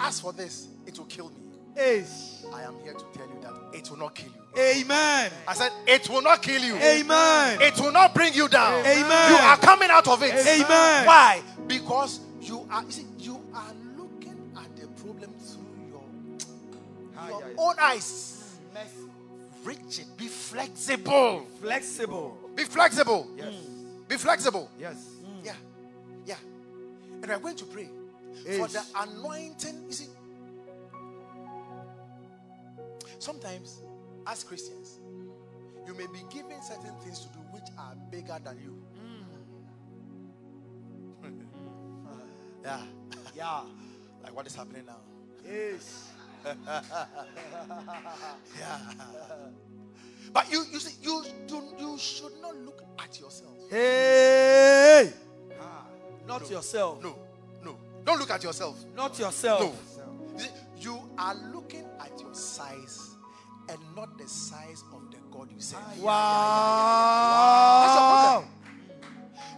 [0.00, 1.43] as for this, it will kill me.
[1.74, 2.04] Hey.
[2.52, 4.60] I am here to tell you that it will not kill you.
[4.60, 5.32] Amen.
[5.48, 6.76] I said, it will not kill you.
[6.76, 7.58] Amen.
[7.60, 8.84] It will not bring you down.
[8.86, 9.30] Amen.
[9.30, 10.34] You are coming out of it.
[10.34, 11.06] Amen.
[11.06, 11.42] Why?
[11.66, 16.02] Because you are you see, you are looking at the problem through your,
[17.28, 17.54] your yeah, yeah.
[17.58, 18.30] own eyes.
[19.64, 20.04] Rigid.
[20.18, 21.46] Be flexible.
[21.60, 22.36] Flexible.
[22.54, 23.26] Be flexible.
[23.34, 23.54] Yes.
[24.06, 24.70] Be flexible.
[24.78, 25.08] Yes.
[25.42, 25.54] Yeah.
[26.26, 26.36] Yeah.
[27.22, 27.88] And we're going to pray
[28.58, 29.84] for the anointing.
[29.86, 30.08] You see,
[33.22, 33.82] sometimes
[34.26, 34.98] as Christians,
[35.86, 38.76] you may be given certain things to do which are bigger than you.
[38.98, 39.24] Mm.
[41.30, 41.46] Mm.
[42.64, 42.80] yeah.
[43.36, 43.60] Yeah.
[44.22, 45.00] Like what is happening now?
[45.44, 46.08] Yes.
[48.58, 48.78] Yeah.
[50.32, 53.52] But you, you see, you do, you should not look at yourself.
[53.70, 55.12] Hey.
[55.60, 55.86] Ah,
[56.26, 57.02] not yourself.
[57.02, 57.16] No,
[57.64, 57.76] no.
[58.04, 58.82] Don't look at yourself.
[58.96, 59.60] Not yourself.
[59.60, 59.72] No.
[60.84, 63.16] You, are looking at your size
[63.70, 66.02] and not the size of the God you serve.
[66.02, 66.84] Wow.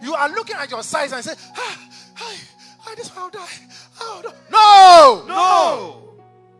[0.01, 2.37] You are looking at your size and say, ah, I,
[2.87, 3.45] I just will die.
[3.99, 4.23] I'll.
[4.51, 5.25] No!
[5.27, 6.03] No.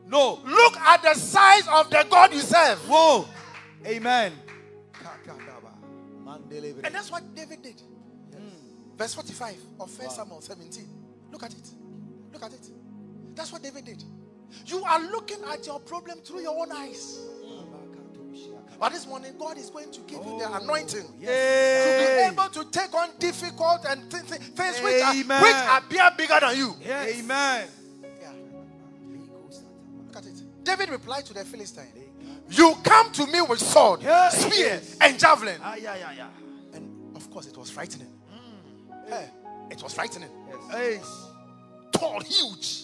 [0.07, 0.39] No.
[0.45, 2.79] Look at the size of the God you serve.
[2.89, 3.25] Whoa.
[3.85, 4.33] Amen.
[6.83, 7.81] And that's what David did.
[8.97, 10.89] Verse 45 of 1 Samuel 17.
[11.31, 11.69] Look at it.
[12.33, 12.69] Look at it.
[13.35, 14.03] That's what David did.
[14.65, 17.19] You are looking at your problem through your own eyes.
[18.79, 22.63] But this morning, God is going to give you the anointing to be able to
[22.69, 26.75] take on difficult and th- th- things which are, which appear bigger than you.
[26.85, 27.67] Amen.
[28.21, 28.31] Yeah.
[30.05, 30.43] Look at it.
[30.63, 31.87] David replied to the Philistine,
[32.51, 34.29] You come to me with sword, Yeah.
[34.29, 35.59] spear, and javelin.
[35.63, 36.27] Ah, yeah, yeah, yeah.
[36.75, 38.13] And of course, it was frightening.
[39.09, 39.29] Hey,
[39.71, 40.29] it was frightening.
[40.69, 40.99] Hey.
[41.93, 42.83] Tall, huge.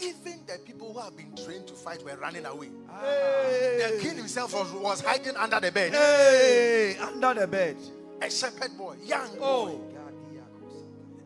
[0.00, 2.68] Even the people who have been trained to fight were running away.
[2.88, 5.92] The king himself was, was hiding under the bed.
[5.92, 6.96] Hey.
[7.00, 7.76] Under the bed.
[8.20, 9.40] A shepherd boy, young boy.
[9.40, 9.80] Oh.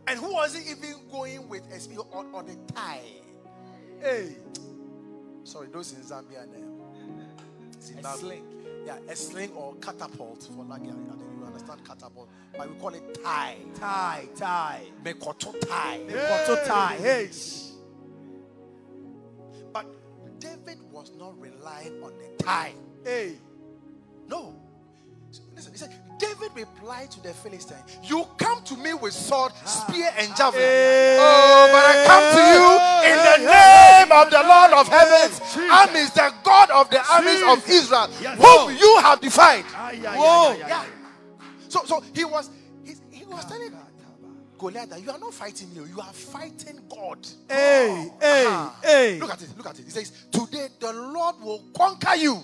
[0.06, 3.00] And who was he even going with a spear or, or the tie?
[4.00, 4.36] Hey.
[5.44, 8.44] Sorry, those in Zambia um, A sling.
[8.86, 10.96] Yeah, a sling or catapult for like I think
[11.38, 13.56] you understand catapult, but we call it tie.
[13.78, 14.82] Tie, tie.
[15.04, 16.00] Mekoto tie.
[16.08, 16.96] Koto tie.
[16.96, 17.28] Hey.
[20.38, 22.72] David was not relying on the tie.
[23.04, 23.38] Hey.
[24.28, 24.54] No.
[25.54, 30.10] Listen, he said, David replied to the Philistine, You come to me with sword, spear,
[30.18, 30.62] and javelin.
[30.62, 32.66] Oh, but I come to you
[33.10, 35.40] in the name of the Lord of heavens,
[35.70, 38.06] armies, the God of the armies of Israel,
[38.36, 39.64] whom you have defied.
[39.64, 40.56] Whoa.
[40.56, 40.84] Yeah.
[41.68, 42.50] So, so he was
[42.84, 43.72] he, he was telling
[44.58, 47.18] Goliath you are not fighting me, you are fighting God.
[47.48, 48.10] Hey.
[48.20, 48.44] Hey.
[48.48, 48.76] Ah.
[48.82, 49.18] Hey.
[49.20, 49.84] Look at it, look at it.
[49.84, 52.40] He says, Today the Lord will conquer you.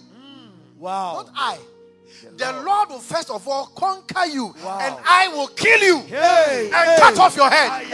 [0.79, 1.15] Wow.
[1.27, 1.59] Not I.
[2.37, 4.79] The Lord will first of all conquer you, Wow.
[4.81, 6.71] and I will kill you Hey.
[6.73, 6.97] and hey.
[6.99, 7.89] cut off your head.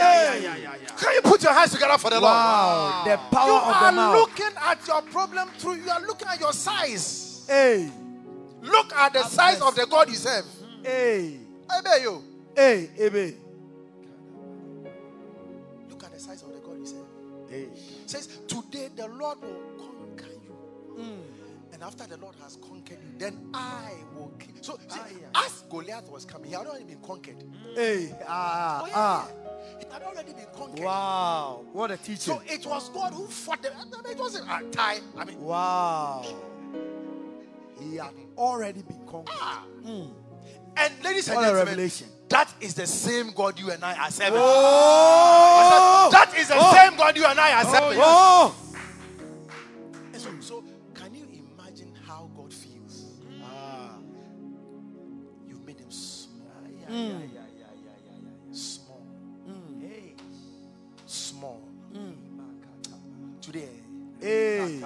[0.97, 3.03] Can you put your hands together for the Wow.
[3.05, 5.75] The power You of the You are looking at your problem through.
[5.75, 7.45] You are looking at your size.
[7.47, 7.89] Hey.
[8.61, 10.45] Look at the size of the God you serve.
[10.83, 11.39] Hey.
[11.69, 12.23] I bet you.
[12.55, 12.89] Hey.
[12.95, 13.35] Hey.
[18.11, 20.55] Says, Today the Lord will conquer you.
[21.73, 24.53] And after the Lord has conquered you, then I will kill.
[24.61, 24.99] So, see,
[25.33, 27.43] as Goliath was coming, he had already been conquered.
[27.73, 28.13] Hey.
[28.27, 28.81] Ah.
[28.83, 29.27] Oh, yeah, Ah.
[29.29, 29.79] yeah.
[29.79, 30.83] He had already been conquered.
[30.83, 31.61] Wow.
[31.71, 32.17] What a teaching.
[32.17, 33.73] So it was God who fought them.
[33.79, 34.99] I mean, it wasn't a tie.
[35.17, 36.25] I mean, Wow.
[37.79, 39.35] He had already been conquered.
[39.41, 39.65] ah.
[40.77, 42.07] And ladies and gentlemen, revelation.
[42.29, 44.33] that is the same God you and I are serving.
[44.35, 46.09] Oh.
[46.11, 47.99] That is the same God you and I are serving.
[48.01, 48.55] Oh.
[50.13, 53.05] So, so can you imagine how God feels?
[53.43, 53.97] Ah.
[55.47, 56.31] You've made him small.
[56.89, 57.29] Mm.
[58.51, 59.01] Small.
[61.05, 61.61] Small.
[63.41, 63.69] Today,
[64.19, 64.79] Hey.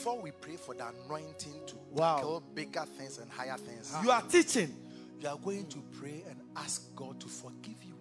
[0.00, 2.16] Before we pray for the anointing to Wow.
[2.16, 4.74] tackle bigger things and higher things, You are teaching.
[5.20, 7.92] you are going to pray and ask God to forgive you.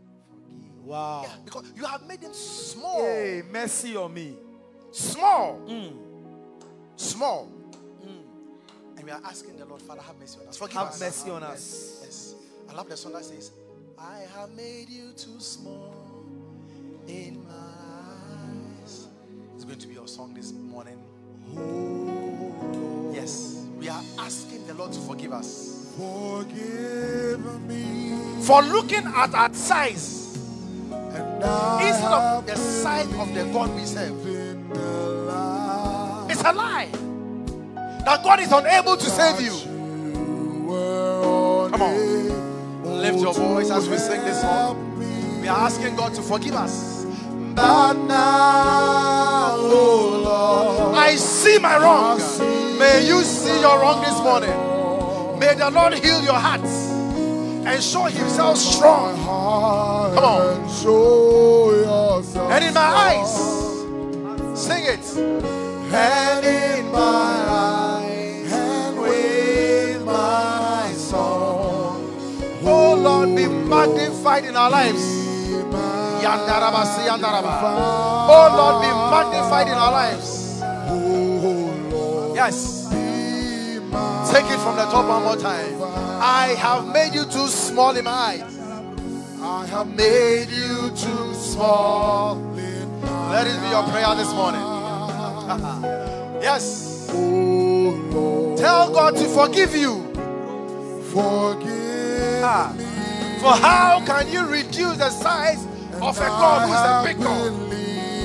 [0.81, 1.23] Wow.
[1.25, 3.01] Yeah, because you have made him small.
[3.01, 4.37] Hey, mercy on me.
[4.93, 5.59] Small.
[5.67, 5.93] Mm.
[6.95, 7.51] Small.
[8.95, 10.57] And we are asking the Lord, Father, have mercy on us.
[10.57, 10.99] Forgive Have us.
[11.01, 11.99] mercy on us.
[12.03, 12.35] Yes.
[12.69, 13.51] I love the song that says,
[13.97, 15.93] I have made you too small
[17.07, 17.53] in my
[18.83, 19.07] eyes.
[19.55, 20.97] It's going to be our song this morning.
[23.13, 23.65] Yes.
[23.79, 28.13] We are asking the Lord to forgive us Forgive me.
[28.43, 30.37] for looking at our size
[30.89, 34.15] instead of the size of the God we serve.
[36.31, 36.87] It's a lie.
[38.05, 39.53] That God is unable to save you.
[39.53, 40.69] You
[41.71, 43.01] Come on.
[43.01, 45.41] Lift your voice as we sing this song.
[45.41, 46.98] We are asking God to forgive us.
[47.59, 52.17] Now, oh Lord, I see my wrong.
[52.79, 54.55] May you see your wrong this morning.
[55.39, 56.89] May the Lord heal your hearts
[57.67, 59.15] and show himself strong.
[60.15, 60.61] Come on.
[60.61, 63.33] and show And in my eyes,
[64.57, 65.05] sing it.
[65.93, 72.09] and in my eyes, and with my song,
[72.63, 75.18] Oh Lord, be magnified in our lives.
[78.31, 80.61] Oh Lord, be magnified in our lives.
[80.63, 82.87] Oh Yes.
[84.31, 85.81] Take it from the top one more time.
[86.21, 88.59] I have made you too small in my eyes.
[89.41, 92.35] I have Made you too small.
[93.31, 94.61] Let it be your prayer this morning.
[96.41, 97.09] yes.
[97.11, 100.03] Oh Tell God to forgive you.
[101.13, 102.73] forgive Ah.
[103.39, 105.65] For how can you reduce the size
[106.01, 107.51] of a God who is a big God,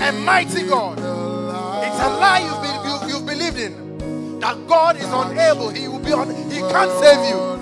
[0.02, 0.98] a mighty God?
[0.98, 4.38] It's a lie you've, been, you, you've believed in.
[4.40, 5.70] That God is unable.
[5.70, 6.28] He will be on.
[6.50, 7.54] He can't save you.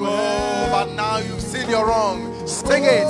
[0.00, 2.46] Oh, but now you've seen your wrong.
[2.46, 3.04] Sing it.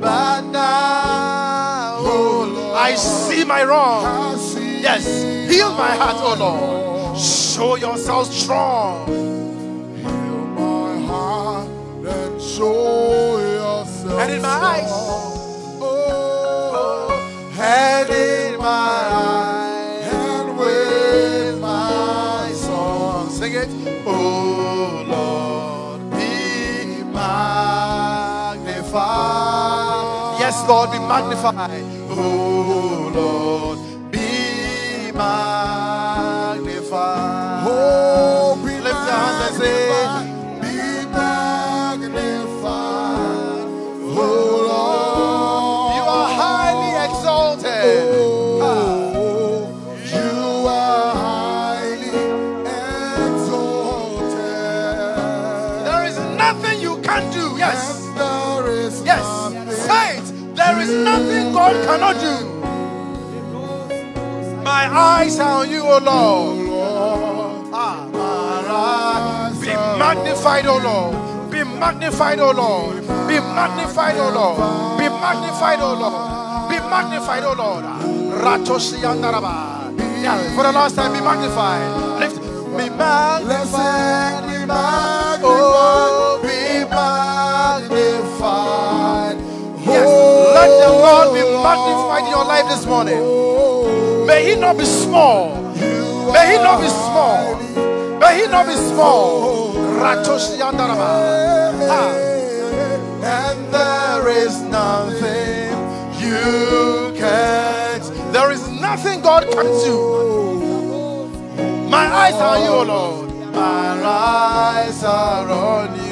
[0.00, 4.38] But now, oh, I see my wrong.
[4.80, 5.04] Yes.
[5.50, 7.18] Heal my heart, oh Lord.
[7.18, 9.06] Show yourself strong.
[14.08, 14.90] And in my eyes.
[15.80, 17.10] Oh,
[17.58, 20.12] and in my eyes.
[20.12, 23.30] And with my song.
[23.30, 23.68] Sing it.
[24.06, 28.76] Oh Lord, be magnified.
[30.40, 31.84] Yes, Lord, be magnified.
[32.10, 33.78] Oh Lord,
[34.12, 35.45] be magnified.
[61.66, 62.34] Cannot do.
[64.62, 66.56] My eyes are on you, O Lord.
[69.60, 71.50] Be magnified, O Lord.
[71.50, 73.00] Be magnified, O Lord.
[73.28, 74.98] Be magnified, O Lord.
[74.98, 76.70] Be magnified, O Lord.
[76.70, 77.84] Be magnified, O Lord.
[78.42, 79.00] Ratoshi
[80.56, 82.20] for the last time, be magnified.
[82.20, 82.40] Lift.
[82.76, 84.42] Be magnified.
[84.48, 86.05] Be magnified.
[91.06, 93.22] Lord be magnified in your life this morning.
[94.26, 95.54] May He not be small.
[96.32, 97.54] May He not be small.
[98.18, 99.76] May He not be small.
[103.22, 105.70] And there is nothing
[106.18, 108.04] you can't.
[108.32, 109.98] There is nothing God can do.
[111.88, 113.54] My eyes are on you, Lord.
[113.54, 116.05] My eyes are on you.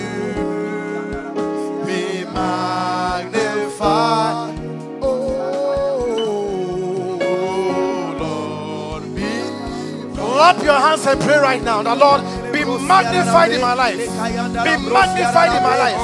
[10.64, 11.82] Your hands and pray right now.
[11.82, 12.22] The Lord
[12.52, 13.98] be magnified in my life.
[13.98, 15.98] Be magnified in my life.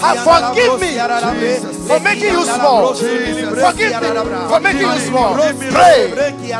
[0.00, 2.94] Have forgive me for making you small.
[2.94, 4.08] Forgive me
[4.50, 5.34] for making you small.
[5.34, 6.12] Pray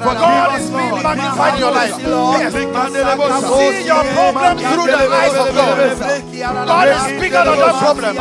[0.05, 1.95] for God is being magnified in your life.
[2.39, 2.53] Yes.
[3.59, 5.77] See your problem through the eyes of God.
[6.67, 8.15] God is bigger than that problem.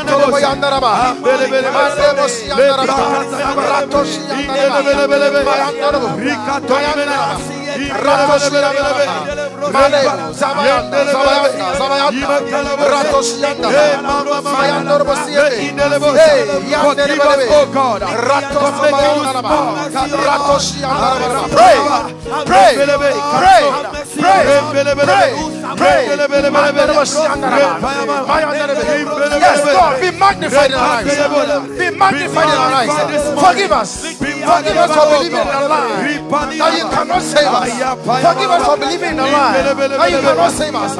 [0.00, 0.92] Sondorobo yandaraba.
[1.74, 2.92] Mayandorobo shiyandarebe.
[3.70, 4.26] Ratolobo
[5.12, 5.40] lelebe.
[5.44, 7.36] Mandorobo shiyandaraba.
[7.38, 7.59] Hey,
[22.50, 22.76] Pray.
[23.40, 23.62] Pray.
[23.62, 23.90] Oh,
[24.20, 25.59] Pray, pray, pray, pray, pray, pray.
[29.40, 31.16] Yes, God, be magnified in our lives.
[31.78, 32.94] Be magnified in our lives.
[33.46, 33.90] Forgive us.
[34.50, 36.20] Forgive us for believing in a lie
[36.58, 37.68] that you cannot save us.
[38.26, 39.52] Forgive us for believing in a lie
[39.98, 40.92] that you cannot save us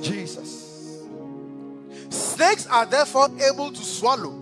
[0.01, 0.49] Jesus.
[2.09, 4.33] Snakes are therefore able to swallow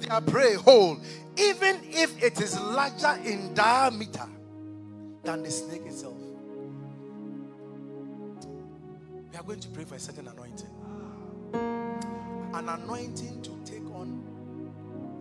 [0.00, 0.96] their prey whole,
[1.40, 4.26] even if it is larger in diameter
[5.24, 6.14] than the snake itself.
[9.32, 10.68] We are going to pray for a certain anointing.
[12.54, 14.22] An anointing to take on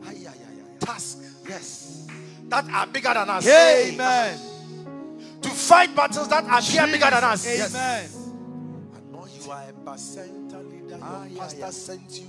[0.06, 2.08] ay, ay, ay, ay, tasks, yes,
[2.48, 3.48] that are bigger than us.
[3.48, 4.40] Amen.
[5.42, 7.46] To fight battles that appear bigger than us.
[7.46, 7.76] Yes.
[7.76, 8.10] Amen.
[8.96, 10.98] I know you are a percenter leader.
[10.98, 12.28] Your Ah, pastor sent you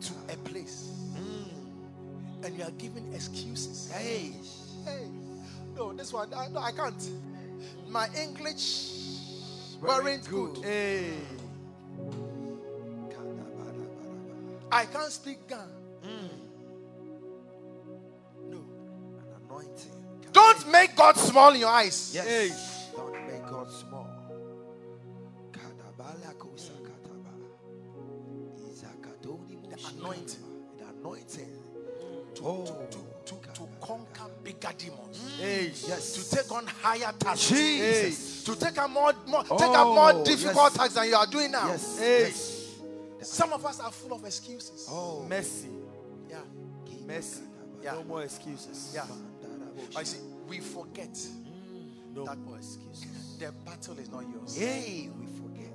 [0.00, 0.83] to a place.
[2.44, 3.90] And you are giving excuses.
[3.90, 4.32] Hey,
[4.84, 5.08] hey.
[5.74, 7.10] No, this one, I, no, I can't.
[7.88, 8.92] My English
[9.80, 10.58] weren't good.
[10.62, 11.14] Hey.
[14.70, 15.62] I can't speak Ghana.
[16.02, 16.26] Hmm.
[18.50, 18.58] No.
[19.48, 19.92] Anointing.
[20.32, 22.10] Don't make God small in your eyes.
[22.12, 22.90] Yes.
[22.94, 24.08] Don't make God small.
[25.52, 27.32] Kadabala kosa kataba.
[28.68, 30.44] Izakadoni The anointing.
[30.78, 31.53] The anointing
[32.46, 32.64] Oh.
[32.66, 35.18] to, to, to, to conquer bigger demons.
[35.40, 35.88] Mm.
[35.88, 36.12] Yes.
[36.30, 37.48] To take on higher tasks.
[37.48, 38.44] Jesus.
[38.44, 40.76] To take on more, more take up oh, more Oh, difficult yes.
[40.76, 41.68] tasks than you are doing now.
[41.68, 41.98] Yes.
[42.00, 42.78] Yes.
[43.18, 43.28] Yes.
[43.30, 44.86] Some of us are full of excuses.
[44.90, 45.24] Oh.
[45.26, 45.68] Mercy.
[46.28, 46.36] Yeah.
[47.06, 47.42] Mercy.
[47.82, 47.92] Yeah.
[47.92, 48.92] No more excuses.
[48.94, 49.06] Yeah.
[49.96, 50.18] I see.
[50.46, 52.14] We forget mm.
[52.14, 53.38] No that more excuses.
[53.38, 54.56] the battle is not yours.
[54.56, 55.70] Hey, we forget.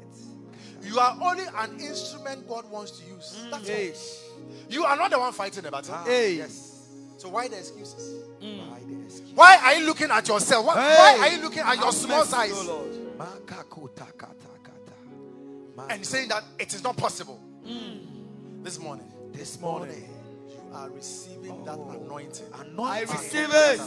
[0.83, 3.35] You are only an instrument God wants to use.
[3.51, 4.28] That's all.
[4.67, 4.75] Hey.
[4.75, 5.95] You are not the one fighting the battle.
[6.05, 6.35] Hey.
[6.35, 6.87] Ah, yes.
[7.17, 8.23] So why the excuses?
[8.41, 8.69] Mm.
[8.69, 9.31] Why the excuse?
[9.35, 10.65] Why are you looking at yourself?
[10.65, 10.97] Why, Hey.
[10.97, 12.95] why are you looking at your Have small size O Lord.
[15.89, 17.41] and saying that it is not possible?
[17.65, 18.63] Mm.
[18.63, 20.09] This morning, This morning,
[20.49, 21.89] you are receiving that oh.
[22.05, 22.47] anointing.
[22.53, 23.79] I receive it.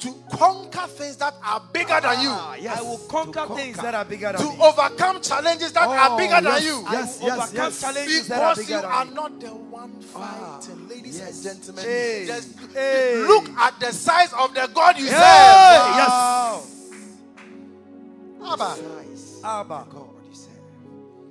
[0.00, 2.30] To, to, to conquer things that are bigger than you.
[2.32, 2.78] Ah, yes.
[2.78, 4.52] I will conquer, things that are bigger than you.
[4.52, 4.64] To me.
[4.64, 6.84] overcome challenges that are Oh, bigger than you.
[6.90, 7.80] Yes, I will yes, overcome yes.
[7.80, 9.14] challenges that are Because bigger you than are me.
[9.14, 10.88] not the one fighting.
[10.88, 11.44] Ladies yes.
[11.46, 12.24] and gentlemen, Hey.
[12.26, 13.16] just Hey.
[13.26, 15.10] look at the size of the God you Hey.
[15.12, 15.96] serve.
[16.00, 16.66] Yes.
[18.42, 18.76] Abba.
[19.44, 19.86] Abba.
[19.90, 20.50] God, you say.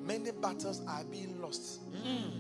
[0.06, 2.32] Many battles are being lost Mm.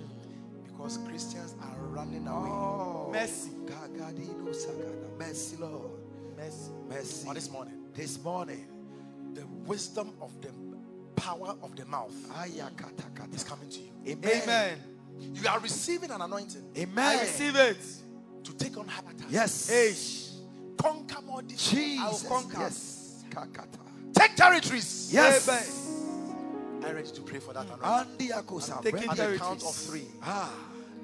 [0.67, 2.49] because Christians are running away.
[2.51, 3.09] Oh.
[3.11, 3.49] Mercy.
[5.17, 5.91] Mercy, Lord.
[6.39, 6.71] Mercy.
[6.87, 7.27] Mercy.
[7.27, 8.65] Or this morning, This morning.
[9.33, 10.49] the wisdom of the
[11.15, 12.13] power of the mouth
[13.33, 13.91] is coming to you.
[14.07, 14.41] Amen.
[14.43, 14.77] Amen.
[15.19, 17.17] You are receiving an anointing Amen.
[17.17, 17.77] I receive it.
[18.45, 19.31] to take on higher tasks.
[19.31, 19.69] Yes.
[19.69, 19.93] Hey.
[20.77, 21.99] Conquer more difficult.
[21.99, 22.59] I will conquer.
[22.59, 23.23] Yes.
[24.13, 25.09] Take territories.
[25.11, 25.47] Yes.
[26.81, 28.17] I'm ready to pray for that anointing.
[28.81, 29.39] Taking At the territories.
[29.41, 30.07] count of three.
[30.23, 30.53] Ah.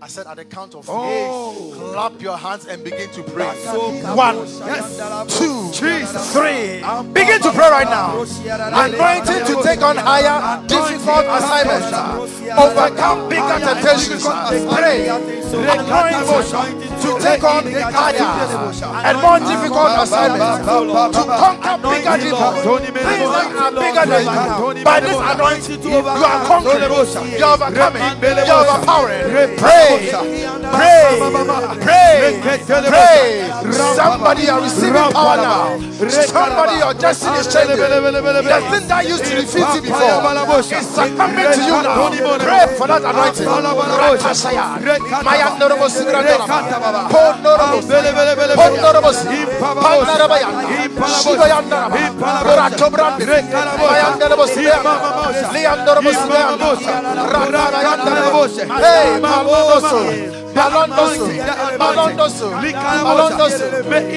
[0.02, 0.86] I said at the count of.
[0.90, 1.74] Oh.
[1.94, 3.50] Clap your hands and begin to pray.
[3.64, 5.38] So- One, Yes.
[5.38, 6.34] two, Jesus.
[6.34, 6.84] three.
[7.14, 8.22] Begin to pray right now.
[8.22, 11.88] Anointing to take on higher, difficult assignments.
[12.58, 14.24] Overcome bigger temptations.
[14.76, 15.08] Pray.
[15.54, 17.64] Anointing to take on
[17.94, 18.30] higher
[19.06, 20.58] and more difficult assignments.
[20.66, 22.64] To conquer bigger demons.
[22.96, 24.84] Things that are bigger than you.
[24.84, 26.82] By this anointing, you are conquering.
[27.38, 28.02] You are overcoming.
[28.22, 29.58] You are overpowering.
[29.58, 30.55] Pray.
[30.72, 31.20] Pray.
[31.82, 32.42] Pray.
[32.90, 33.52] Pray.
[33.96, 35.80] Somebody are receiving power now.
[36.10, 37.78] Somebody your destiny is changing.
[37.78, 40.22] The thing that used to defeat you before
[40.78, 42.10] is succumbing to you now.
[42.40, 43.48] Pray for that anointing.
[43.48, 44.66] Rakashaya.
[45.24, 47.10] Mayandorobo Sigrandoraba.
[47.10, 47.82] Pondorobo.
[48.56, 49.10] Pondorobo.
[49.82, 50.68] Pandarabayanda.
[51.22, 51.98] Shibayandoraba.
[52.44, 53.26] Ratobrandi.
[53.26, 55.32] Mayandorobo Sigrandoraba.
[55.54, 56.76] Leandorobo Sigrandoraba.
[57.34, 58.48] Rakarayandaraba.
[58.80, 60.45] Hey, Malondoso.
[60.56, 61.28] Malondoso.
[61.78, 62.48] Malondoso.
[63.04, 63.68] Malondoso.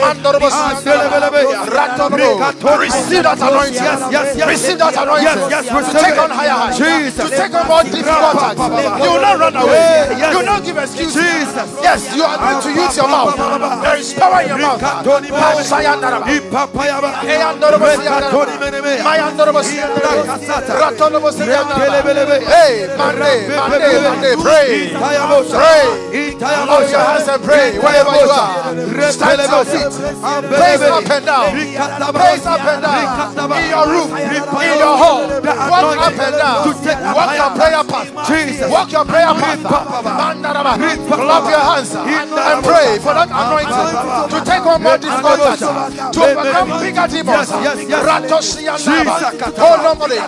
[0.00, 1.38] Mandorobo Siyandaraba.
[1.66, 2.78] Ratorobo.
[2.78, 4.46] Receive that anointing.
[4.46, 5.50] Receive that anointing.
[5.72, 7.16] To take on higher heights.
[7.16, 8.60] To take on more difficult tasks.
[9.02, 10.08] You will not run away.
[10.30, 11.14] You will not give excuses.
[11.22, 11.68] Jesus.
[11.82, 13.36] Yes, you are going to use your mouth.
[13.82, 14.80] There is power in your mouth.
[15.62, 16.26] Sayandaraba.
[16.26, 17.32] Eyandorobo Siyandaraba.
[17.32, 17.96] Mayandorobo Pray.
[24.42, 25.82] Pray.
[26.42, 29.12] Hold your hands and pray wherever you are.
[29.12, 29.92] Stand your feet.
[30.48, 31.50] Praise up and down.
[32.12, 33.52] Praise up and down.
[33.52, 35.28] In your room, in your home.
[35.70, 36.66] Walk up and down.
[37.14, 38.08] Walk your prayer path.
[38.70, 39.62] Walk your prayer path.
[41.08, 41.94] Clap your hands.
[41.94, 45.60] And pray for that anointing to take on more tasks,
[46.12, 47.50] to overcome bigger demons.
[47.62, 49.16] Ratoshiyandaraba.
[49.58, 50.18] Olomole.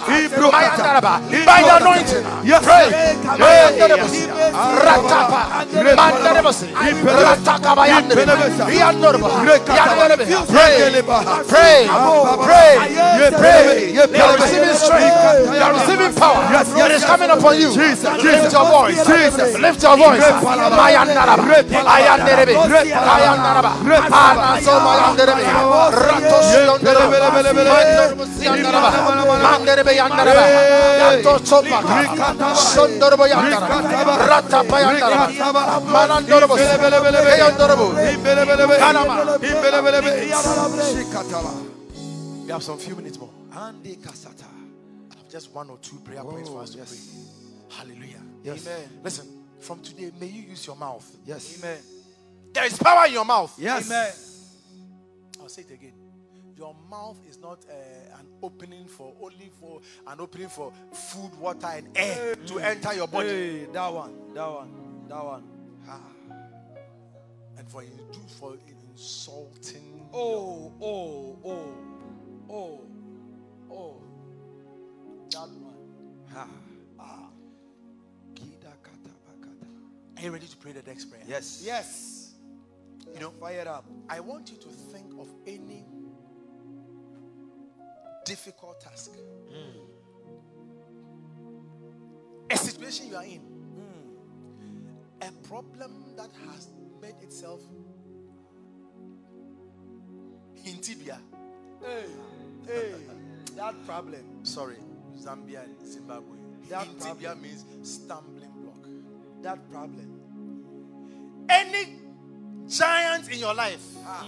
[0.53, 1.13] Mayandaraba.
[1.47, 2.25] By the anointing.
[2.63, 2.87] Pray.
[4.85, 5.41] Ratapa.
[8.69, 9.29] Yandoraba.
[9.69, 10.27] Yandaraba.
[10.47, 10.75] Pray.
[11.49, 11.81] Pray.
[12.45, 12.73] Pray.
[13.39, 13.65] Pray.
[13.95, 15.17] You are receiving strength.
[15.45, 16.43] You are receiving power.
[16.85, 17.71] It is coming upon you.
[17.75, 18.99] Lift your voice.
[19.59, 20.23] Lift your voice.
[20.81, 21.45] Mayandaraba.
[21.95, 22.55] Ayanderebe.
[27.15, 27.45] Ayandaraba.
[27.45, 27.85] Anaso mayanderebe.
[27.85, 28.91] Ratoshiyondaraba.
[28.95, 29.43] Mandorabasiyandaraba.
[29.43, 30.45] Manderebe yandaraba.
[31.03, 31.95] Yatosobaka.
[32.55, 33.77] Shondorobo yandaraba.
[34.27, 35.27] Ratapa yandaraba.
[35.81, 36.55] Manandorobo.
[36.59, 37.87] Eyondorobo.
[38.79, 39.15] Kanama.
[42.45, 43.31] We have some few minutes more.
[43.57, 44.45] Andy Kasata.
[45.11, 46.99] I have just one or two prayer points for us to pray.
[47.71, 48.21] Hallelujah.
[48.43, 48.67] Yes.
[48.67, 49.01] Amen.
[49.03, 49.27] Listen,
[49.61, 51.11] from today, may you use your mouth.
[51.25, 51.59] Yes.
[51.59, 51.79] Amen.
[52.53, 53.55] There is power in your mouth.
[53.59, 53.87] Yes.
[53.91, 54.13] Amen.
[55.41, 56.04] I'll say it again.
[56.57, 61.67] Your mouth is not uh, an opening for only for an opening for food, water,
[61.67, 63.29] and air to enter your body.
[63.29, 65.45] Hey, that one, that one, that one.
[65.89, 66.01] Ah.
[67.57, 68.57] And for you do for
[68.93, 70.09] insulting.
[70.13, 71.75] Oh, oh, oh,
[72.51, 72.81] oh,
[73.71, 74.03] oh.
[75.31, 75.75] That one.
[76.35, 76.49] Ah.
[76.99, 77.29] Ah.
[80.17, 81.23] Are you ready to pray the next prayer?
[81.29, 81.63] Yes.
[81.67, 82.33] Yes.
[83.13, 83.85] You know, Fire it up.
[84.09, 85.85] I want you to think of any
[88.25, 89.11] difficult task,
[92.51, 93.41] a situation you are in,
[95.23, 96.69] a problem that has
[97.01, 97.61] made itself
[100.67, 101.19] in Tibia.
[101.85, 102.05] Hey,
[102.67, 102.93] hey.
[103.57, 104.23] That problem.
[104.45, 104.77] Sorry,
[105.19, 106.37] Zambia and Zimbabwe.
[106.71, 108.89] That in Tibia means stumbling block.
[109.43, 110.21] That problem.
[111.49, 111.97] Any
[112.67, 114.27] giant in your life, Ah.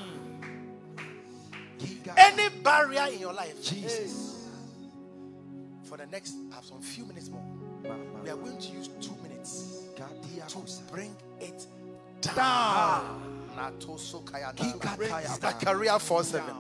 [2.16, 4.36] Any barrier in your life, Jesus.
[5.84, 7.44] for the next I have some few minutes more.
[8.22, 11.66] We are going to use two minutes to bring it
[12.34, 13.22] down.
[15.40, 16.54] Zechariah 4 7.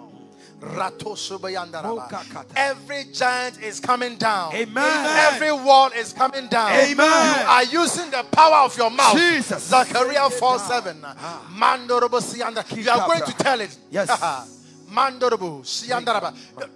[0.60, 2.46] Ratoso bayandaraba.
[2.56, 4.54] Every giant is coming down.
[4.54, 5.34] Amen.
[5.34, 6.70] Every wall is coming down.
[6.72, 6.96] Amen.
[6.96, 9.18] You are using the power of your mouth.
[9.18, 9.64] Jesus.
[9.64, 10.96] Zechariah 4 7.
[11.04, 11.52] Ah.
[11.52, 12.64] Mandorobo siyanda.
[12.74, 13.76] You are going to tell it.
[13.90, 14.08] Yes.
[14.88, 16.34] Mandorobo siyandaraba.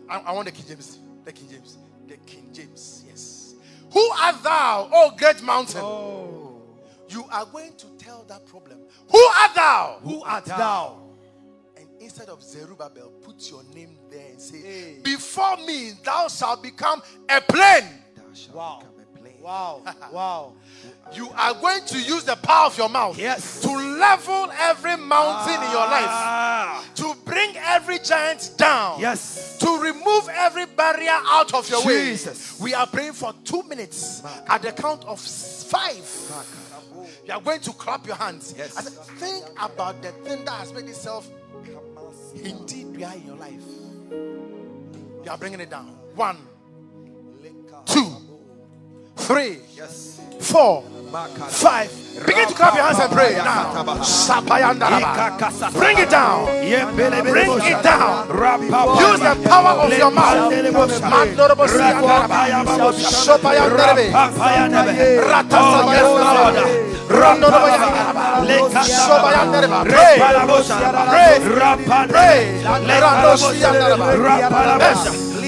[0.09, 0.99] I, want the King James.
[1.25, 1.79] The King James.
[2.07, 3.05] The King James.
[3.09, 3.55] Yes.
[3.93, 5.81] Who art thou, O great mountain?
[5.83, 6.63] Oh.
[7.09, 8.79] You are going to tell that problem.
[9.11, 9.99] Who art thou?
[10.03, 11.01] Who art thou?
[11.77, 14.99] And instead of Zerubbabel, put your name there and say, Hey.
[15.03, 17.85] Before me thou shalt become a plain.
[18.53, 18.83] Wow.
[19.41, 19.83] Wow.
[20.13, 20.53] Wow.
[21.13, 23.61] You are going to use the power of your mouth Yes.
[23.63, 26.85] to level every mountain in your life, Ah.
[26.97, 29.01] to bring every giant down.
[29.01, 29.59] Yes.
[29.61, 32.59] to remove every barrier out of your Jesus.
[32.61, 32.65] way.
[32.71, 36.09] We are praying for two minutes at the count of five.
[37.27, 38.55] You are going to clap your hands.
[38.57, 38.73] Yes.
[38.75, 41.29] Said, think about the thing that has made itself
[42.35, 43.63] indeed dry in your life.
[45.25, 45.89] You are bringing it down.
[46.15, 46.39] One,
[47.87, 48.17] two,
[49.17, 50.21] three, Yes.
[50.41, 51.91] four, five.
[52.27, 53.73] Begin to clap your hands and pray now.
[55.73, 56.47] Bring it down.
[57.25, 58.29] Bring it down.
[58.29, 60.53] Use the power of your mouth.
[61.03, 62.93] Mandorobo siyandaraba.
[62.95, 64.13] Sopayandarebe.
[65.31, 66.63] Ratasabayandaraba.
[67.09, 68.47] Randorobo yandaraba.
[68.85, 69.85] Sobayandaraba.
[69.85, 70.17] Pray.
[72.09, 72.43] Pray.
[72.71, 72.71] Pray.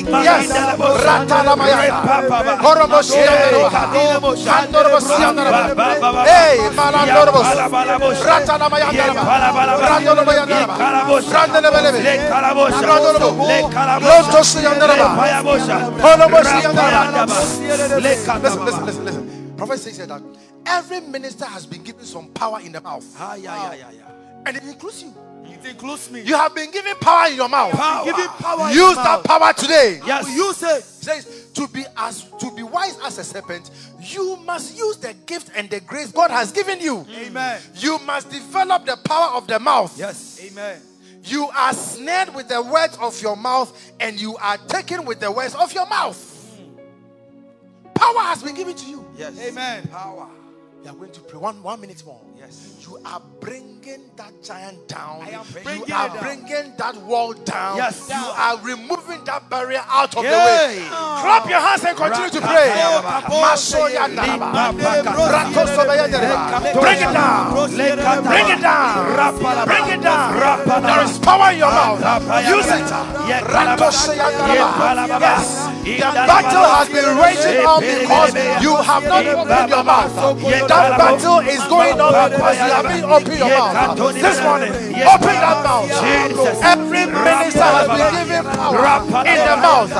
[0.07, 0.24] Randoshi yandaraba.
[0.24, 0.49] Yes.
[0.49, 1.05] Yes.
[1.07, 2.01] Ratalamayanda.
[2.65, 3.70] Horoboshi yandaraba.
[4.53, 5.61] Handoroboshi yandaraba.
[6.27, 7.47] Hey, Malandorobos.
[8.24, 9.23] Ratalamayanda.
[9.91, 10.74] Randorobo yandaraba.
[11.35, 12.01] Randelebelebe.
[12.70, 13.45] Randorobo.
[14.01, 15.09] Lotoshi yandaraba.
[16.05, 17.37] Horoboshi yandaraba.
[18.03, 19.55] Listen, listen, listen, listen.
[19.57, 20.23] Prophet says that
[20.66, 23.05] every minister has been given some power in the mouth.
[23.19, 24.47] Ah, yeah, yeah, yeah, yeah.
[24.47, 25.15] And it includes you.
[25.64, 26.22] It includes me.
[26.22, 27.72] You have been given power in your mouth.
[27.72, 28.05] Power.
[28.05, 29.24] Given power Use that mouth.
[29.24, 30.01] power today.
[30.06, 30.28] Yes.
[30.34, 30.76] Use it.
[30.78, 33.70] It says to be as to be wise as a serpent,
[34.01, 37.06] you must use the gift and the grace God has given you.
[37.16, 37.60] Amen.
[37.76, 39.97] You must develop the power of the mouth.
[39.98, 40.40] Yes.
[40.43, 40.80] Amen.
[41.24, 45.30] You are snared with the words of your mouth, and you are taken with the
[45.30, 46.18] words of your mouth.
[47.94, 49.06] Power has been given to you.
[49.16, 49.39] Yes.
[49.40, 49.86] Amen.
[49.89, 50.28] Power.
[50.82, 52.20] You are going to pray one one minute more.
[52.36, 52.72] Yes.
[52.93, 55.23] You are bringing that giant down.
[55.23, 56.19] I am you are down.
[56.20, 57.78] bringing that wall down.
[57.78, 58.06] Yes.
[58.06, 60.44] You are removing that barrier out of the Yay.
[60.44, 60.85] way.
[60.93, 62.69] Clap your hands and continue to pray.
[63.32, 64.77] Masoya Naraba.
[64.77, 66.60] Rakosobeyandereba.
[66.77, 67.55] Bring it down.
[68.28, 69.09] Bring it down.
[69.64, 70.82] Bring it down.
[70.85, 71.97] There is power in your mouth.
[72.44, 72.85] Use it.
[73.24, 74.05] Yes.
[75.82, 80.12] The battle has been raging on because you have not opened your mouth.
[80.69, 83.96] That battle is going on because you opened your mouth.
[84.14, 84.72] This morning,
[85.06, 85.90] open that mouth.
[86.62, 89.90] Every minister has been given power in the mouth.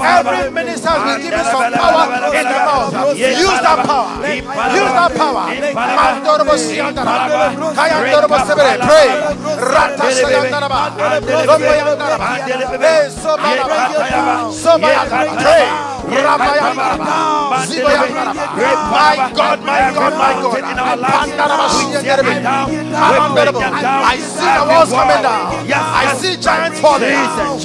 [0.00, 2.04] Every minister has been given some power
[2.34, 2.92] in the mouth.
[3.16, 4.10] Use that power.
[4.26, 5.44] Use that power.
[5.76, 7.52] Mandorobo siyandaraba.
[7.74, 8.78] Kayandorobo sebere.
[8.84, 9.08] Pray.
[9.56, 10.80] Rata siyandaraba.
[11.46, 12.28] Lobo yandaraba.
[13.10, 13.76] Sobayaba.
[14.52, 15.18] Sobayaba.
[15.40, 15.85] Pray.
[17.96, 20.54] My God, my God, my God.
[24.06, 25.66] I see the walls coming down.
[25.66, 27.10] I see giants falling.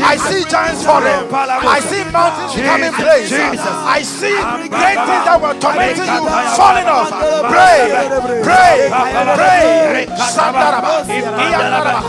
[0.02, 1.22] I see giants falling.
[1.32, 3.32] I see mountains becoming place.
[3.32, 4.36] I see
[4.70, 6.26] great things that were tormenting you
[6.58, 7.10] falling off.
[7.52, 8.10] Pray,
[8.42, 8.90] pray,
[9.38, 10.08] pray.
[10.32, 12.02] Sandaraba, Iyandaraba,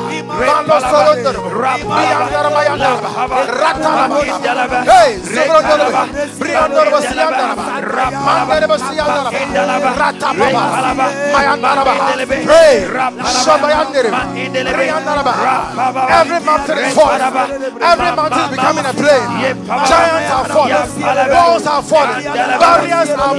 [0.47, 2.99] Mando Solondoro, Briandara Mayandara,
[3.61, 4.17] Ratanaba,
[4.85, 5.19] Hey,
[6.31, 7.55] Briandoro Basiandara,
[8.13, 9.31] Mandere Basiandara,
[9.99, 10.63] Ratapaba,
[11.33, 11.83] Mayandara,
[12.47, 12.87] Pray,
[13.43, 14.11] Shabayandere,
[16.11, 17.21] every mountain is falling,
[17.83, 19.27] every mountain is becoming a plain,
[19.87, 20.87] giants are falling,
[21.33, 23.37] walls are falling, barriers are,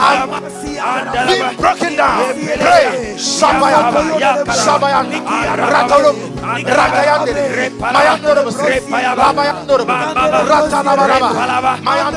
[0.00, 2.34] are being broken down.
[2.58, 6.16] Pray, Shabayandara, Shabayandara, Ratolum,
[6.66, 8.42] Ratayandere, Mayandoro,
[9.16, 9.84] Rabayandoro,
[10.46, 11.30] Ratanabaraba,
[11.82, 12.15] Mayandara, Mayandara, Rabayandara, Sabayandara,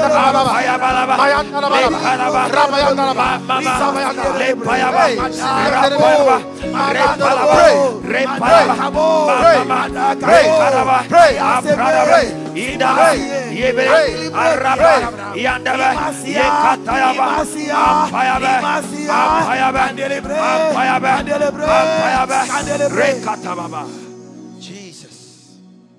[24.60, 25.58] Jesus.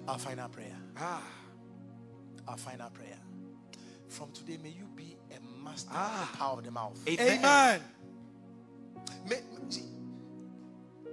[0.08, 0.76] Our final prayer.
[2.48, 3.09] Our final prayer.
[5.70, 6.98] Master of the power of the mouth.
[7.08, 7.80] Amen.
[9.28, 9.82] May, see,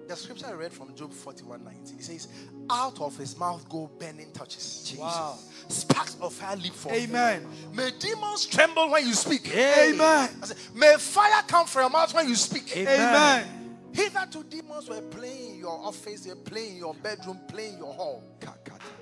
[0.07, 2.27] the scripture I read from Job 41 19, it says,
[2.69, 4.95] Out of his mouth go burning touches.
[4.97, 5.37] Wow.
[5.67, 6.95] Sparks of fire leap forth.
[6.95, 7.45] Amen.
[7.73, 9.47] May demons tremble when you speak.
[9.55, 10.29] Amen.
[10.41, 12.75] I said, May fire come from your mouth when you speak.
[12.77, 13.47] Amen.
[13.93, 17.79] Hitherto demons were playing in your office, they were playing in your bedroom, playing in
[17.79, 18.23] your hall.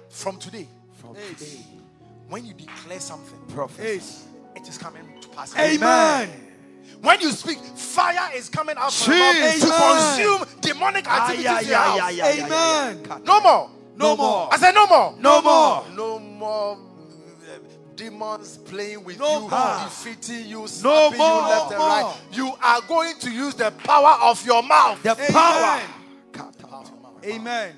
[0.09, 1.59] From today, From today.
[2.29, 3.37] when you declare something,
[3.77, 4.25] Yes.
[4.65, 5.55] It is coming to pass.
[5.57, 6.29] Amen.
[7.01, 11.67] When you speak, fire is coming out from your mouth to consume demonic activities in
[11.69, 12.19] your house.
[12.19, 13.23] Amen.
[13.23, 13.69] No more.
[13.97, 14.49] No more.
[14.53, 15.15] I said no more.
[15.19, 15.85] No more.
[15.95, 17.57] No more uh,
[17.95, 19.79] demons playing with No you, more.
[19.83, 21.17] defeating you, No more.
[21.17, 22.17] you left and No right.
[22.31, 25.01] You are going to use the power of your mouth.
[25.03, 25.81] The power.
[27.23, 27.75] Amen.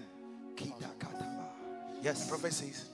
[2.01, 2.23] Yes.
[2.23, 2.85] The prophet says,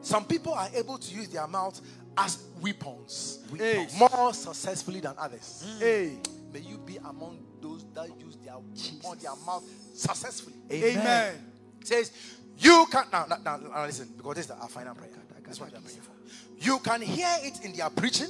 [0.00, 1.80] some people are able to use their mouth
[2.16, 3.86] as weapons, Hey.
[3.98, 5.64] more successfully than others.
[5.66, 5.78] Mm.
[5.80, 6.18] Hey.
[6.52, 9.64] May you be among those that use their on their mouth
[9.94, 10.56] successfully.
[10.70, 11.34] Amen.
[11.80, 12.12] It says
[12.58, 15.10] you can now, now, now, listen because this is our final prayer.
[15.44, 16.12] That's what praying for.
[16.58, 18.28] You can hear it in their preaching,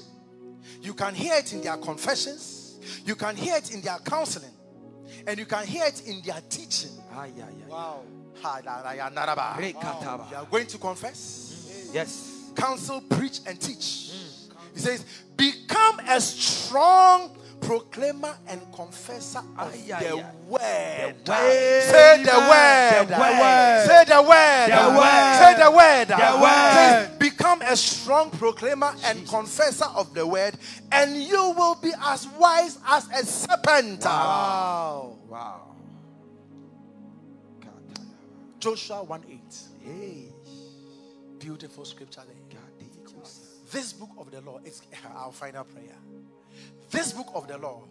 [0.82, 4.50] you can hear it in their confessions, you can hear it in their counseling,
[5.26, 6.90] and you can hear it in their teaching.
[7.68, 8.02] Wow.
[8.42, 9.56] Da, da, ya, na, da, ba.
[9.58, 12.35] You are going to confess, Yes.
[12.56, 14.12] Counsel, preach, and teach.
[14.74, 15.04] He says,
[15.36, 20.24] Become a strong proclaimer and confessor of Ay, ay, the ay.
[20.46, 21.14] word.
[21.24, 21.82] The word.
[21.82, 23.08] Say the word.
[23.08, 23.86] The word.
[23.86, 24.68] Say the word.
[24.70, 25.38] The word.
[25.38, 26.08] Say the word.
[26.08, 26.74] The word.
[26.74, 30.56] Says, Become a strong proclaimer and confessor of the word,
[30.92, 34.04] and you will be as wise as a serpent.
[34.04, 35.18] Wow.
[35.28, 35.62] Wow.
[38.58, 39.40] Joshua 1 8.
[39.82, 40.24] Hey.
[41.38, 42.45] Beautiful scripture there.
[43.72, 44.82] This book of the law is
[45.14, 45.96] our final prayer.
[46.90, 47.82] This book of the law,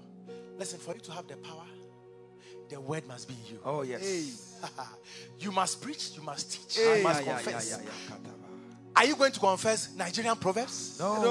[0.58, 1.66] listen, for you to have the power,
[2.70, 3.60] the word must be in you.
[3.64, 4.60] Oh, yes.
[5.40, 6.98] you must preach, you must teach, Hey.
[7.00, 7.70] you must Yeah, yeah, confess.
[7.70, 8.32] yeah, yeah, yeah.
[8.98, 10.98] Are you going to confess Nigerian proverbs?
[11.00, 11.22] No.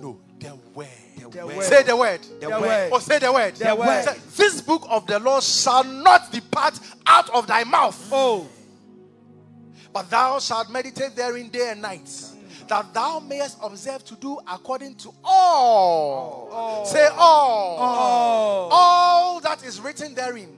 [0.00, 0.86] No, the word.
[1.30, 1.62] The word.
[1.64, 2.20] Say the word.
[2.40, 2.90] The word.
[2.92, 3.56] Oh, say the word.
[3.56, 4.04] The word.
[4.04, 8.08] Say, this book of the law shall not depart out of thy mouth.
[8.12, 8.46] Oh.
[9.92, 12.08] But thou shalt meditate therein day and night,
[12.72, 16.86] that thou mayest observe to do according to all.
[16.86, 17.76] Say all.
[17.78, 18.68] Oh.
[18.72, 20.48] All that is written therein.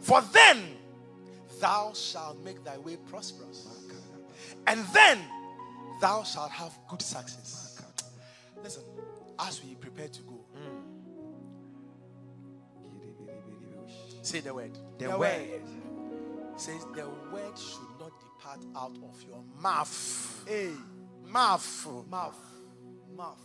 [0.00, 0.58] For then
[1.60, 3.68] thou shalt make thy way prosperous.
[4.66, 5.20] And then
[6.00, 7.80] thou shalt have good success.
[8.64, 8.82] Listen,
[9.38, 10.40] as we prepare to go,
[14.22, 14.76] say the word.
[14.98, 15.62] The word.
[16.56, 20.44] says the word should not depart out of your mouth.
[20.48, 20.72] Hey.
[21.32, 21.86] Mouth.
[22.10, 22.36] Mouth.
[23.16, 23.38] Mouth.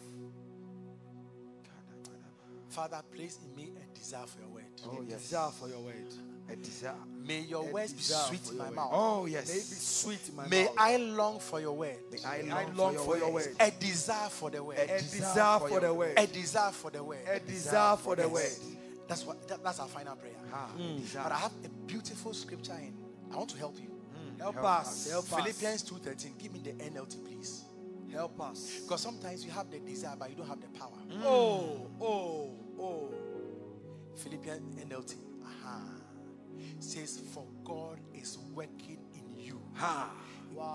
[2.70, 4.64] Father, place in me a desire for your word.
[4.86, 5.22] Oh, yes.
[5.22, 6.14] Desire for your word.
[6.50, 6.94] A desire.
[7.26, 8.76] May your A words be sweet in my word.
[8.76, 8.90] mouth.
[8.92, 9.48] Oh, yes.
[9.48, 10.52] May it be sweet in my mouth.
[10.52, 10.76] May mouth.
[10.78, 11.98] I long for your word.
[12.12, 13.56] May I long, long for your word.
[13.60, 14.78] A desire for the word.
[14.80, 16.14] A desire for the word.
[16.18, 17.20] A desire for the word.
[17.28, 18.52] A desire for the word.
[19.08, 19.48] That's what.
[19.48, 20.34] that- that's our final prayer.
[20.52, 20.70] Ah,
[21.24, 22.94] But I have a beautiful scripture in.
[23.32, 23.92] I want to help you.
[24.40, 25.10] Help us.
[25.10, 25.36] Help us.
[25.36, 26.34] Philippians two thirteen.
[26.38, 27.64] Give me the NLT, please.
[28.16, 28.80] Help us.
[28.82, 30.98] Because sometimes you have the desire, but you don't have the power.
[31.24, 33.14] Oh, oh, oh.
[34.16, 35.16] Philippians NLT.
[35.44, 35.82] Aha.
[36.80, 40.10] Says, For God is working in you, Ha.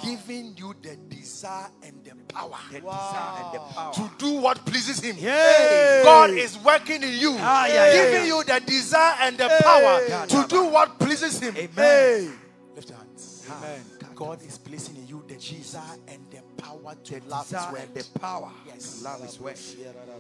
[0.03, 3.95] giving you the desire and the power The desire and the power.
[3.95, 5.17] to do what pleases Him.
[5.19, 6.03] Yay.
[6.05, 8.37] God is working in you, Ah, yeah, yeah, giving yeah.
[8.37, 9.61] you the desire and the Hey.
[9.63, 11.57] power to do what pleases Him.
[11.57, 12.35] Amen.
[12.77, 13.47] Lift your hands.
[13.51, 13.81] Amen.
[14.15, 16.30] God is placing in you the desire and the
[16.63, 17.81] power to The love desire word.
[17.83, 19.03] and the power Yes.
[19.03, 19.57] love is word.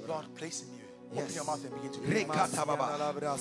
[0.09, 0.85] Lord, place in you.
[1.13, 1.25] Yes.
[1.25, 2.25] Open your mouth and begin to pray.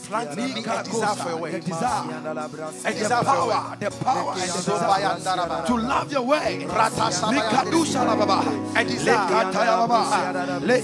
[0.09, 1.63] Plant in me a desire for your The word.
[1.65, 3.53] desire, A the desire for your word.
[3.53, 5.65] power, the power and the So desire bayandaraba.
[5.67, 6.65] to love your way.
[6.67, 7.41] Ratasabaya.
[7.45, 8.39] Likadusha lababa.
[8.75, 9.53] A desire.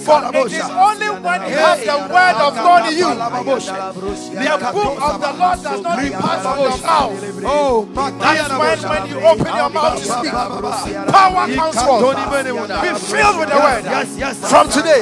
[0.06, 5.02] For it is only when you have the word of God in you, the book
[5.02, 7.46] of the Lord does not depart from your mouth.
[7.46, 10.32] Oh, That's when, when you open your mouth to speak,
[11.10, 12.06] power comes forth.
[12.86, 13.84] Be filled with the word.
[13.86, 14.38] Yes, yes.
[14.52, 15.02] From today,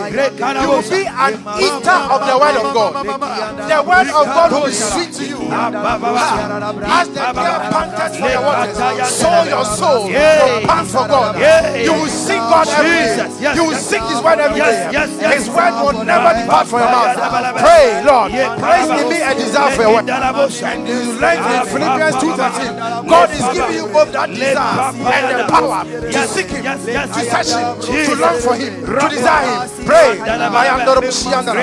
[0.64, 1.44] you will be an
[1.80, 2.94] eater of the word of God.
[3.04, 5.40] The word of God will be sweet to you.
[5.52, 8.78] As the deer panteth for the waters,
[9.14, 11.36] so your soul will pant for God.
[11.84, 13.56] You will sing God every day.
[13.56, 14.92] You will seek His word every day.
[15.34, 17.18] His word will never depart from your mouth.
[17.60, 18.32] Pray, Lord.
[18.32, 20.10] Place in me a desire for your word.
[20.10, 25.46] And you learn in Philippians 2.13, God is giving you both that desire and the
[25.50, 29.86] power to seek Him, to search Him, to long for Him, to desire Him.
[29.86, 30.18] Pray.
[30.54, 31.63] Mayandorobo Shiandaraba.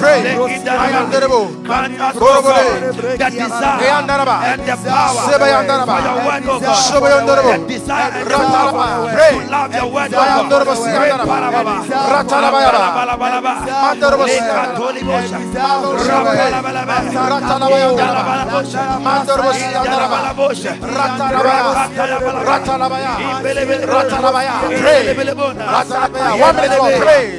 [0.00, 0.20] Pray.
[3.18, 3.94] The desire
[4.44, 5.22] and the power
[5.86, 6.76] for your word, oh God.
[7.52, 8.36] The desire and the
[8.72, 10.74] power to love your word, Mayandorobo
[11.88, 12.10] God.
[24.80, 25.02] Pray.
[26.40, 26.90] One minute more.
[27.00, 27.33] Pray.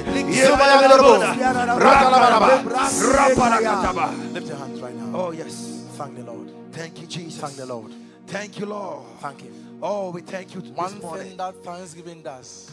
[3.15, 5.11] Lift your hands right now.
[5.17, 5.85] Oh, yes.
[5.95, 6.51] Thank the Lord.
[6.73, 7.39] Thank you, Jesus.
[7.39, 7.91] Thank the Lord.
[8.27, 9.05] Thank you, Lord.
[9.19, 9.53] Thank you.
[9.81, 11.27] Oh, we thank you One morning.
[11.29, 12.71] thing that Thanksgiving does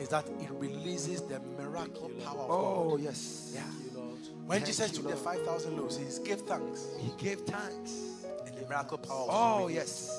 [0.00, 3.00] is that it releases the miracle power of Oh, God.
[3.00, 3.52] yes.
[3.54, 3.60] Yeah.
[4.46, 6.86] When Thank Jesus took the 5,000 loaves, He gave thanks.
[6.98, 7.92] He gave thanks.
[8.46, 10.10] And the miracle power Oh, yes.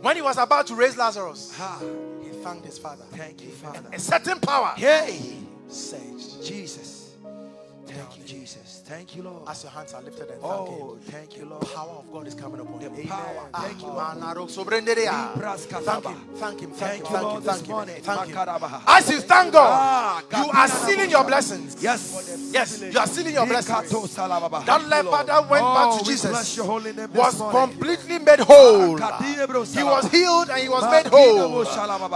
[0.00, 1.80] When He was about to raise Lazarus, Ha.
[2.22, 3.04] He thanked His Father.
[3.12, 3.88] Thank you, Father.
[3.92, 5.20] A certain power Hey,
[5.68, 6.44] surged.
[6.44, 7.06] Jesus.
[7.86, 8.82] Thank you, Jesus.
[8.84, 9.48] Thank you, Lord.
[9.48, 10.44] As your hands are lifted and thank.
[10.44, 11.62] Oh, thank you, Lord.
[11.62, 12.88] The power of God is coming upon you.
[12.90, 13.48] The power.
[13.54, 14.18] Ah, Thank you, Lord.
[14.18, 15.34] manaro sobrenderea.
[15.34, 18.80] Libras Thank him, thank him, thank Thank him, you, thank Lord, thank him, thank him.
[18.86, 21.76] As you thank Ah, God, you are sealing your blessings.
[21.80, 22.50] Yes.
[22.52, 23.90] Yes, you are sealing your blessings.
[23.90, 28.98] That leper that went Oh, back to Jesus name this was completely made whole.
[29.00, 31.64] Ah, He was healed and he was made whole.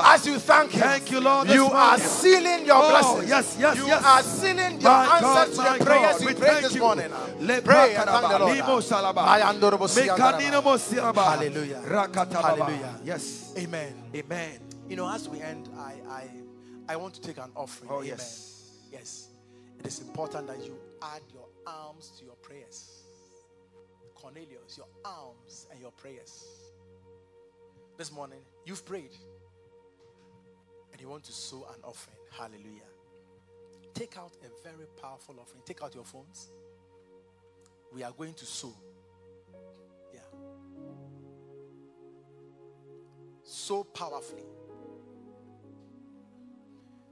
[0.04, 3.28] As you thank him, Thank you, Lord, you are sealing your Oh, blessings.
[3.30, 4.04] yes, yes, you yes.
[4.04, 6.80] are sealing your answers to the prayers you we prayed this you.
[6.82, 7.10] morning.
[7.64, 8.56] Pray and thank the Lord.
[8.56, 9.22] limo salaba.
[9.24, 10.64] Mayandorobo Mekanino siyandaraba.
[10.64, 11.24] mo silaba.
[11.38, 11.80] Hallelujah.
[11.80, 13.00] Hallelujah.
[13.04, 13.54] Yes.
[13.56, 13.94] Amen.
[14.14, 14.58] Amen.
[14.88, 16.24] You know, as we end, I I
[16.88, 17.90] I want to take an offering.
[17.90, 18.08] Oh, Amen.
[18.08, 18.74] yes.
[18.90, 19.28] Yes.
[19.78, 22.99] It is important that you add your alms to your prayers.
[24.20, 26.44] Cornelius, your alms and your prayers.
[27.96, 29.16] This morning, you've prayed.
[30.92, 32.16] And you want to sow an offering.
[32.30, 32.88] Hallelujah.
[33.94, 35.62] Take out a very powerful offering.
[35.64, 36.50] Take out your phones.
[37.92, 38.74] We are going to sow.
[40.12, 40.20] Yeah.
[43.42, 44.44] So powerfully.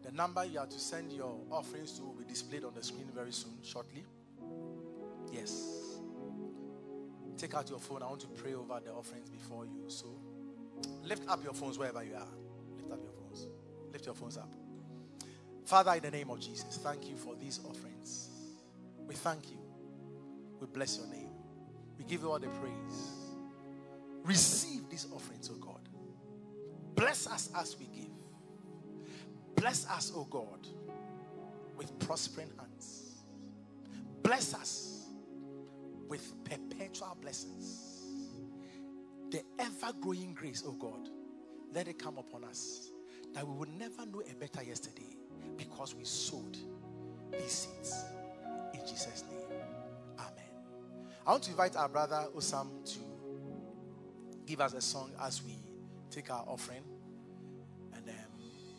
[0.03, 3.11] The number you are to send your offerings to will be displayed on the screen
[3.15, 4.05] very soon, shortly.
[5.33, 5.88] Yes.
[7.39, 8.03] Take out your phone.
[8.03, 9.85] I want to pray over the offerings before you.
[9.87, 10.07] So
[11.05, 12.27] lift up your phones wherever you are.
[12.77, 13.47] Lift up your phones.
[13.93, 14.53] Lift your phones up.
[15.65, 18.31] Father, in the name of Jesus, thank you for these offerings.
[19.07, 19.59] We thank you.
[20.61, 21.31] We bless your name.
[21.97, 23.13] We give you all the praise.
[24.25, 25.81] Receive these offerings, O God.
[26.97, 28.11] Bless us as we give.
[29.55, 30.67] Bless us, O God,
[31.77, 33.13] with prospering hands.
[34.23, 34.98] Bless us
[36.09, 37.85] with perpetual blessings.
[39.31, 41.09] The ever growing grace, O God,
[41.75, 42.91] let it come upon us
[43.35, 45.17] that we will never know a better yesterday
[45.57, 46.57] because we sowed
[47.33, 48.05] these seeds.
[48.73, 49.59] In Jesus' name,
[50.19, 50.33] Amen.
[51.27, 52.99] I want to invite our brother Osam to
[54.47, 55.57] give us a song as we
[56.11, 56.83] take our offering.
[57.95, 58.15] And um,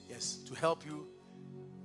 [0.09, 1.07] yes, to help you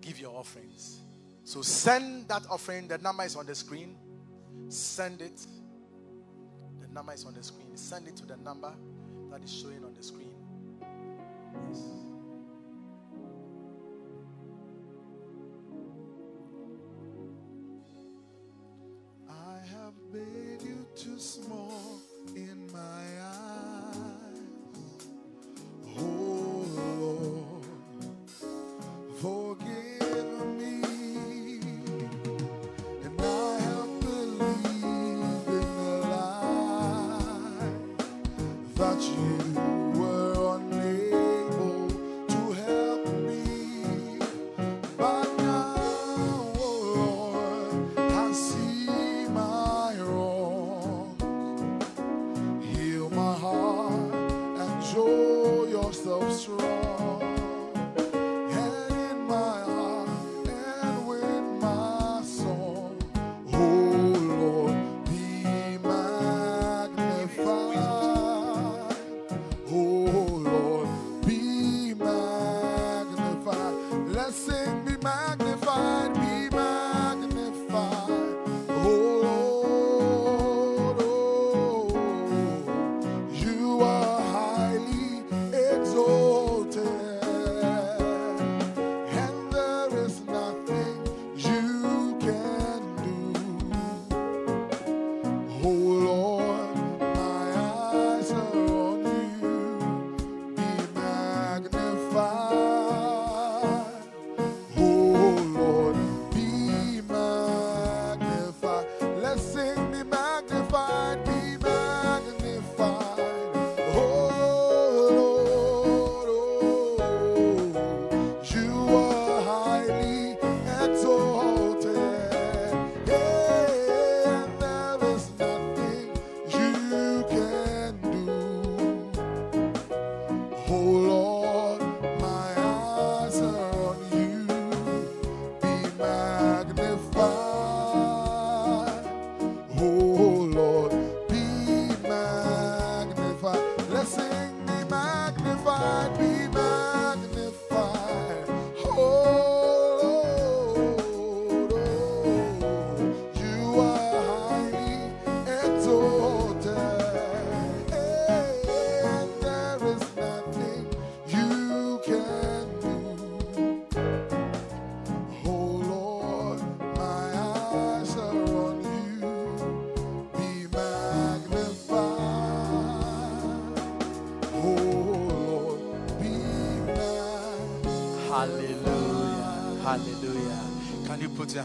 [0.01, 1.01] give your offerings.
[1.45, 2.89] So send that offering.
[2.89, 3.97] The number is on the screen.
[4.69, 5.47] Send it.
[6.81, 7.77] The number is on the screen.
[7.77, 8.73] Send it to the number
[9.31, 10.35] that is showing on the screen.
[11.69, 12.04] Yes.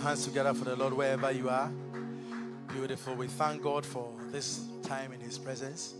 [0.10, 1.72] Hands together for the Lord wherever you are?
[2.74, 3.14] Beautiful.
[3.14, 5.94] We thank God for this time in His presence.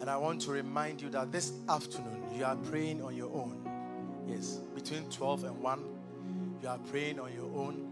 [0.00, 3.58] And I want to remind you that this afternoon you are praying on your own.
[4.28, 5.84] Yes, between 12 and 1,
[6.62, 7.90] you are praying on your own.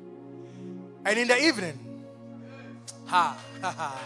[1.05, 2.05] And in the evening,
[3.07, 4.01] ha, ha, ha,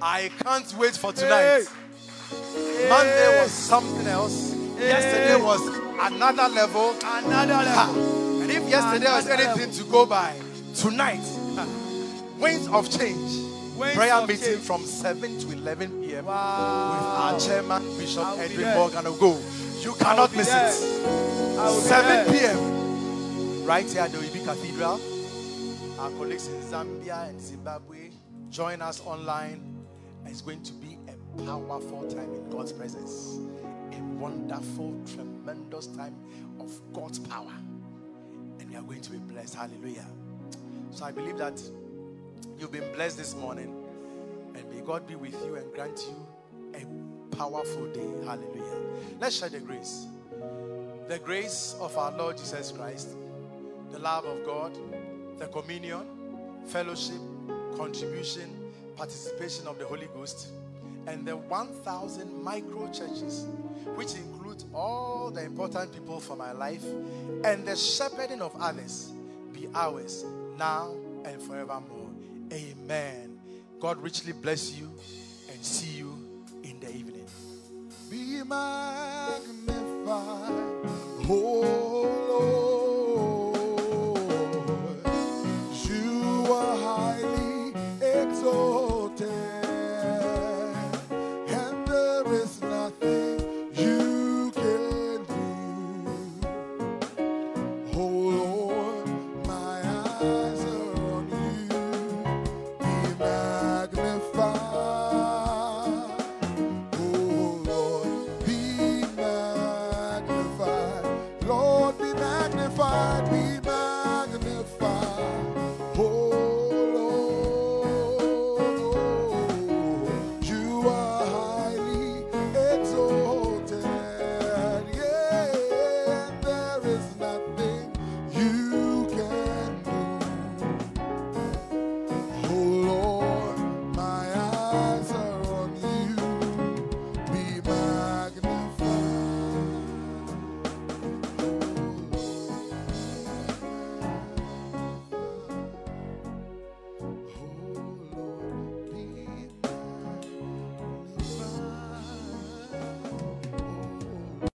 [0.00, 1.66] I can't wait for tonight.
[2.88, 4.54] Monday was something else.
[4.78, 5.60] Yesterday was
[6.00, 6.94] another level.
[7.04, 7.90] Another Ha.
[7.92, 8.40] level.
[8.40, 10.34] And if yesterday was Another anything to go by,
[10.82, 11.22] tonight,
[12.38, 13.48] winds of change.
[13.94, 14.60] Prayer meeting change.
[14.62, 16.24] from 7 to 11 p.m.
[16.26, 18.74] with our chairman, Bishop Edwin.
[18.74, 19.40] Morgan go.
[19.80, 20.68] You cannot miss there.
[20.68, 21.58] it.
[21.58, 22.54] I will be 7 there.
[22.56, 23.64] p.m.
[23.64, 25.00] Right here at the Oibi Cathedral.
[26.00, 28.10] Our colleagues in Zambia and Zimbabwe
[28.50, 29.84] join us online.
[30.26, 33.38] It's going to be a powerful time in God's presence.
[33.92, 36.16] A wonderful, tremendous time
[36.58, 37.52] of God's power.
[38.58, 39.54] And we are going to be blessed.
[39.54, 40.06] Hallelujah.
[40.92, 41.60] So I believe that
[42.58, 43.74] you've been blessed this morning.
[44.54, 46.26] And may God be with you and grant you
[46.74, 48.06] a powerful day.
[48.26, 48.78] Hallelujah.
[49.18, 50.06] Let's share the grace.
[51.08, 53.16] The grace of our Lord Jesus Christ,
[53.90, 54.76] the love of God,
[55.38, 56.02] the communion,
[56.66, 57.20] fellowship,
[57.74, 58.50] contribution,
[58.94, 60.48] participation of the Holy Ghost,
[61.06, 63.46] and the 1,000 micro churches,
[63.94, 66.84] which include all the important people for my life,
[67.44, 69.12] and the shepherding of others,
[69.54, 70.26] be ours
[70.58, 72.10] now and forevermore.
[72.52, 73.38] Amen.
[73.80, 74.90] God richly bless you
[75.50, 77.26] and see you in the evening.
[78.10, 79.72] Be magnified,
[81.28, 82.71] oh